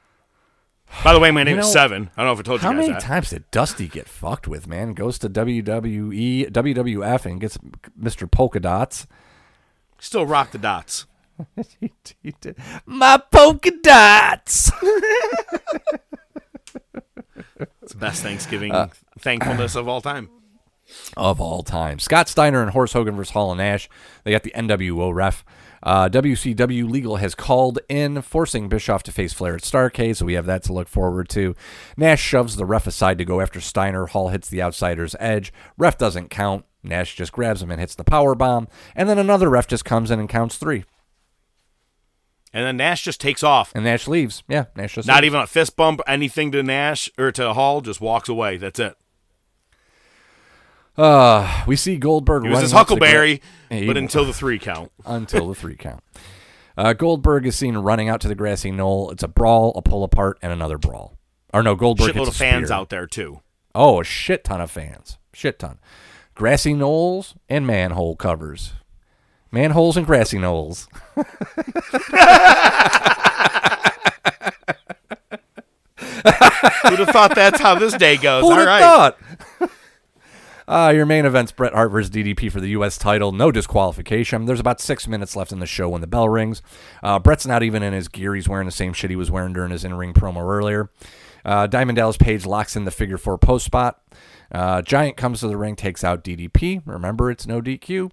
[1.05, 2.11] By the way, my name You is Seven.
[2.17, 2.83] I don't know if I told you guys that.
[2.83, 4.93] How many times did Dusty get fucked with, man?
[4.93, 7.59] Goes to WWE, WWF, and gets
[8.01, 8.31] Mr.
[8.31, 9.07] Polka Dots.
[9.99, 11.07] Still rock the dots.
[11.81, 11.91] He.
[12.85, 14.71] My polka dots.
[17.83, 18.89] It's the best Thanksgiving Uh,
[19.19, 20.29] thankfulness of all time.
[21.17, 21.99] of all time.
[21.99, 23.89] Scott Steiner and Horse Hogan versus Hall and Nash.
[24.25, 25.45] They got the NWO ref.
[25.83, 30.35] Uh, WCW Legal has called in, forcing Bischoff to face Flair at Starcade, so we
[30.35, 31.55] have that to look forward to.
[31.97, 34.07] Nash shoves the ref aside to go after Steiner.
[34.07, 35.53] Hall hits the outsider's edge.
[35.79, 36.65] Ref doesn't count.
[36.83, 40.11] Nash just grabs him and hits the power bomb, and then another ref just comes
[40.11, 40.85] in and counts three.
[42.53, 43.73] And then Nash just takes off.
[43.75, 44.43] And Nash leaves.
[44.49, 45.27] Yeah, Nash just Not leaves.
[45.27, 48.57] even a fist bump, anything to Nash or to Hall, just walks away.
[48.57, 48.97] That's it.
[50.97, 54.59] Uh, we see Goldberg It was running his the gra- Huckleberry, but until the three
[54.59, 54.93] count.
[55.07, 56.03] until the three count.
[56.77, 59.11] Uh, Goldberg is seen running out to the grassy knoll.
[59.11, 61.17] It's a brawl, a pull apart, and another brawl.
[61.53, 62.77] Or no, Goldberg Shitload of fans spear.
[62.77, 63.41] out there too.
[63.75, 65.19] Oh, a shit ton of fans.
[65.33, 65.79] Shit ton.
[66.35, 68.73] Grassy knolls and manhole covers.
[69.53, 70.89] Manholes and grassy knolls.
[75.97, 78.43] Who'd have thought that's how this day goes?
[78.43, 78.81] Who'd All have right.
[78.81, 79.19] thought?
[80.71, 82.97] Uh, your main event's Bret Hart versus DDP for the U.S.
[82.97, 83.33] title.
[83.33, 84.45] No disqualification.
[84.45, 86.63] There's about six minutes left in the show when the bell rings.
[87.03, 88.37] Uh, Bret's not even in his gear.
[88.37, 90.89] He's wearing the same shit he was wearing during his in-ring promo earlier.
[91.45, 94.01] Uh, Diamond Dallas Page locks in the figure four post spot.
[94.53, 96.83] Uh, Giant comes to the ring, takes out DDP.
[96.85, 98.13] Remember, it's no DQ.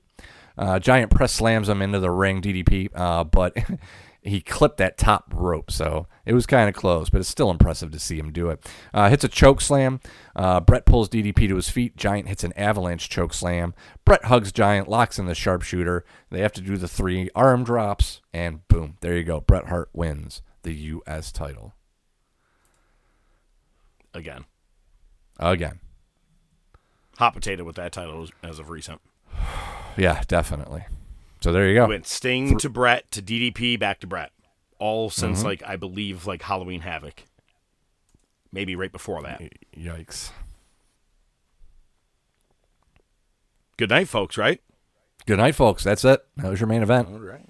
[0.58, 3.56] Uh, Giant press slams him into the ring, DDP, uh, but
[4.28, 7.92] he clipped that top rope, so it was kind of close, but it's still impressive
[7.92, 8.66] to see him do it.
[8.94, 10.00] Uh, hits a choke slam.
[10.36, 11.96] Uh, Bret pulls DDP to his feet.
[11.96, 13.74] Giant hits an avalanche choke slam.
[14.06, 16.04] Bret hugs Giant, locks in the sharpshooter.
[16.30, 19.40] They have to do the three arm drops, and boom, there you go.
[19.42, 21.32] Bret Hart wins the U.S.
[21.32, 21.74] title
[24.14, 24.46] Again,
[25.40, 25.80] again.
[27.18, 29.02] hot potato with that title as- as of recent.
[29.96, 30.86] Yeah, definitely.
[31.42, 31.88] So there you go.
[31.88, 34.32] Went Sting to Bret to DDP back to Bret.
[34.80, 35.48] All since Mm-hmm.
[35.48, 37.24] like I believe like Halloween Havoc.
[38.52, 39.42] Maybe right before that.
[39.76, 40.32] Yikes.
[43.78, 44.38] Good night, folks.
[44.38, 44.62] Right?
[45.26, 45.84] Good night, folks.
[45.84, 46.22] That's it.
[46.38, 47.08] That was your main event.
[47.10, 47.48] All right.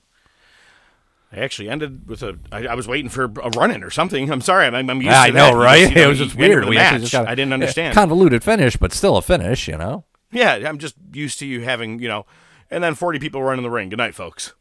[1.32, 2.38] I actually ended with a.
[2.52, 4.32] I, I was waiting for a run-in or something.
[4.32, 4.66] I'm sorry.
[4.66, 5.64] I'm, I'm used I to know, that.
[5.64, 5.82] Right?
[5.84, 6.64] just, you it was just weird.
[6.64, 7.02] a We actually match.
[7.02, 7.94] just got I didn't understand.
[7.94, 9.68] convoluted finish, but still a finish.
[9.68, 10.06] You know.
[10.32, 12.26] Yeah, I'm just used to you having, you know,
[12.70, 13.90] and then 40 people run in the ring.
[13.90, 14.54] Good night, folks.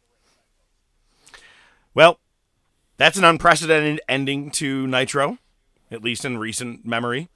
[1.95, 2.19] Well,
[2.97, 5.39] that's an unprecedented ending to Nitro,
[5.91, 7.29] at least in recent memory.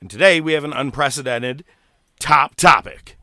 [0.00, 1.64] And today we have an unprecedented
[2.18, 3.16] top topic.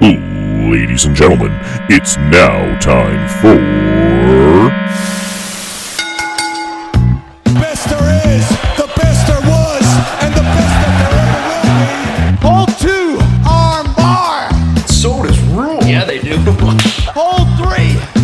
[0.00, 1.52] Ladies and gentlemen,
[1.88, 5.15] it's now time for.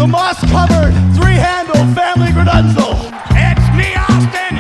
[0.02, 2.98] The moss covered, three handle family gradunzel.
[3.38, 4.58] It's me, Austin.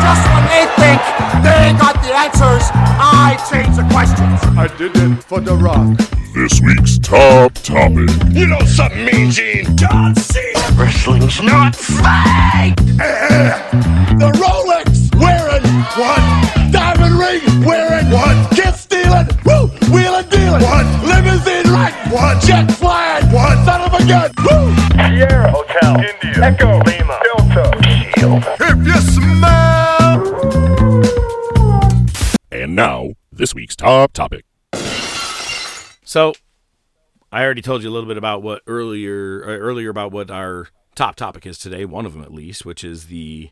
[0.00, 0.98] Just when they think
[1.44, 4.40] they got the answers, I change the questions.
[4.56, 5.94] I did it for The Rock.
[6.32, 8.08] This week's top topic.
[8.32, 9.76] You know something, Mean Gene?
[9.76, 10.58] John Cena.
[10.72, 12.76] Wrestling's not fake.
[14.16, 15.68] The Rolex wearing
[16.00, 22.70] one, diamond ring wearing one, kiss stealing, woo, wheeling dealing, one, limousine right, one, jet
[22.72, 23.58] flying, one,
[24.08, 24.74] son of a gun, woo.
[25.08, 27.70] Sierra Hotel, India, Echo, Lima, Delta,
[28.60, 30.38] If you smell.
[32.50, 34.44] And now, this week's top topic.
[36.04, 36.32] So,
[37.30, 40.68] I already told you a little bit about what earlier uh, earlier about what our
[40.94, 43.50] top topic is today, one of them at least, which is the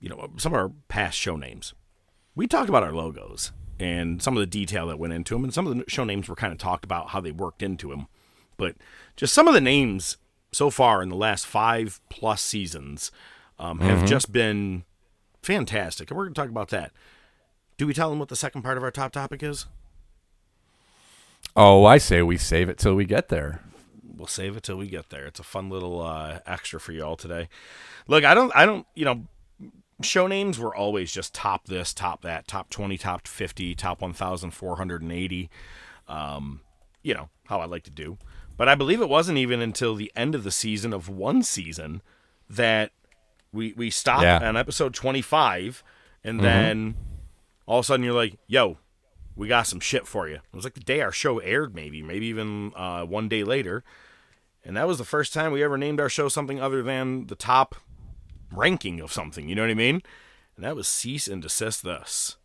[0.00, 1.72] you know, some of our past show names.
[2.34, 5.54] We talked about our logos and some of the detail that went into them and
[5.54, 8.08] some of the show names were kind of talked about how they worked into them.
[8.56, 8.76] But
[9.16, 10.16] just some of the names
[10.52, 13.10] so far in the last 5 plus seasons
[13.58, 14.84] um, have just been
[15.42, 16.10] fantastic.
[16.10, 16.92] And we're going to talk about that.
[17.76, 19.66] Do we tell them what the second part of our top topic is?
[21.54, 23.60] Oh, I say we save it till we get there.
[24.16, 25.26] we'll save it till we get there.
[25.26, 27.48] It's a fun little uh, extra for you all today.
[28.08, 29.26] Look, I don't, I don't, you know,
[30.02, 34.12] show names were always just top this, top that, top twenty, top fifty, top one
[34.12, 35.50] thousand four hundred and eighty.
[36.08, 36.60] Um,
[37.02, 38.18] you know how I like to do,
[38.56, 42.02] but I believe it wasn't even until the end of the season of one season
[42.48, 42.92] that
[43.52, 44.46] we we stopped Yeah.
[44.48, 45.82] on episode twenty five,
[46.24, 46.96] and then
[47.66, 48.78] all of a sudden you're like, yo.
[49.38, 50.36] We got some shit for you.
[50.36, 53.84] It was like the day our show aired, maybe, maybe even uh, one day later.
[54.64, 57.34] And that was the first time we ever named our show something other than the
[57.34, 57.74] top
[58.50, 59.46] ranking of something.
[59.46, 60.00] You know what I mean?
[60.56, 62.38] And that was Cease and Desist This.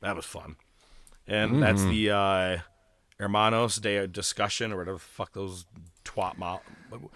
[0.00, 0.56] That was fun.
[1.26, 1.90] And that's Mm-hmm.
[1.90, 2.58] the uh,
[3.20, 5.66] Hermanos de Discussion or whatever the fuck those
[6.04, 6.60] twat mo-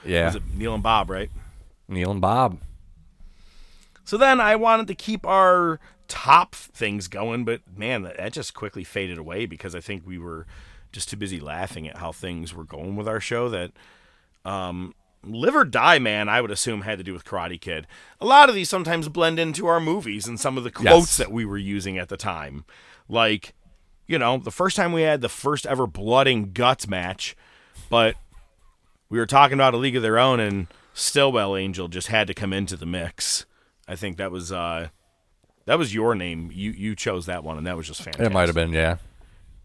[0.05, 0.27] Yeah.
[0.27, 1.31] Was it Neil and Bob, right?
[1.89, 2.59] Neil and Bob.
[4.05, 8.55] So then I wanted to keep our top things going, but man, that, that just
[8.55, 10.47] quickly faded away because I think we were
[10.93, 13.73] just too busy laughing at how things were going with our show that
[14.45, 14.95] um,
[15.25, 17.87] Live or Die Man, I would assume, had to do with Karate Kid.
[18.21, 21.17] A lot of these sometimes blend into our movies and some of the quotes Yes.
[21.17, 22.67] that we were using at the time.
[23.09, 23.55] Like,
[24.07, 27.37] you know, the first time we had the first ever blood and guts match,
[27.89, 28.17] but
[29.09, 32.35] we were talking about a league of their own and Stillwell Angel just had to
[32.35, 33.47] come into the mix.
[33.89, 34.89] I think that was uh
[35.67, 36.51] that was your name.
[36.53, 38.27] You you chose that one and that was just fantastic.
[38.27, 38.97] It might have been, yeah.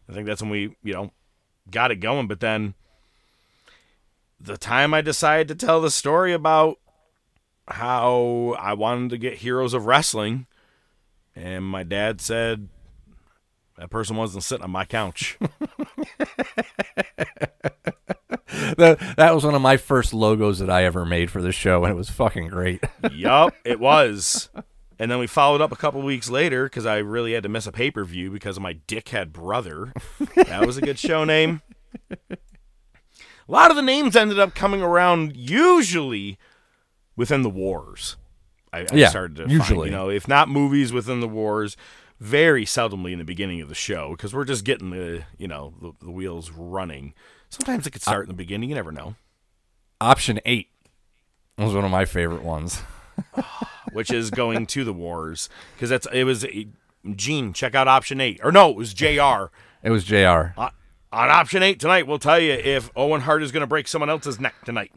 [0.10, 1.12] I think that's when we, you know,
[1.70, 2.74] got it going, but then
[4.40, 6.80] the time I decided to tell the story about
[7.68, 10.48] how I wanted to get Heroes of Wrestling
[11.36, 12.70] and my dad said
[13.80, 15.38] that person wasn't sitting on my couch.
[18.78, 21.84] That, that was one of my first logos that I ever made for the show,
[21.84, 22.84] and it was fucking great.
[23.12, 24.50] yup, it was.
[25.02, 27.66] And then we followed up a couple weeks later because I really had to miss
[27.68, 29.94] a pay per view because of my dickhead brother.
[30.36, 31.62] that was a good show name.
[32.20, 32.38] A
[33.48, 36.38] lot of the names ended up coming around usually
[37.16, 38.18] within the wars.
[38.74, 39.90] I, I Yeah, started to find, usually.
[39.90, 41.78] you know, if not movies within the wars,
[42.20, 45.74] very seldomly in the beginning of the show because we're just getting the you know
[45.82, 47.14] the, the wheels running.
[47.50, 48.70] Sometimes it could start in the beginning.
[48.70, 49.16] You never know.
[50.02, 50.70] Option eight
[51.58, 52.82] was one of my favorite ones.
[53.94, 56.46] which is going to the wars because that's it was
[57.16, 57.54] Gene.
[57.54, 59.48] Check out option eight, or no, it was Jr.
[59.84, 60.54] It was Jr.
[60.58, 60.72] On,
[61.12, 64.10] on option eight tonight, we'll tell you if Owen Hart is going to break someone
[64.10, 64.92] else's neck tonight.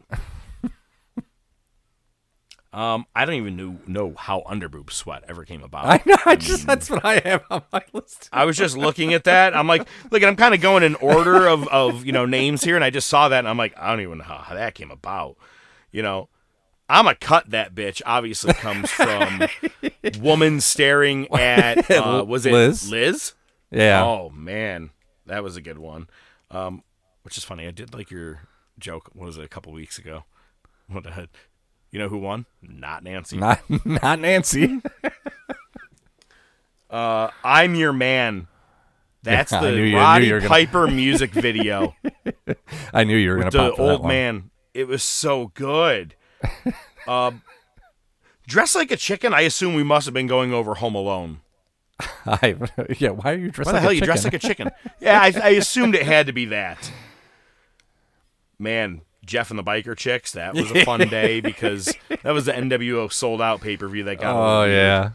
[2.73, 5.85] Um, I don't even know know how underboob sweat ever came about.
[5.85, 6.15] I know.
[6.25, 8.29] I just that's what I have on my list.
[8.33, 9.55] I was just looking at that.
[9.55, 12.75] I'm like, look, I'm kind of going in order of, of you know names here,
[12.75, 14.89] and I just saw that, and I'm like, I don't even know how, that came
[14.89, 15.37] about.
[15.91, 16.29] You know,
[16.89, 18.01] I'm a cut that bitch.
[18.07, 19.47] Obviously, comes from
[20.19, 22.89] woman staring at uh, was it Liz?
[22.89, 23.33] Liz?
[23.69, 24.03] Yeah.
[24.03, 24.89] Oh man,
[25.27, 26.09] that was a good one.
[26.49, 26.81] Um,
[27.21, 27.67] which is funny.
[27.67, 28.47] I did like your
[28.79, 29.11] joke.
[29.13, 30.23] What was it a couple weeks ago?
[30.87, 31.29] What the
[31.93, 32.47] You know who won?
[32.61, 33.37] Not Nancy.
[33.37, 34.81] Not not Nancy.
[36.89, 38.45] Uh, I'm your man.
[39.23, 41.95] That's Yeah, the you- Roddy you were gonna- Piper music video.
[42.93, 44.51] I knew you were going to the pop that old man.
[44.75, 46.13] It was so good.
[47.07, 47.41] um,
[48.45, 49.33] dressed like a chicken.
[49.33, 51.39] I assume we must have been going over Home Alone.
[52.27, 52.55] I,
[52.99, 53.09] yeah.
[53.09, 54.69] Why are you dressed Why the like hell a you dressed like a chicken?
[54.99, 56.91] yeah, I, I assumed it had to be that.
[58.59, 60.31] Man, Jeff and the Biker Chicks.
[60.33, 64.03] That was a fun day because that was the NWO sold out pay per view
[64.03, 64.35] that got.
[64.35, 65.11] Oh yeah.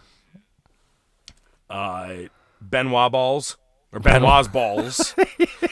[1.71, 2.15] uh,
[2.61, 3.57] Benoit balls
[3.93, 5.15] or Benoit's balls.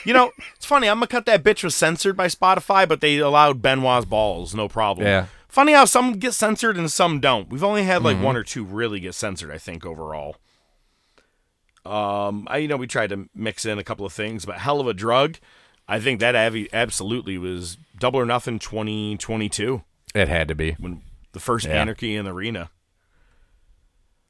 [0.05, 0.89] you know, it's funny.
[0.89, 4.69] I'm gonna cut that bitch was censored by Spotify, but they allowed Benoit's balls, no
[4.69, 5.07] problem.
[5.07, 5.27] Yeah.
[5.49, 7.49] Funny how some get censored and some don't.
[7.49, 8.05] We've only had Mm-hmm.
[8.07, 10.37] like one or two really get censored, I think, overall.
[11.85, 14.81] Um, I you know we tried to mix in a couple of things, but hell
[14.81, 15.39] of a drug.
[15.89, 19.83] I think that avi- absolutely was double or nothing 2022
[20.15, 20.73] It had to be.
[20.79, 21.03] when
[21.33, 21.81] the first Yeah.
[21.81, 22.71] anarchy in the arena.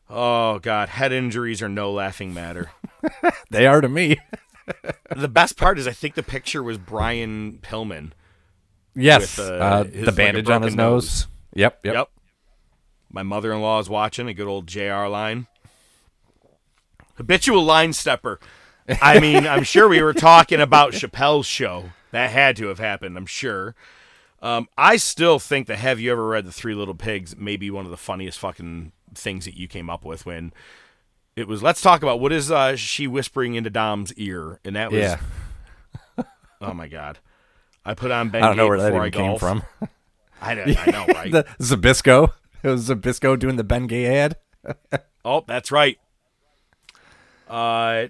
[0.09, 2.70] Oh god, head injuries are no laughing matter.
[3.51, 4.19] They are to me.
[5.16, 8.11] the best part is I think the picture was Brian Pillman.
[8.95, 9.39] Yes.
[9.39, 11.05] With, uh, uh, his, the like, bandage on his nose.
[11.05, 11.27] nose.
[11.55, 11.81] Yep.
[11.85, 11.95] Yep.
[11.95, 12.09] Yep.
[13.12, 15.47] My mother-in-law is watching a good old JR line.
[17.15, 18.41] Habitual line stepper.
[19.02, 21.90] I mean, I'm sure we were talking about Chappelle's show.
[22.12, 23.74] That had to have happened, I'm sure.
[24.40, 27.70] Um, I still think that Have You Ever Read The Three Little Pigs may be
[27.70, 30.52] one of the funniest fucking things that you came up with when
[31.34, 34.60] it was, let's talk about what is uh, she whispering into Dom's ear.
[34.64, 35.18] And that was, Yeah.
[36.60, 37.18] oh my God.
[37.84, 39.62] I put on Ben I don't know where that even I came from.
[40.40, 41.32] I, don't- I know, right?
[41.32, 42.32] the Zbyszko.
[42.62, 44.36] It was Zbyszko doing the Ben Gay ad.
[45.24, 45.98] Oh, that's right.
[47.48, 48.06] Uh,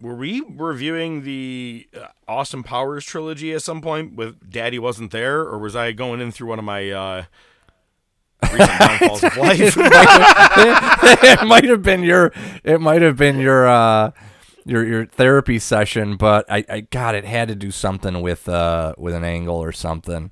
[0.00, 5.40] were we reviewing the uh, Austin Powers trilogy at some point with Daddy wasn't there,
[5.40, 7.24] or was I going in through one of my uh,
[8.42, 9.60] recent downfalls of life?
[9.76, 12.32] it might have been your.
[12.64, 13.68] It might have been your.
[13.68, 14.10] uh
[14.66, 18.94] your your therapy session, but I, I God, it had to do something with uh
[18.98, 20.30] with an angle or something.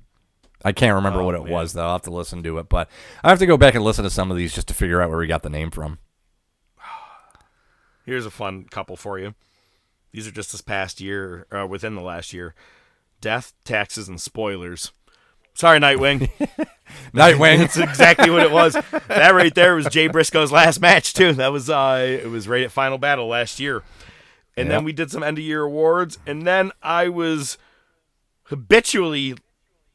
[0.63, 1.51] I can't remember Oh, what it man.
[1.51, 1.85] was though.
[1.85, 2.89] I'll have to listen to it, but
[3.23, 5.09] I have to go back and listen to some of these just to figure out
[5.09, 5.97] where we got the name from.
[8.05, 9.33] Here's a fun couple for you.
[10.11, 12.55] These are just this past year, uh, within the last year.
[13.21, 14.91] Death, taxes, and spoilers.
[15.53, 16.29] Sorry, Nightwing.
[17.13, 17.57] Nightwing.
[17.59, 18.73] That's exactly what it was.
[19.07, 21.33] That right there was Jay Briscoe's last match too.
[21.33, 23.83] That was uh it was right at Final Battle last year.
[24.55, 24.77] And Yep.
[24.77, 27.57] then we did some end of year awards and then I was
[28.43, 29.35] habitually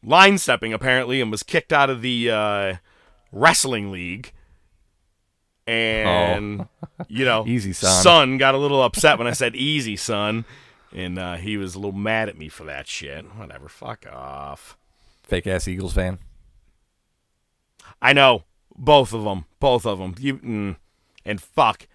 [0.03, 2.74] line stepping apparently and was kicked out of the uh
[3.32, 4.32] wrestling league.
[5.66, 6.66] And
[7.09, 7.47] you know, Oh.
[7.49, 8.03] Easy, son.
[8.03, 10.45] Son got a little upset when I said easy, son.
[10.93, 13.24] And uh, he was a little mad at me for that shit.
[13.36, 14.77] Whatever, fuck off.
[15.24, 16.19] Fake ass Eagles fan.
[18.01, 18.45] I know
[18.77, 20.15] both of them, both of them.
[20.19, 20.77] You mm,
[21.24, 21.89] and fuck.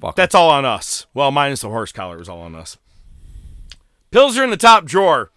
[0.00, 0.16] Fuck.
[0.16, 1.06] That's all on us.
[1.14, 2.78] Well, minus the horse collar was all on us.
[4.10, 5.30] Pills are in the top drawer.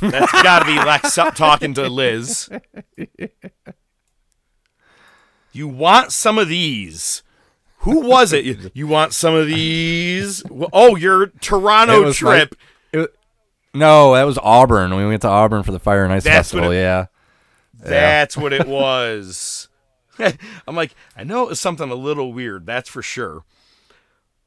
[0.00, 2.48] That's got to be Lex talking to Liz.
[5.52, 7.22] You want some of these?
[7.78, 8.44] Who was it?
[8.44, 10.42] You, you want some of these?
[10.72, 12.54] Oh, your Toronto trip.
[12.92, 13.14] like- it-
[13.72, 14.96] no, that was Auburn.
[14.96, 16.72] We went to Auburn for the Fire and Ice That's Festival.
[16.72, 17.06] it- yeah.
[17.78, 19.68] That's what it was.
[20.18, 23.44] I'm like, I know it was something a little weird, that's for sure.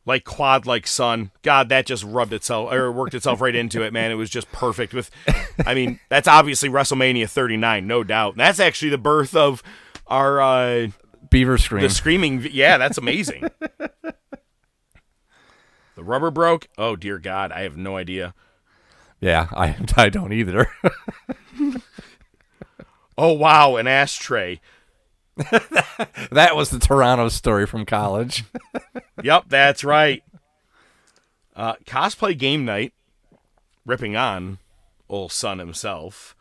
[0.06, 1.32] Like quad like sun.
[1.42, 4.12] God, that just rubbed itself or worked itself right into it, man.
[4.12, 5.10] It was just perfect with
[5.66, 8.34] I mean, that's obviously WrestleMania 39, no doubt.
[8.34, 9.64] And that's actually the birth of
[10.14, 10.88] our uh
[11.30, 11.82] Beaver scream.
[11.82, 13.50] The screaming, yeah, that's amazing.
[15.96, 16.68] the rubber broke.
[16.78, 18.36] Oh dear God, I have no idea.
[19.20, 20.68] yeah, I I don't either.
[23.16, 24.60] Oh wow, an ashtray.
[25.36, 28.44] that was the Toronto story from college.
[29.22, 30.24] Yep, that's right.
[31.56, 32.92] Uh, cosplay game night,
[33.86, 34.58] ripping on
[35.08, 36.36] old son himself.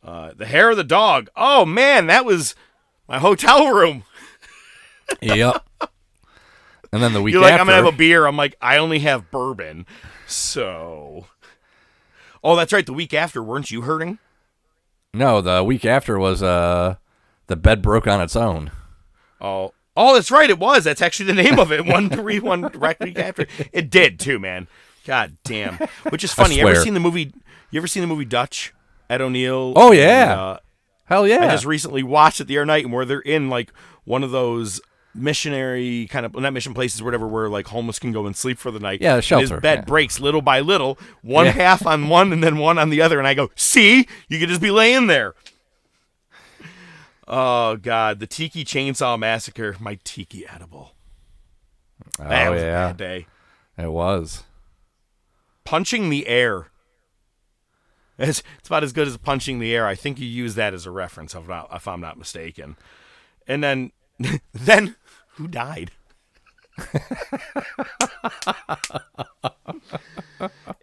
[0.00, 1.30] Uh, the hair of the dog.
[1.34, 2.54] Oh man, that was
[3.08, 4.04] my hotel room.
[5.20, 5.64] yep.
[6.90, 8.24] And then the week You're like, after, I'm gonna have a beer.
[8.24, 9.84] I'm like, I only have bourbon,
[10.26, 11.26] so.
[12.42, 12.86] Oh, that's right.
[12.86, 14.18] The week after, weren't you hurting?
[15.12, 16.96] no, the week after was uh,
[17.46, 18.70] the bed broke on its own.
[19.38, 20.48] Oh, oh, that's right.
[20.48, 20.84] It was.
[20.84, 21.84] That's actually the name of it.
[21.84, 23.46] One three one direct week after.
[23.70, 24.66] It did too, man.
[25.04, 25.74] God damn.
[26.08, 26.56] Which is funny.
[26.58, 27.34] You ever seen the movie?
[27.70, 28.72] You ever seen the movie Dutch?
[29.10, 29.74] Ed O'Neill.
[29.76, 30.40] Oh, and, yeah.
[30.40, 30.58] uh,
[31.08, 31.44] Hell yeah!
[31.44, 33.72] I just recently watched it the other night, and where they're in like
[34.04, 34.80] one of those
[35.14, 38.70] missionary kind of not mission places, whatever, where like homeless can go and sleep for
[38.70, 39.00] the night.
[39.00, 39.84] Yeah, a And shelter, his bed yeah.
[39.86, 41.52] breaks little by little, one Yeah.
[41.52, 44.48] half on one and then one on the other, and I go, "See, you could
[44.50, 45.34] just be laying there."
[47.26, 50.92] Oh God, the Tiki Chainsaw Massacre, my Tiki edible.
[52.20, 53.26] Oh, that oh was a yeah, bad day.
[53.76, 54.44] it was.
[55.64, 56.68] Punching the air.
[58.18, 59.86] It's, it's about as good as punching the air.
[59.86, 62.76] I think you use that as a reference, if, not, if I'm not mistaken.
[63.46, 63.92] And then,
[64.52, 64.96] then
[65.34, 65.92] who died?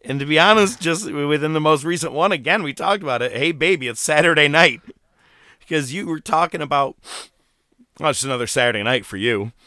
[0.04, 3.32] and to be honest, just within the most recent one, again, we talked about it.
[3.32, 4.82] Hey, baby, it's Saturday night.
[5.60, 6.96] Because you were talking about,
[8.00, 9.52] well, it's just another Saturday night for you.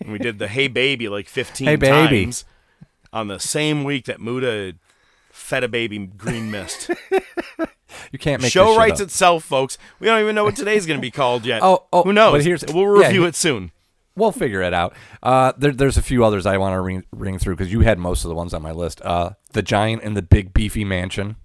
[0.00, 2.24] And we did the Hey Baby like 15 Hey, baby.
[2.24, 2.44] times
[3.12, 4.74] on the same week that Muta
[5.36, 6.90] fed a baby green mist.
[8.12, 9.06] You can't make Show this shit writes up.
[9.06, 9.78] itself, folks.
[10.00, 11.60] We don't even know what today's going to be called yet.
[11.62, 12.32] Oh, oh, who knows?
[12.32, 13.72] but here's- we'll review he- it soon.
[14.14, 14.94] We'll figure it out.
[15.22, 17.98] Uh, there, there's a few others I want to ring, ring through because you had
[17.98, 19.00] most of the ones on my list.
[19.02, 21.36] Uh, the giant in the big beefy mansion.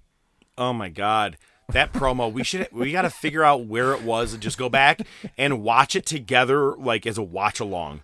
[0.57, 1.37] Oh my god,
[1.69, 2.31] that promo!
[2.31, 5.01] We should we got to figure out where it was and just go back
[5.37, 8.01] and watch it together, like as a watch along.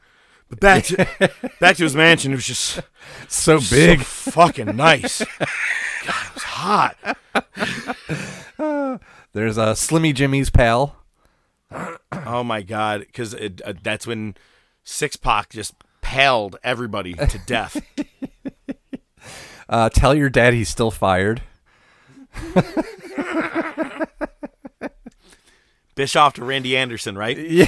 [0.49, 0.95] But back to
[1.59, 2.31] back to his mansion.
[2.31, 2.79] It was just
[3.27, 4.01] So so big.
[4.01, 5.19] fucking nice.
[5.19, 6.97] God, it was hot.
[9.33, 10.95] There's a Slimmy Jimmy's pal.
[12.25, 13.49] Oh my god, because uh,
[13.83, 14.35] that's when
[14.83, 17.81] Six Pac just paled everybody to death.
[19.69, 21.41] Uh, tell your dad he's still fired.
[25.97, 27.37] Bischoff to Randy Anderson, right?
[27.49, 27.65] Yeah.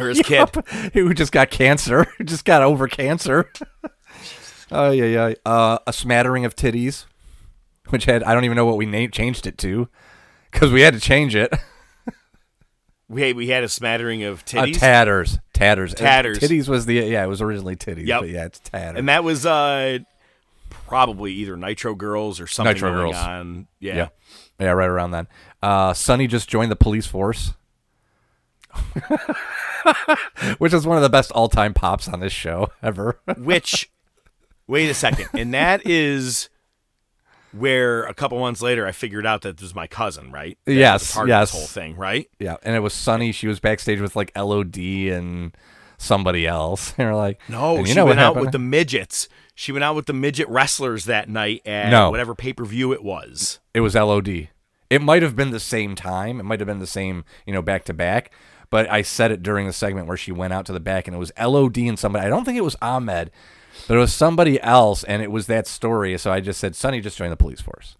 [0.00, 0.48] or his kid.
[0.94, 2.06] Who just got cancer?
[2.24, 3.50] Just got over cancer?
[4.70, 5.34] Oh yeah, yeah.
[5.44, 7.04] Uh, a smattering of titties,
[7.88, 9.88] which had I don't even know what we named changed it to,
[10.50, 11.52] because we had to change it.
[13.08, 14.78] We we had a smattering of Uh, titties.
[14.78, 16.38] tatters, tatters, Uh, Tatters.
[16.38, 17.24] Titties was the yeah.
[17.24, 18.06] It was originally titties.
[18.06, 18.20] Yep.
[18.20, 19.00] But yeah, it's tatters.
[19.00, 19.98] and that was uh
[20.86, 23.16] probably either Nitro Girls or something Nitro going Girls.
[23.16, 23.66] on.
[23.80, 23.96] Yeah.
[23.96, 24.08] yeah,
[24.60, 25.26] yeah, right around then.
[25.62, 27.54] Uh, Sunny just joined the police force,
[30.58, 33.18] which is one of the best all-time pops on this show ever.
[33.38, 33.90] Which
[34.66, 35.28] wait a second.
[35.34, 36.48] And that is
[37.52, 40.56] where a couple months later I figured out that this was my cousin, right?
[40.66, 41.48] That Yes, was part yes.
[41.50, 42.28] Of this whole thing, right?
[42.38, 43.32] Yeah, and it was Sunny.
[43.32, 45.56] She was backstage with like LOD and
[45.98, 46.94] somebody else.
[46.98, 48.42] And we're like, No, and she you know went what out happened?
[48.46, 49.28] with the midgets.
[49.60, 52.10] She went out with the midget wrestlers that night at No.
[52.10, 53.58] whatever pay per view it was.
[53.74, 54.48] It was LOD.
[54.88, 56.40] It might have been the same time.
[56.40, 58.32] It might have been the same, you know, back to back.
[58.70, 61.14] But I said it during the segment where she went out to the back, and
[61.14, 62.24] it was LOD and somebody.
[62.24, 63.30] I don't think it was Ahmed,
[63.86, 66.16] but it was somebody else, and it was that story.
[66.16, 67.98] So I just said, Sunny just joined the police force,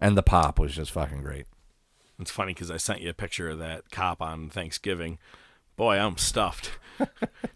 [0.00, 1.46] and the pop was just fucking great.
[2.20, 5.18] It's funny because I sent you a picture of that cop on Thanksgiving.
[5.76, 6.70] Boy, I'm stuffed.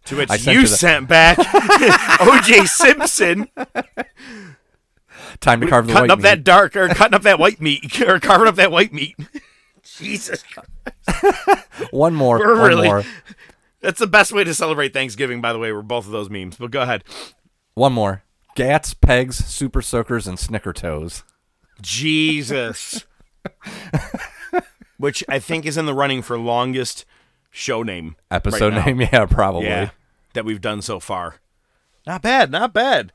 [0.06, 1.36] To which I sent you the- sent back
[2.18, 3.48] OJ Simpson
[5.40, 8.01] Time to carve the cutting white up that dark or cutting up that white meat
[8.02, 9.16] or carving up that white meat.
[9.84, 10.42] Jesus,
[11.90, 12.38] One more.
[12.38, 13.05] We're one really- more.
[13.80, 15.40] that's the best way to celebrate Thanksgiving.
[15.40, 16.56] By the way, were both of those memes.
[16.56, 17.05] But go ahead.
[17.74, 18.24] One more.
[18.56, 21.22] Gats, pegs, super soakers, and snicker toes.
[21.80, 23.06] Jesus,
[24.98, 27.05] which I think is in the running for longest
[27.51, 29.66] show name Episode right name, yeah, probably.
[29.66, 29.90] Yeah,
[30.35, 31.36] that we've done so far.
[32.06, 33.12] Not bad, not bad.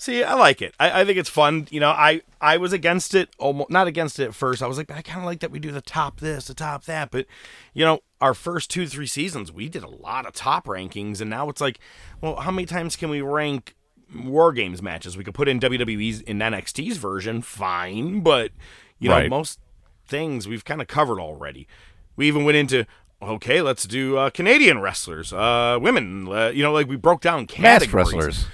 [0.00, 0.74] See, I like it.
[0.78, 1.66] I, I think it's fun.
[1.70, 4.62] You know, I I was against it, almost not against it at first.
[4.62, 6.84] I was like, I kind of like that we do the top this, the top
[6.84, 7.10] that.
[7.10, 7.26] But
[7.74, 11.28] you know, our first two three seasons, we did a lot of top rankings, and
[11.28, 11.80] now it's like,
[12.20, 13.74] well, how many times can we rank
[14.14, 15.16] war games matches?
[15.16, 18.52] We could put in WWE's in NXT's version, fine, but
[19.00, 19.28] you know, Right.
[19.30, 19.58] most
[20.06, 21.66] things we've kind of covered already.
[22.14, 22.86] We even went into
[23.20, 26.28] Okay, let's do uh, Canadian wrestlers, uh, women.
[26.28, 27.92] Uh, you know, like we broke down categories.
[28.12, 28.46] wrestlers.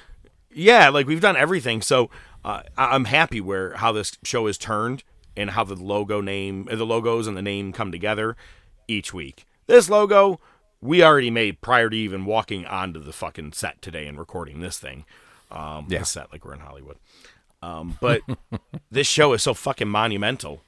[0.51, 1.83] Yeah, like we've done everything.
[1.83, 2.09] So
[2.45, 5.05] uh, I- I'm happy where how this show is turned
[5.37, 8.37] and how the logo name, uh, the logos and the name come together
[8.89, 9.45] each week.
[9.67, 10.41] This logo
[10.81, 14.79] we already made prior to even walking onto the fucking set today and recording this
[14.79, 15.05] thing.
[15.51, 16.01] Um, Yeah.
[16.01, 16.97] the set like we're in Hollywood.
[17.63, 18.21] Um, but
[18.91, 20.63] this show is so fucking monumental.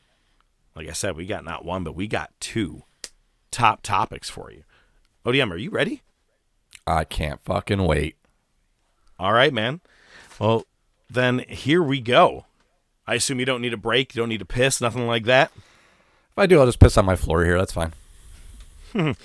[0.74, 2.82] Like I said, we got not one, but we got two
[3.56, 4.64] top topics for you.
[5.24, 6.02] ODM, are you ready?
[6.86, 8.16] I can't fucking wait.
[9.18, 9.80] All right, man.
[10.38, 10.66] Well,
[11.08, 12.44] then here we go.
[13.06, 15.52] I assume you don't need a break, you don't need to piss, nothing like that.
[15.54, 17.58] If I do, I'll just piss on my floor here.
[17.58, 17.92] That's fine.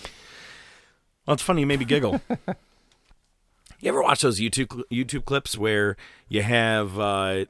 [1.28, 2.20] Well, it's funny you made me giggle.
[3.80, 5.96] you ever watch those YouTube YouTube clips where
[6.28, 7.46] you have uh,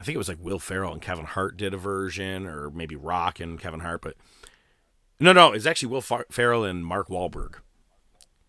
[0.00, 2.96] I think it was like Will Ferrell and Kevin Hart did a version, or maybe
[2.96, 4.16] Rock and Kevin Hart, but
[5.22, 7.56] no, no, it's actually Will Fer- Ferrell and Mark Wahlberg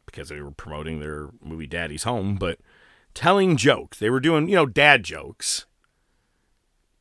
[0.05, 2.59] because they were promoting their movie Daddy's Home, but
[3.13, 3.99] telling jokes.
[3.99, 5.65] They were doing you know dad jokes,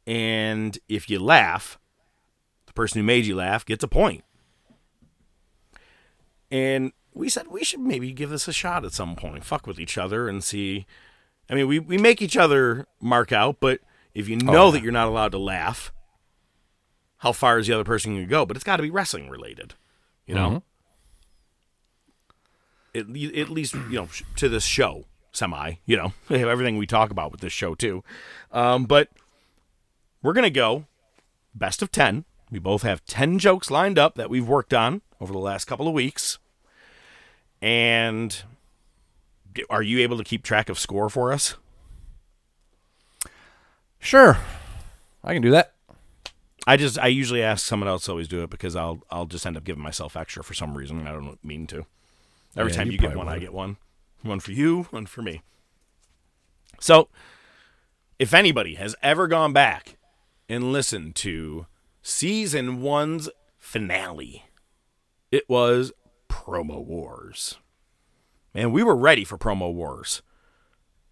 [0.06, 1.78] and if you laugh,
[2.66, 4.24] the person who made you laugh gets a point.
[6.50, 9.44] And we said we should maybe give this a shot at some point.
[9.44, 10.86] Fuck with each other and see.
[11.50, 13.80] I mean, we, we make each other mark out, but
[14.14, 15.92] if you oh, know that you're not allowed to laugh,
[17.22, 18.44] how far is the other person going to go?
[18.44, 19.74] But it's got to be wrestling related,
[20.26, 20.64] you know?
[22.96, 26.76] At, le- at least, you know, to this show, semi, you know, we have everything
[26.78, 28.02] we talk about with this show, too.
[28.50, 29.08] Um, but
[30.20, 30.86] we're going to go
[31.54, 32.24] best of 10.
[32.50, 35.86] We both have 10 jokes lined up that we've worked on over the last couple
[35.86, 36.40] of weeks.
[37.60, 38.42] And
[39.70, 41.54] are you able to keep track of score for us?
[44.00, 44.38] Sure.
[45.22, 45.71] I can do that.
[46.66, 49.46] I just I usually ask someone else to always do it because I'll I'll just
[49.46, 51.06] end up giving myself extra for some reason.
[51.06, 51.86] I don't mean to.
[52.56, 53.78] Every Yeah, time you you, get one, I get one.
[54.22, 55.42] One for you, one for me.
[56.80, 57.08] So,
[58.18, 59.96] if anybody has ever gone back
[60.48, 61.66] and listened to
[62.02, 63.28] season one's
[63.58, 64.44] finale,
[65.30, 65.92] it was
[66.28, 67.58] Promo Wars.
[68.54, 70.22] Man, we were ready for Promo Wars.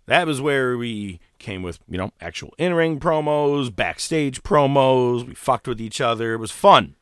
[0.07, 5.27] That was where we came with, you know, actual in ring promos, backstage promos.
[5.27, 6.35] We fucked with each other.
[6.35, 6.97] It was fun.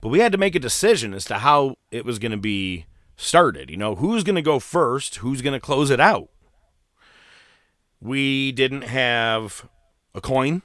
[0.00, 2.86] But we had to make a decision as to how it was going to be
[3.16, 3.70] started.
[3.70, 5.16] You know, who's going to go first?
[5.16, 6.30] Who's going to close it out?
[8.00, 9.68] We didn't have
[10.14, 10.62] a coin.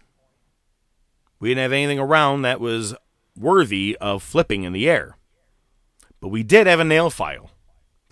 [1.40, 2.96] We didn't have anything around that was
[3.36, 5.18] worthy of flipping in the air.
[6.22, 7.52] But we did have a nail file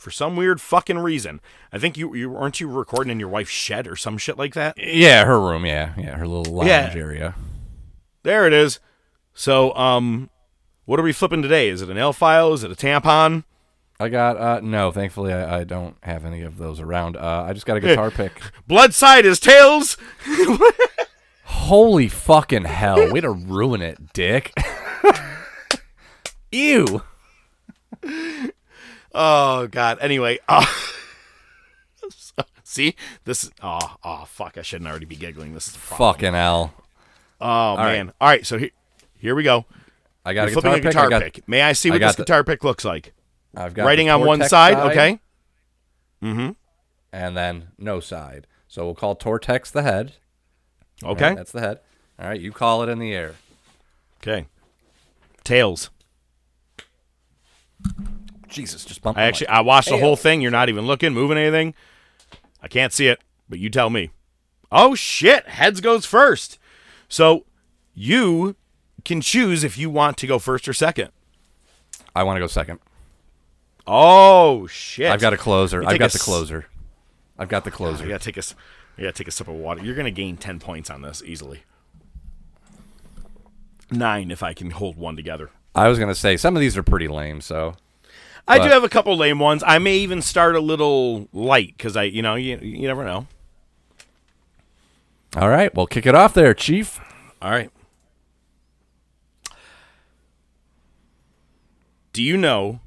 [0.04, 1.40] for some weird fucking reason.
[1.72, 4.54] I think you you aren't you recording in your wife's shed or some shit like
[4.54, 4.76] that.
[4.78, 5.66] Yeah, her room.
[5.66, 6.94] Yeah, yeah, her little lounge Yeah.
[6.96, 7.36] area.
[8.24, 8.80] There it is.
[9.34, 10.30] So, um,
[10.86, 11.70] what are we flipping today?
[11.70, 12.54] Is it an L file?
[12.54, 13.46] Is it a tampon?
[14.00, 17.16] I got uh no, thankfully I, I don't have any of those around.
[17.16, 18.34] Uh I just got a guitar pick.
[18.68, 19.98] Blood side is tails.
[21.46, 23.12] Holy fucking hell.
[23.14, 24.52] Way to ruin it, dick.
[26.52, 27.02] Ew.
[29.14, 30.00] Oh God.
[30.02, 30.66] Anyway, uh,
[32.64, 32.96] see
[33.26, 33.44] this.
[33.46, 34.58] Is, oh, oh, fuck!
[34.58, 35.54] I shouldn't already be giggling.
[35.54, 35.76] This is.
[35.76, 36.74] Fucking hell.
[37.40, 37.94] Oh right.
[37.94, 38.14] man.
[38.20, 38.46] All right.
[38.46, 38.72] So here,
[39.18, 39.66] here we go.
[40.26, 40.92] I got You're a flipping guitar, a pick.
[40.92, 41.48] guitar I got, pick.
[41.48, 43.14] May I see what this the- guitar pick looks like?
[43.56, 44.78] I've got Writing on one Tortex side.
[44.92, 45.20] Okay.
[46.24, 46.52] Mm-hmm.
[47.12, 48.48] And then no side.
[48.68, 50.14] So we'll call Tortex the head.
[51.04, 51.28] Okay.
[51.28, 51.80] right, that's the head.
[52.18, 53.36] All right, you call it in the air.
[54.22, 54.48] Okay.
[55.44, 55.90] Tails.
[58.54, 60.42] Jesus, just bump I actually I watched the whole thing.
[60.42, 61.74] You're not even looking, moving anything.
[62.62, 63.20] I can't see it,
[63.50, 64.12] but you tell me.
[64.72, 65.48] Oh shit!
[65.48, 66.58] Heads goes first.
[67.10, 67.46] So
[67.94, 68.56] you
[69.04, 71.10] can choose if you want to go first or second.
[72.16, 72.80] I want to go second.
[73.86, 75.12] Oh shit!
[75.12, 75.84] I've got a closer.
[75.84, 76.68] I've got a the s- closer.
[77.38, 78.08] I've got the ah, I closer.
[78.08, 78.40] gotta take a.
[78.40, 78.56] s-
[78.98, 79.84] I gotta take a sip of water.
[79.84, 81.64] You're gonna gain ten points on this easily.
[83.92, 85.50] Nine if I can hold one together.
[85.76, 87.42] I was gonna say some of these are pretty lame.
[87.42, 87.76] So
[88.48, 89.64] I do have a couple lame ones.
[89.66, 93.28] I may even start a little light because I, you know, you, you never know.
[95.38, 97.00] all right, well, kick it off there, Chief.
[97.42, 97.72] All right.
[102.12, 102.80] Do you know,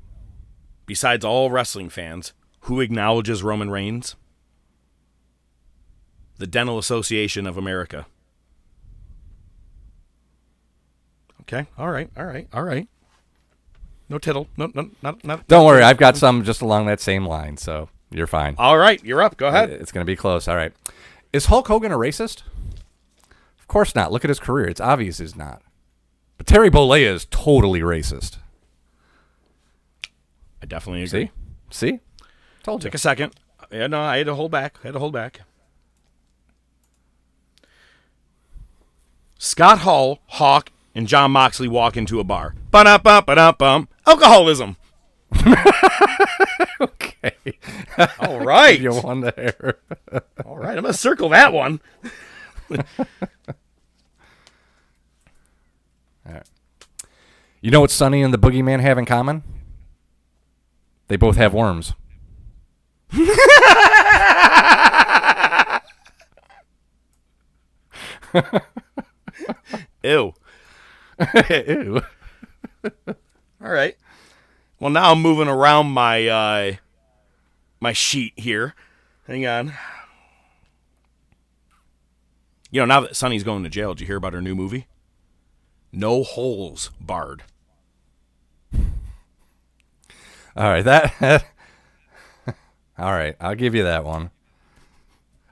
[0.86, 4.14] besides all wrestling fans, who acknowledges Roman Reigns?
[6.38, 8.06] The Dental Association of America.
[11.42, 11.66] Okay.
[11.78, 12.10] All right.
[12.16, 12.46] All right.
[12.52, 12.88] All right.
[14.08, 14.48] No tittle.
[14.56, 14.70] No.
[14.74, 14.90] No.
[15.02, 15.24] Not.
[15.24, 15.48] Not.
[15.48, 18.54] Don't worry, I've got some just along that same line, so you're fine.
[18.58, 19.02] All right.
[19.04, 19.36] You're up.
[19.36, 19.70] Go ahead.
[19.70, 20.46] It's gonna be close.
[20.46, 20.72] All right.
[21.32, 22.42] Is Hulk Hogan a racist?
[23.58, 24.12] Of course not.
[24.12, 24.68] Look at his career.
[24.68, 25.60] It's obvious he's not.
[26.36, 28.38] But Terry Bollea is totally racist.
[30.62, 31.30] I definitely agree.
[31.70, 32.00] See, see,
[32.62, 32.90] told you.
[32.90, 33.34] Take a second.
[33.72, 34.78] Yeah, no, I had to hold back.
[34.84, 35.40] I had to hold back.
[39.38, 42.54] Scott Hall, Hawk, and Jon Moxley walk into a bar.
[42.70, 43.88] Ba-da-bum, ba-da-bum.
[44.06, 44.76] Alcoholism.
[46.80, 47.34] okay.
[48.20, 48.80] All right.
[48.80, 49.78] you won there.
[50.44, 50.76] All right.
[50.76, 51.80] I'm going to circle that one.
[52.70, 52.84] All
[56.24, 56.46] right.
[57.60, 59.42] You know what Sunny and the Boogeyman have in common?
[61.08, 61.94] They both have worms.
[70.02, 70.34] Ew.
[71.50, 72.02] Ew.
[73.62, 73.96] All right.
[74.78, 76.72] Well, now I'm moving around my uh,
[77.80, 78.74] my sheet here.
[79.26, 79.72] Hang on.
[82.70, 84.86] You know, now that Sunny's going to jail, did you hear about her new movie?
[85.92, 87.44] No holes barred.
[88.74, 88.82] All
[90.56, 91.44] right, that.
[92.98, 94.30] All right, I'll give you that one.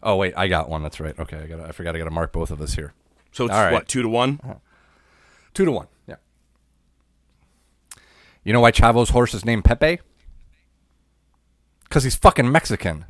[0.02, 0.82] Oh wait, I got one.
[0.82, 1.18] That's right.
[1.18, 1.60] Okay, I got.
[1.60, 1.94] I forgot.
[1.94, 2.92] I got to mark both of us here.
[3.32, 3.72] So it's All right.
[3.72, 4.38] what two to one?
[5.54, 5.86] Two to one.
[6.06, 6.16] Yeah.
[8.44, 10.00] You know why Chavo's horse is named Pepe?
[11.84, 13.06] Because he's fucking Mexican.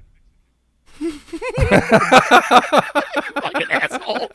[3.40, 4.30] Fucking asshole.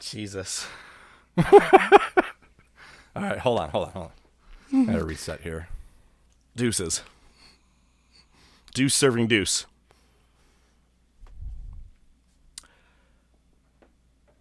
[0.00, 0.66] Jesus.
[1.36, 1.44] All
[3.14, 4.10] right, hold on, hold on, hold
[4.72, 4.82] on.
[4.88, 5.68] I gotta reset here.
[6.56, 7.02] Deuces.
[8.74, 9.66] Deuce serving deuce.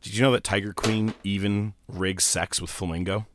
[0.07, 3.27] Did you know that Tiger Queen even rigs sex with Flamingo?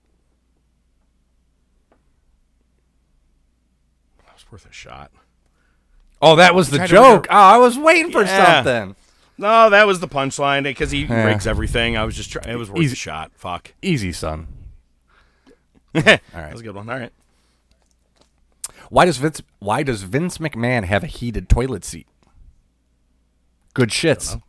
[4.24, 5.11] That was worth a shot.
[6.23, 7.27] Oh, that was the joke.
[7.28, 8.62] Oh, I was waiting for Yeah.
[8.62, 8.97] something.
[9.36, 11.24] No, that was the punchline because he Yeah.
[11.24, 11.94] rigs everything.
[11.99, 12.49] I was just trying.
[12.49, 13.32] It was worth Easy- a shot.
[13.35, 13.74] Fuck.
[13.82, 14.47] Easy, son.
[15.94, 16.20] All right.
[16.32, 16.89] That was a good one.
[16.89, 17.12] All right.
[18.89, 19.43] Why does Vince?
[19.59, 22.07] Why does Vince McMahon have a heated toilet seat?
[23.74, 24.40] Good shits.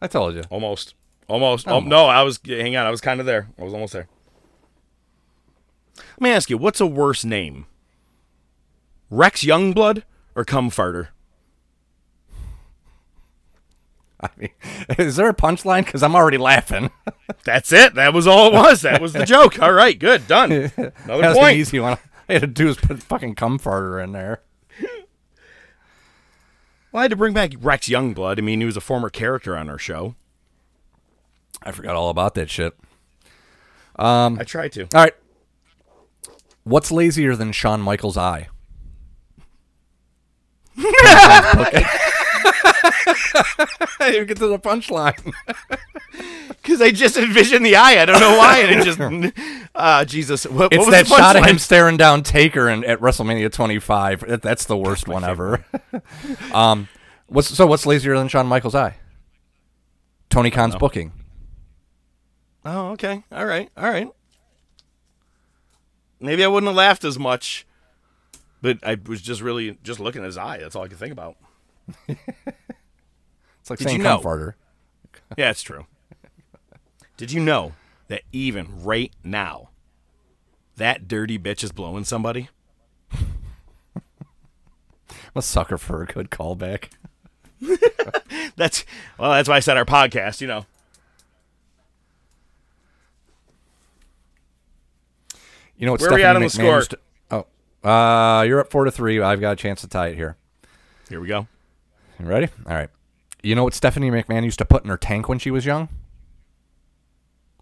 [0.00, 0.42] I told you.
[0.50, 0.94] Almost.
[1.28, 1.68] Almost.
[1.68, 2.38] Oh, no, I was.
[2.46, 2.86] Hang on.
[2.86, 3.48] I was kind of there.
[3.58, 4.08] I was almost there.
[5.96, 7.66] Let me ask you, what's a worse name?
[9.10, 10.02] Rex Youngblood
[10.34, 11.08] or Cumfarter?
[14.20, 14.50] I mean,
[14.98, 15.84] is there a punchline?
[15.84, 16.90] Because I'm already laughing.
[17.44, 17.94] That's it.
[17.94, 18.82] That was all it was.
[18.82, 19.60] That was the joke.
[19.60, 20.26] All right, good.
[20.26, 20.50] Done.
[20.52, 21.56] Another That was an point.
[21.58, 21.98] easy one.
[22.28, 24.42] I had to do was put fucking cum farter in there.
[26.92, 28.38] Well, I had to bring back Rex Youngblood.
[28.38, 30.14] I mean, he was a former character on our show.
[31.62, 32.74] I forgot all about that shit.
[33.96, 34.82] Um, I tried to.
[34.82, 35.14] All right.
[36.64, 38.48] What's lazier than Shawn Michaels' eye?
[44.00, 45.32] I didn't get to the punchline.
[46.48, 48.02] Because I just envisioned the eye.
[48.02, 48.58] I don't know why.
[48.58, 49.34] And it just.
[49.74, 50.44] Uh, Jesus.
[50.44, 53.50] What, what It's was that the shot of him staring down Taker in, at WrestleMania
[53.52, 54.20] 25.
[54.26, 55.64] That- That's the worst one ever.
[56.52, 56.88] um,
[57.28, 57.66] what's so?
[57.66, 58.96] What's lazier than Shawn Michaels' eye?
[60.30, 61.12] Tony Khan's booking.
[62.64, 63.22] Oh, okay.
[63.30, 63.70] All right.
[63.76, 64.08] All right.
[66.20, 67.66] Maybe I wouldn't have laughed as much,
[68.60, 70.58] but I was just really just looking at his eye.
[70.58, 71.36] That's all I could think about.
[73.68, 74.18] It's like Did saying you know?
[74.18, 74.54] farter.
[75.36, 75.84] Yeah, it's true.
[77.18, 77.74] Did you know
[78.06, 79.68] that even right now,
[80.76, 82.48] that dirty bitch is blowing somebody?
[83.12, 84.00] I'm
[85.34, 86.88] a sucker for a good callback.
[88.56, 88.86] That's
[89.18, 89.32] well.
[89.32, 90.40] That's why I said our podcast.
[90.40, 90.66] You know.
[95.76, 96.00] You know what?
[96.00, 96.82] Where are we at on the score?
[97.30, 97.46] oh,
[97.86, 99.20] uh, you're up four to three.
[99.20, 100.38] I've got a chance to tie it here.
[101.10, 101.46] Here we go.
[102.18, 102.48] You ready?
[102.66, 102.88] All right.
[103.42, 105.88] You know what Stephanie McMahon used to put in her tank when she was young?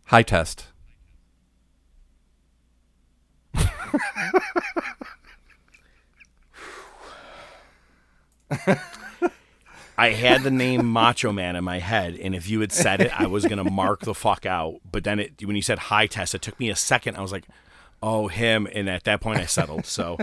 [0.05, 0.69] High test.
[9.99, 13.19] I had the name Macho Man in my head, and if you had said it,
[13.19, 14.81] I was gonna mark the fuck out.
[14.91, 17.17] But then it, when you said high test, it took me a second.
[17.17, 17.45] I was like,
[18.03, 19.87] "Oh, him!" And at that point, I settled.
[19.87, 20.19] So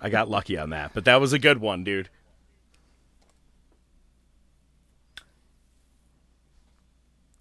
[0.00, 0.92] I got lucky on that.
[0.94, 2.08] But that was a good one, dude.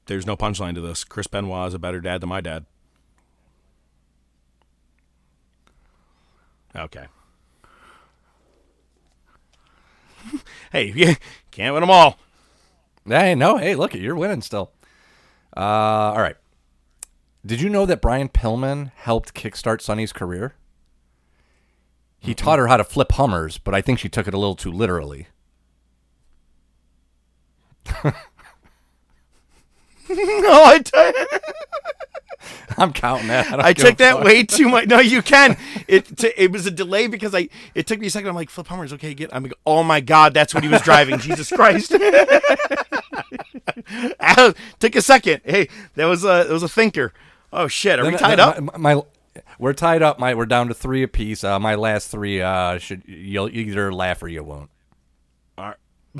[0.07, 1.03] There's no punchline to this.
[1.03, 2.65] Chris Benoit is a better dad than my dad.
[6.75, 7.07] Okay.
[10.71, 11.15] hey, you
[11.51, 12.17] can't win them all.
[13.05, 14.71] Hey, no, hey, look, you're winning still.
[15.55, 16.37] Uh, all right.
[17.45, 20.55] Did you know that Brian Pillman helped kickstart Sunny's career?
[22.19, 24.55] He taught her how to flip Hummers, but I think she took it a little
[24.55, 25.27] too literally.
[30.09, 30.15] no,
[30.65, 30.91] I, t-
[32.77, 33.49] I'm counting that.
[33.49, 34.87] don't I took that way too much.
[34.87, 35.57] No, you can.
[35.87, 38.27] It t- it was a delay because I it took me a second.
[38.27, 39.13] I'm like, Flip Hummer's okay.
[39.13, 39.33] Get.
[39.35, 41.19] I'm like, oh my god, that's what he was driving.
[41.19, 41.91] Jesus Christ.
[44.19, 45.41] I- took a second.
[45.45, 47.13] Hey, that was a that was a thinker.
[47.53, 48.77] Oh shit, are we tied then up?
[48.77, 49.03] My, my-
[49.59, 50.17] we're tied up.
[50.17, 51.43] My we're down to three apiece.
[51.43, 54.69] Uh, my last three uh, should you'll either laugh or you won't.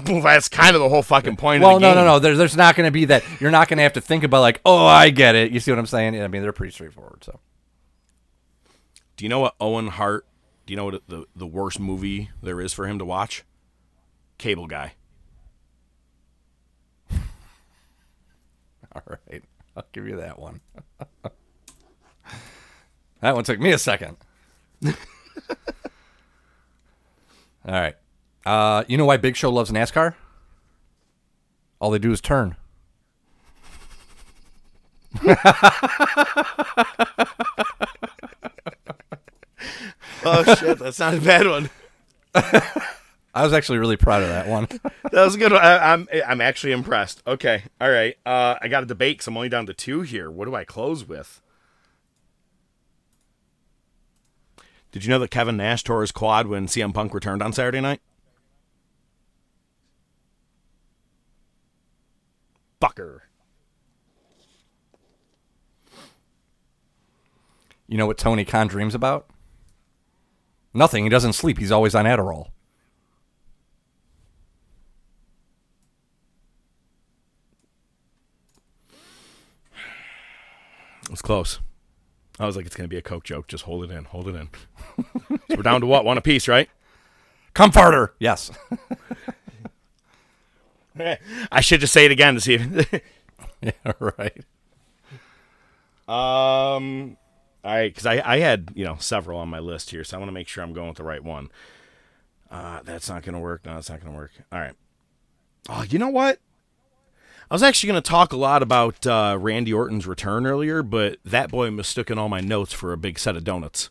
[0.07, 2.03] Well, that's kind of the whole fucking point Well, of the no, game.
[2.03, 2.19] no, no.
[2.19, 3.23] There's there's not going to be that.
[3.39, 5.51] You're not going to have to think about like, oh, I get it.
[5.53, 6.21] You see what I'm saying?
[6.21, 7.23] I mean, they're pretty straightforward.
[7.23, 7.39] So
[9.15, 10.25] Do you know what Owen Hart?
[10.65, 13.43] Do you know what the the worst movie there is for him to watch?
[14.37, 14.95] Cable Guy.
[18.93, 19.43] all right,
[19.77, 20.59] I'll give you that one.
[23.21, 24.17] that one took me a second.
[24.85, 24.93] all
[27.65, 27.95] right.
[28.45, 30.15] Uh, you know why Big Show loves NASCAR?
[31.79, 32.55] All they do is turn.
[40.25, 41.69] Oh shit, that's not a bad one.
[43.33, 44.67] I was actually really proud of that one.
[45.11, 45.53] That was a good.
[45.53, 45.61] One.
[45.61, 47.21] I, I'm I'm actually impressed.
[47.25, 48.17] Okay, all right.
[48.25, 50.29] Uh, I got a debate because I'm only down to two here.
[50.29, 51.41] What do I close with?
[54.91, 57.79] Did you know that Kevin Nash tore his quad when CM Punk returned on Saturday
[57.79, 58.01] night?
[62.85, 63.21] Fucker.
[67.87, 69.27] You know what Tony Khan dreams about?
[70.73, 71.03] Nothing.
[71.03, 71.57] He doesn't sleep.
[71.57, 72.49] He's always on Adderall.
[81.03, 81.59] It was close.
[82.39, 83.47] I was like, it's gonna be a coke joke.
[83.47, 84.05] Just hold it in.
[84.05, 84.49] Hold it in.
[85.29, 86.03] so we're down to what?
[86.03, 86.69] One apiece, right?
[87.53, 88.13] Come farther.
[88.19, 88.51] Yes.
[91.51, 93.01] I should just say it again to see if.
[93.61, 94.43] yeah, right.
[96.07, 97.17] Um,
[97.63, 100.19] all right, because I, I had you know several on my list here, so I
[100.19, 101.49] want to make sure I'm going with the right one.
[102.49, 103.65] Uh, that's not gonna work.
[103.65, 104.31] No, that's not gonna work.
[104.51, 104.73] All right.
[105.67, 106.39] Oh, you know what?
[107.49, 111.49] I was actually gonna talk a lot about uh, Randy Orton's return earlier, but that
[111.49, 113.89] boy mistook in all my notes for a big set of donuts.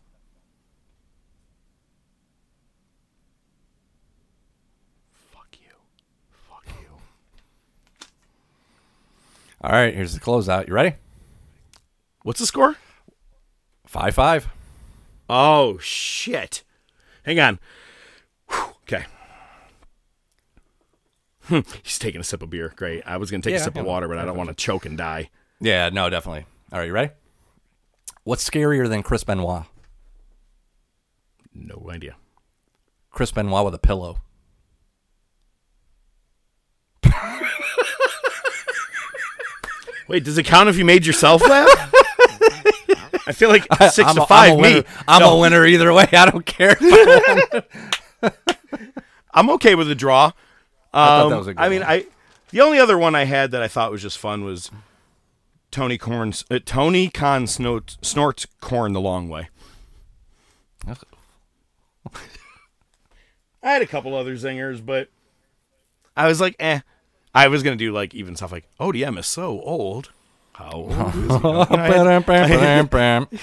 [5.32, 5.74] Fuck you.
[6.48, 6.88] Fuck you.
[9.64, 9.94] All right.
[9.94, 10.68] Here's the closeout.
[10.68, 10.96] You ready?
[12.22, 12.76] What's the score?
[13.86, 14.46] Five five.
[15.28, 16.62] Oh shit!
[17.22, 17.58] Hang on.
[18.50, 19.06] Whew, okay.
[21.44, 22.72] Hmm, He's taking a sip of beer.
[22.76, 23.02] Great.
[23.06, 24.84] I was gonna take Yeah, a sip of water, but I don't want to choke
[24.84, 25.30] and die.
[25.60, 25.88] Yeah.
[25.90, 26.10] No.
[26.10, 26.44] Definitely.
[26.72, 26.86] All right.
[26.86, 27.12] You ready?
[28.24, 29.64] What's scarier than Chris Benoit?
[31.54, 32.16] No idea.
[33.10, 34.18] Chris Benoit with a pillow.
[40.08, 41.68] Wait, does it count if you made yourself laugh?
[43.26, 44.52] I feel like 6 I'm to a- five.
[44.52, 44.74] I'm a me.
[44.74, 44.84] winner.
[45.08, 46.06] I'm No, a winner either way.
[46.12, 46.76] I don't care.
[49.32, 50.26] I'm okay with the draw.
[50.26, 50.32] Um,
[50.92, 51.90] thought that was a good I mean, one.
[51.90, 52.06] I
[52.50, 54.70] the only other one I had that I thought was just fun was
[55.72, 59.48] Tony Corn's uh, Tony Khan snort, snorts corn the long way.
[63.62, 65.08] I had a couple other zingers, but
[66.16, 66.80] I was like, eh.
[67.34, 70.10] I was gonna do like even stuff like ODM is so old.
[70.52, 71.02] How old is he?
[71.22, 71.90] You know, I, had-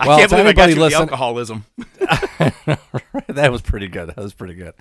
[0.00, 1.64] Well, I can't believe I got you with the listen- alcoholism.
[3.28, 4.08] that was pretty good.
[4.08, 4.72] That was pretty good.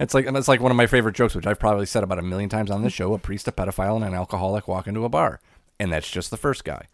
[0.00, 2.18] It's like and it's like one of my favorite jokes, which I've probably said about
[2.18, 3.14] a million times on this show.
[3.14, 5.40] A priest, a pedophile, and an alcoholic walk into a bar,
[5.80, 6.86] and that's just the first guy.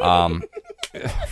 [0.00, 0.44] um,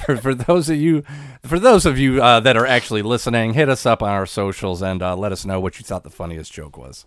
[0.05, 1.05] for, for those of you,
[1.45, 4.83] for those of you uh, that are actually listening, hit us up on our socials
[4.83, 7.07] and uh, let us know what you thought the funniest joke was.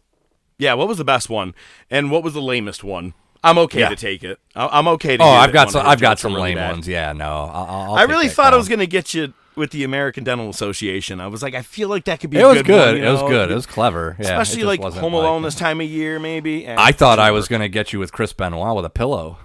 [0.62, 1.56] Yeah, what was the best one,
[1.90, 3.16] and what was the lamest one?
[3.44, 3.90] I'm okay Yeah.
[3.90, 4.38] to take it.
[4.56, 5.24] I- I'm okay to.
[5.24, 5.84] Oh, I've got some.
[5.88, 6.72] I've got some really lame bad.
[6.74, 6.88] ones.
[6.88, 10.24] Yeah, no, I'll, I'll I really thought I was gonna get you with the American
[10.24, 11.20] Dental Association.
[11.20, 12.38] I was like, I feel like that could be.
[12.38, 12.66] It a was good.
[12.68, 12.88] good.
[12.94, 13.50] one, you it was good.
[13.50, 14.16] It was clever.
[14.20, 16.68] Yeah, especially like Home Alone like- this time of year, maybe.
[16.68, 19.40] Eh, I thought I was gonna get you with Chris Benoit with a pillow.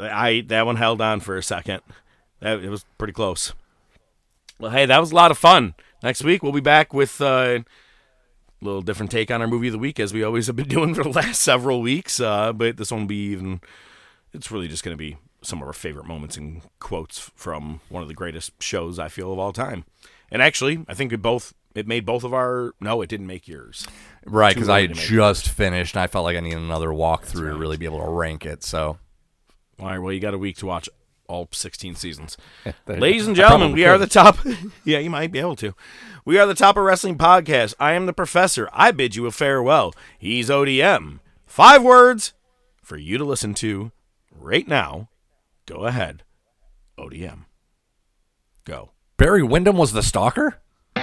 [0.00, 1.82] I that one held on for a second.
[2.40, 3.52] That it was pretty close.
[4.58, 5.74] Well, hey, that was a lot of fun.
[6.02, 7.60] Next week we'll be back with uh,
[8.64, 10.94] little different take on our movie of the week, as we always have been doing
[10.94, 12.20] for the last several weeks.
[12.20, 13.60] Uh, but this one will be even.
[14.32, 18.02] It's really just going to be some of our favorite moments and quotes from one
[18.02, 19.84] of the greatest shows I feel of all time.
[20.30, 22.72] And actually, I think it both it made both of our.
[22.80, 23.86] No, it didn't make yours.
[24.24, 26.58] Right, because I early had to make just finished and I felt like I needed
[26.58, 28.62] another walkthrough to really be able to rank it.
[28.62, 28.98] So,
[29.78, 30.88] All right, well, you got a week to watch
[31.26, 32.36] all 16 seasons.
[32.86, 34.38] Ladies and gentlemen, we are the top.
[34.84, 35.74] yeah, you might be able to.
[36.26, 37.74] We are the top of wrestling podcast.
[37.78, 38.66] I am the professor.
[38.72, 39.92] I bid you a farewell.
[40.18, 41.20] He's ODM.
[41.44, 42.32] Five words,
[42.82, 43.92] for you to listen to
[44.34, 45.10] right now.
[45.66, 46.22] Go ahead.
[46.98, 47.40] ODM.
[48.64, 48.92] Go.
[49.18, 50.62] Barry Windham was the stalker?
[50.94, 51.02] The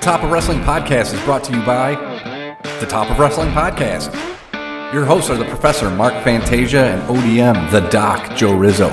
[0.00, 1.94] Top of Wrestling Podcast is brought to you by
[2.80, 4.12] The Top of Wrestling Podcast.
[4.92, 8.88] Your hosts are the Professor Mark Fantasia and ODM, the Doc Joe Rizzo.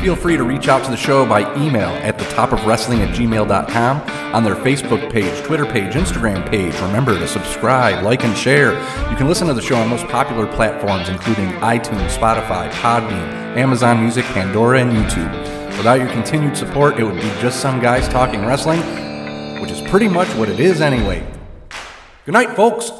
[0.00, 3.02] Feel free to reach out to the show by email at the top of wrestling
[3.02, 4.00] at gmail.com,
[4.34, 6.72] on their Facebook page, Twitter page, Instagram page.
[6.80, 8.72] Remember to subscribe, like, and share.
[9.10, 14.00] You can listen to the show on most popular platforms, including iTunes, Spotify, Podbean, Amazon
[14.00, 15.76] Music, Pandora, and YouTube.
[15.76, 18.80] Without your continued support, it would be just some guys talking wrestling,
[19.60, 21.26] which is pretty much what it is anyway.
[22.24, 22.90] Good night, folks.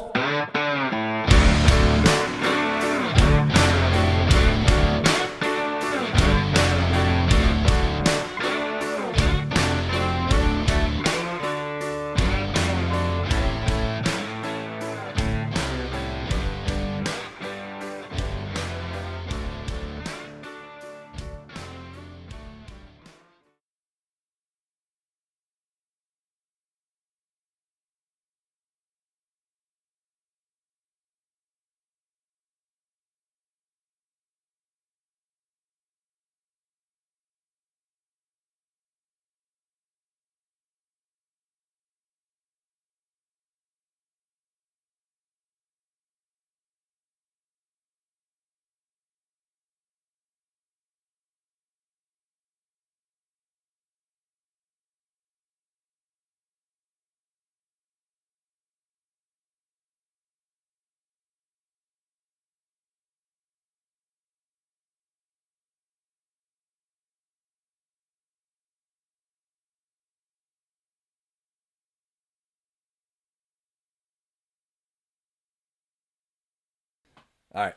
[77.53, 77.73] All right.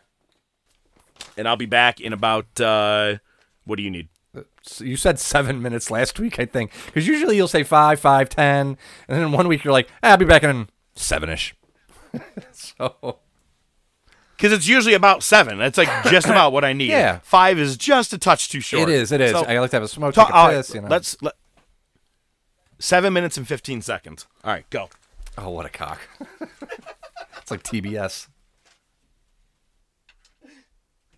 [1.37, 3.17] And I'll be back in about, uh,
[3.65, 4.09] what do you need?
[4.63, 8.29] So you said seven minutes last week, I think, because usually you'll say five, five,
[8.29, 8.77] ten,
[9.09, 11.55] and then one week you're like, "Ah, "I'll be back in seven-ish."
[12.53, 13.19] so
[14.37, 15.59] Because it's usually about seven.
[15.59, 16.89] That's like just about what I need.
[16.89, 17.21] Yeah.
[17.23, 18.89] Five is just a touch too short.
[18.89, 19.31] it is, it is.
[19.33, 20.75] So- I like to have a smoke, Talk- take a piss.
[20.75, 20.89] You know.
[20.89, 21.35] Let's let,
[22.81, 24.27] seven minutes and fifteen seconds.
[24.43, 24.89] All right, go.
[25.39, 26.01] Oh, what a cock!
[27.41, 28.27] it's like TBS.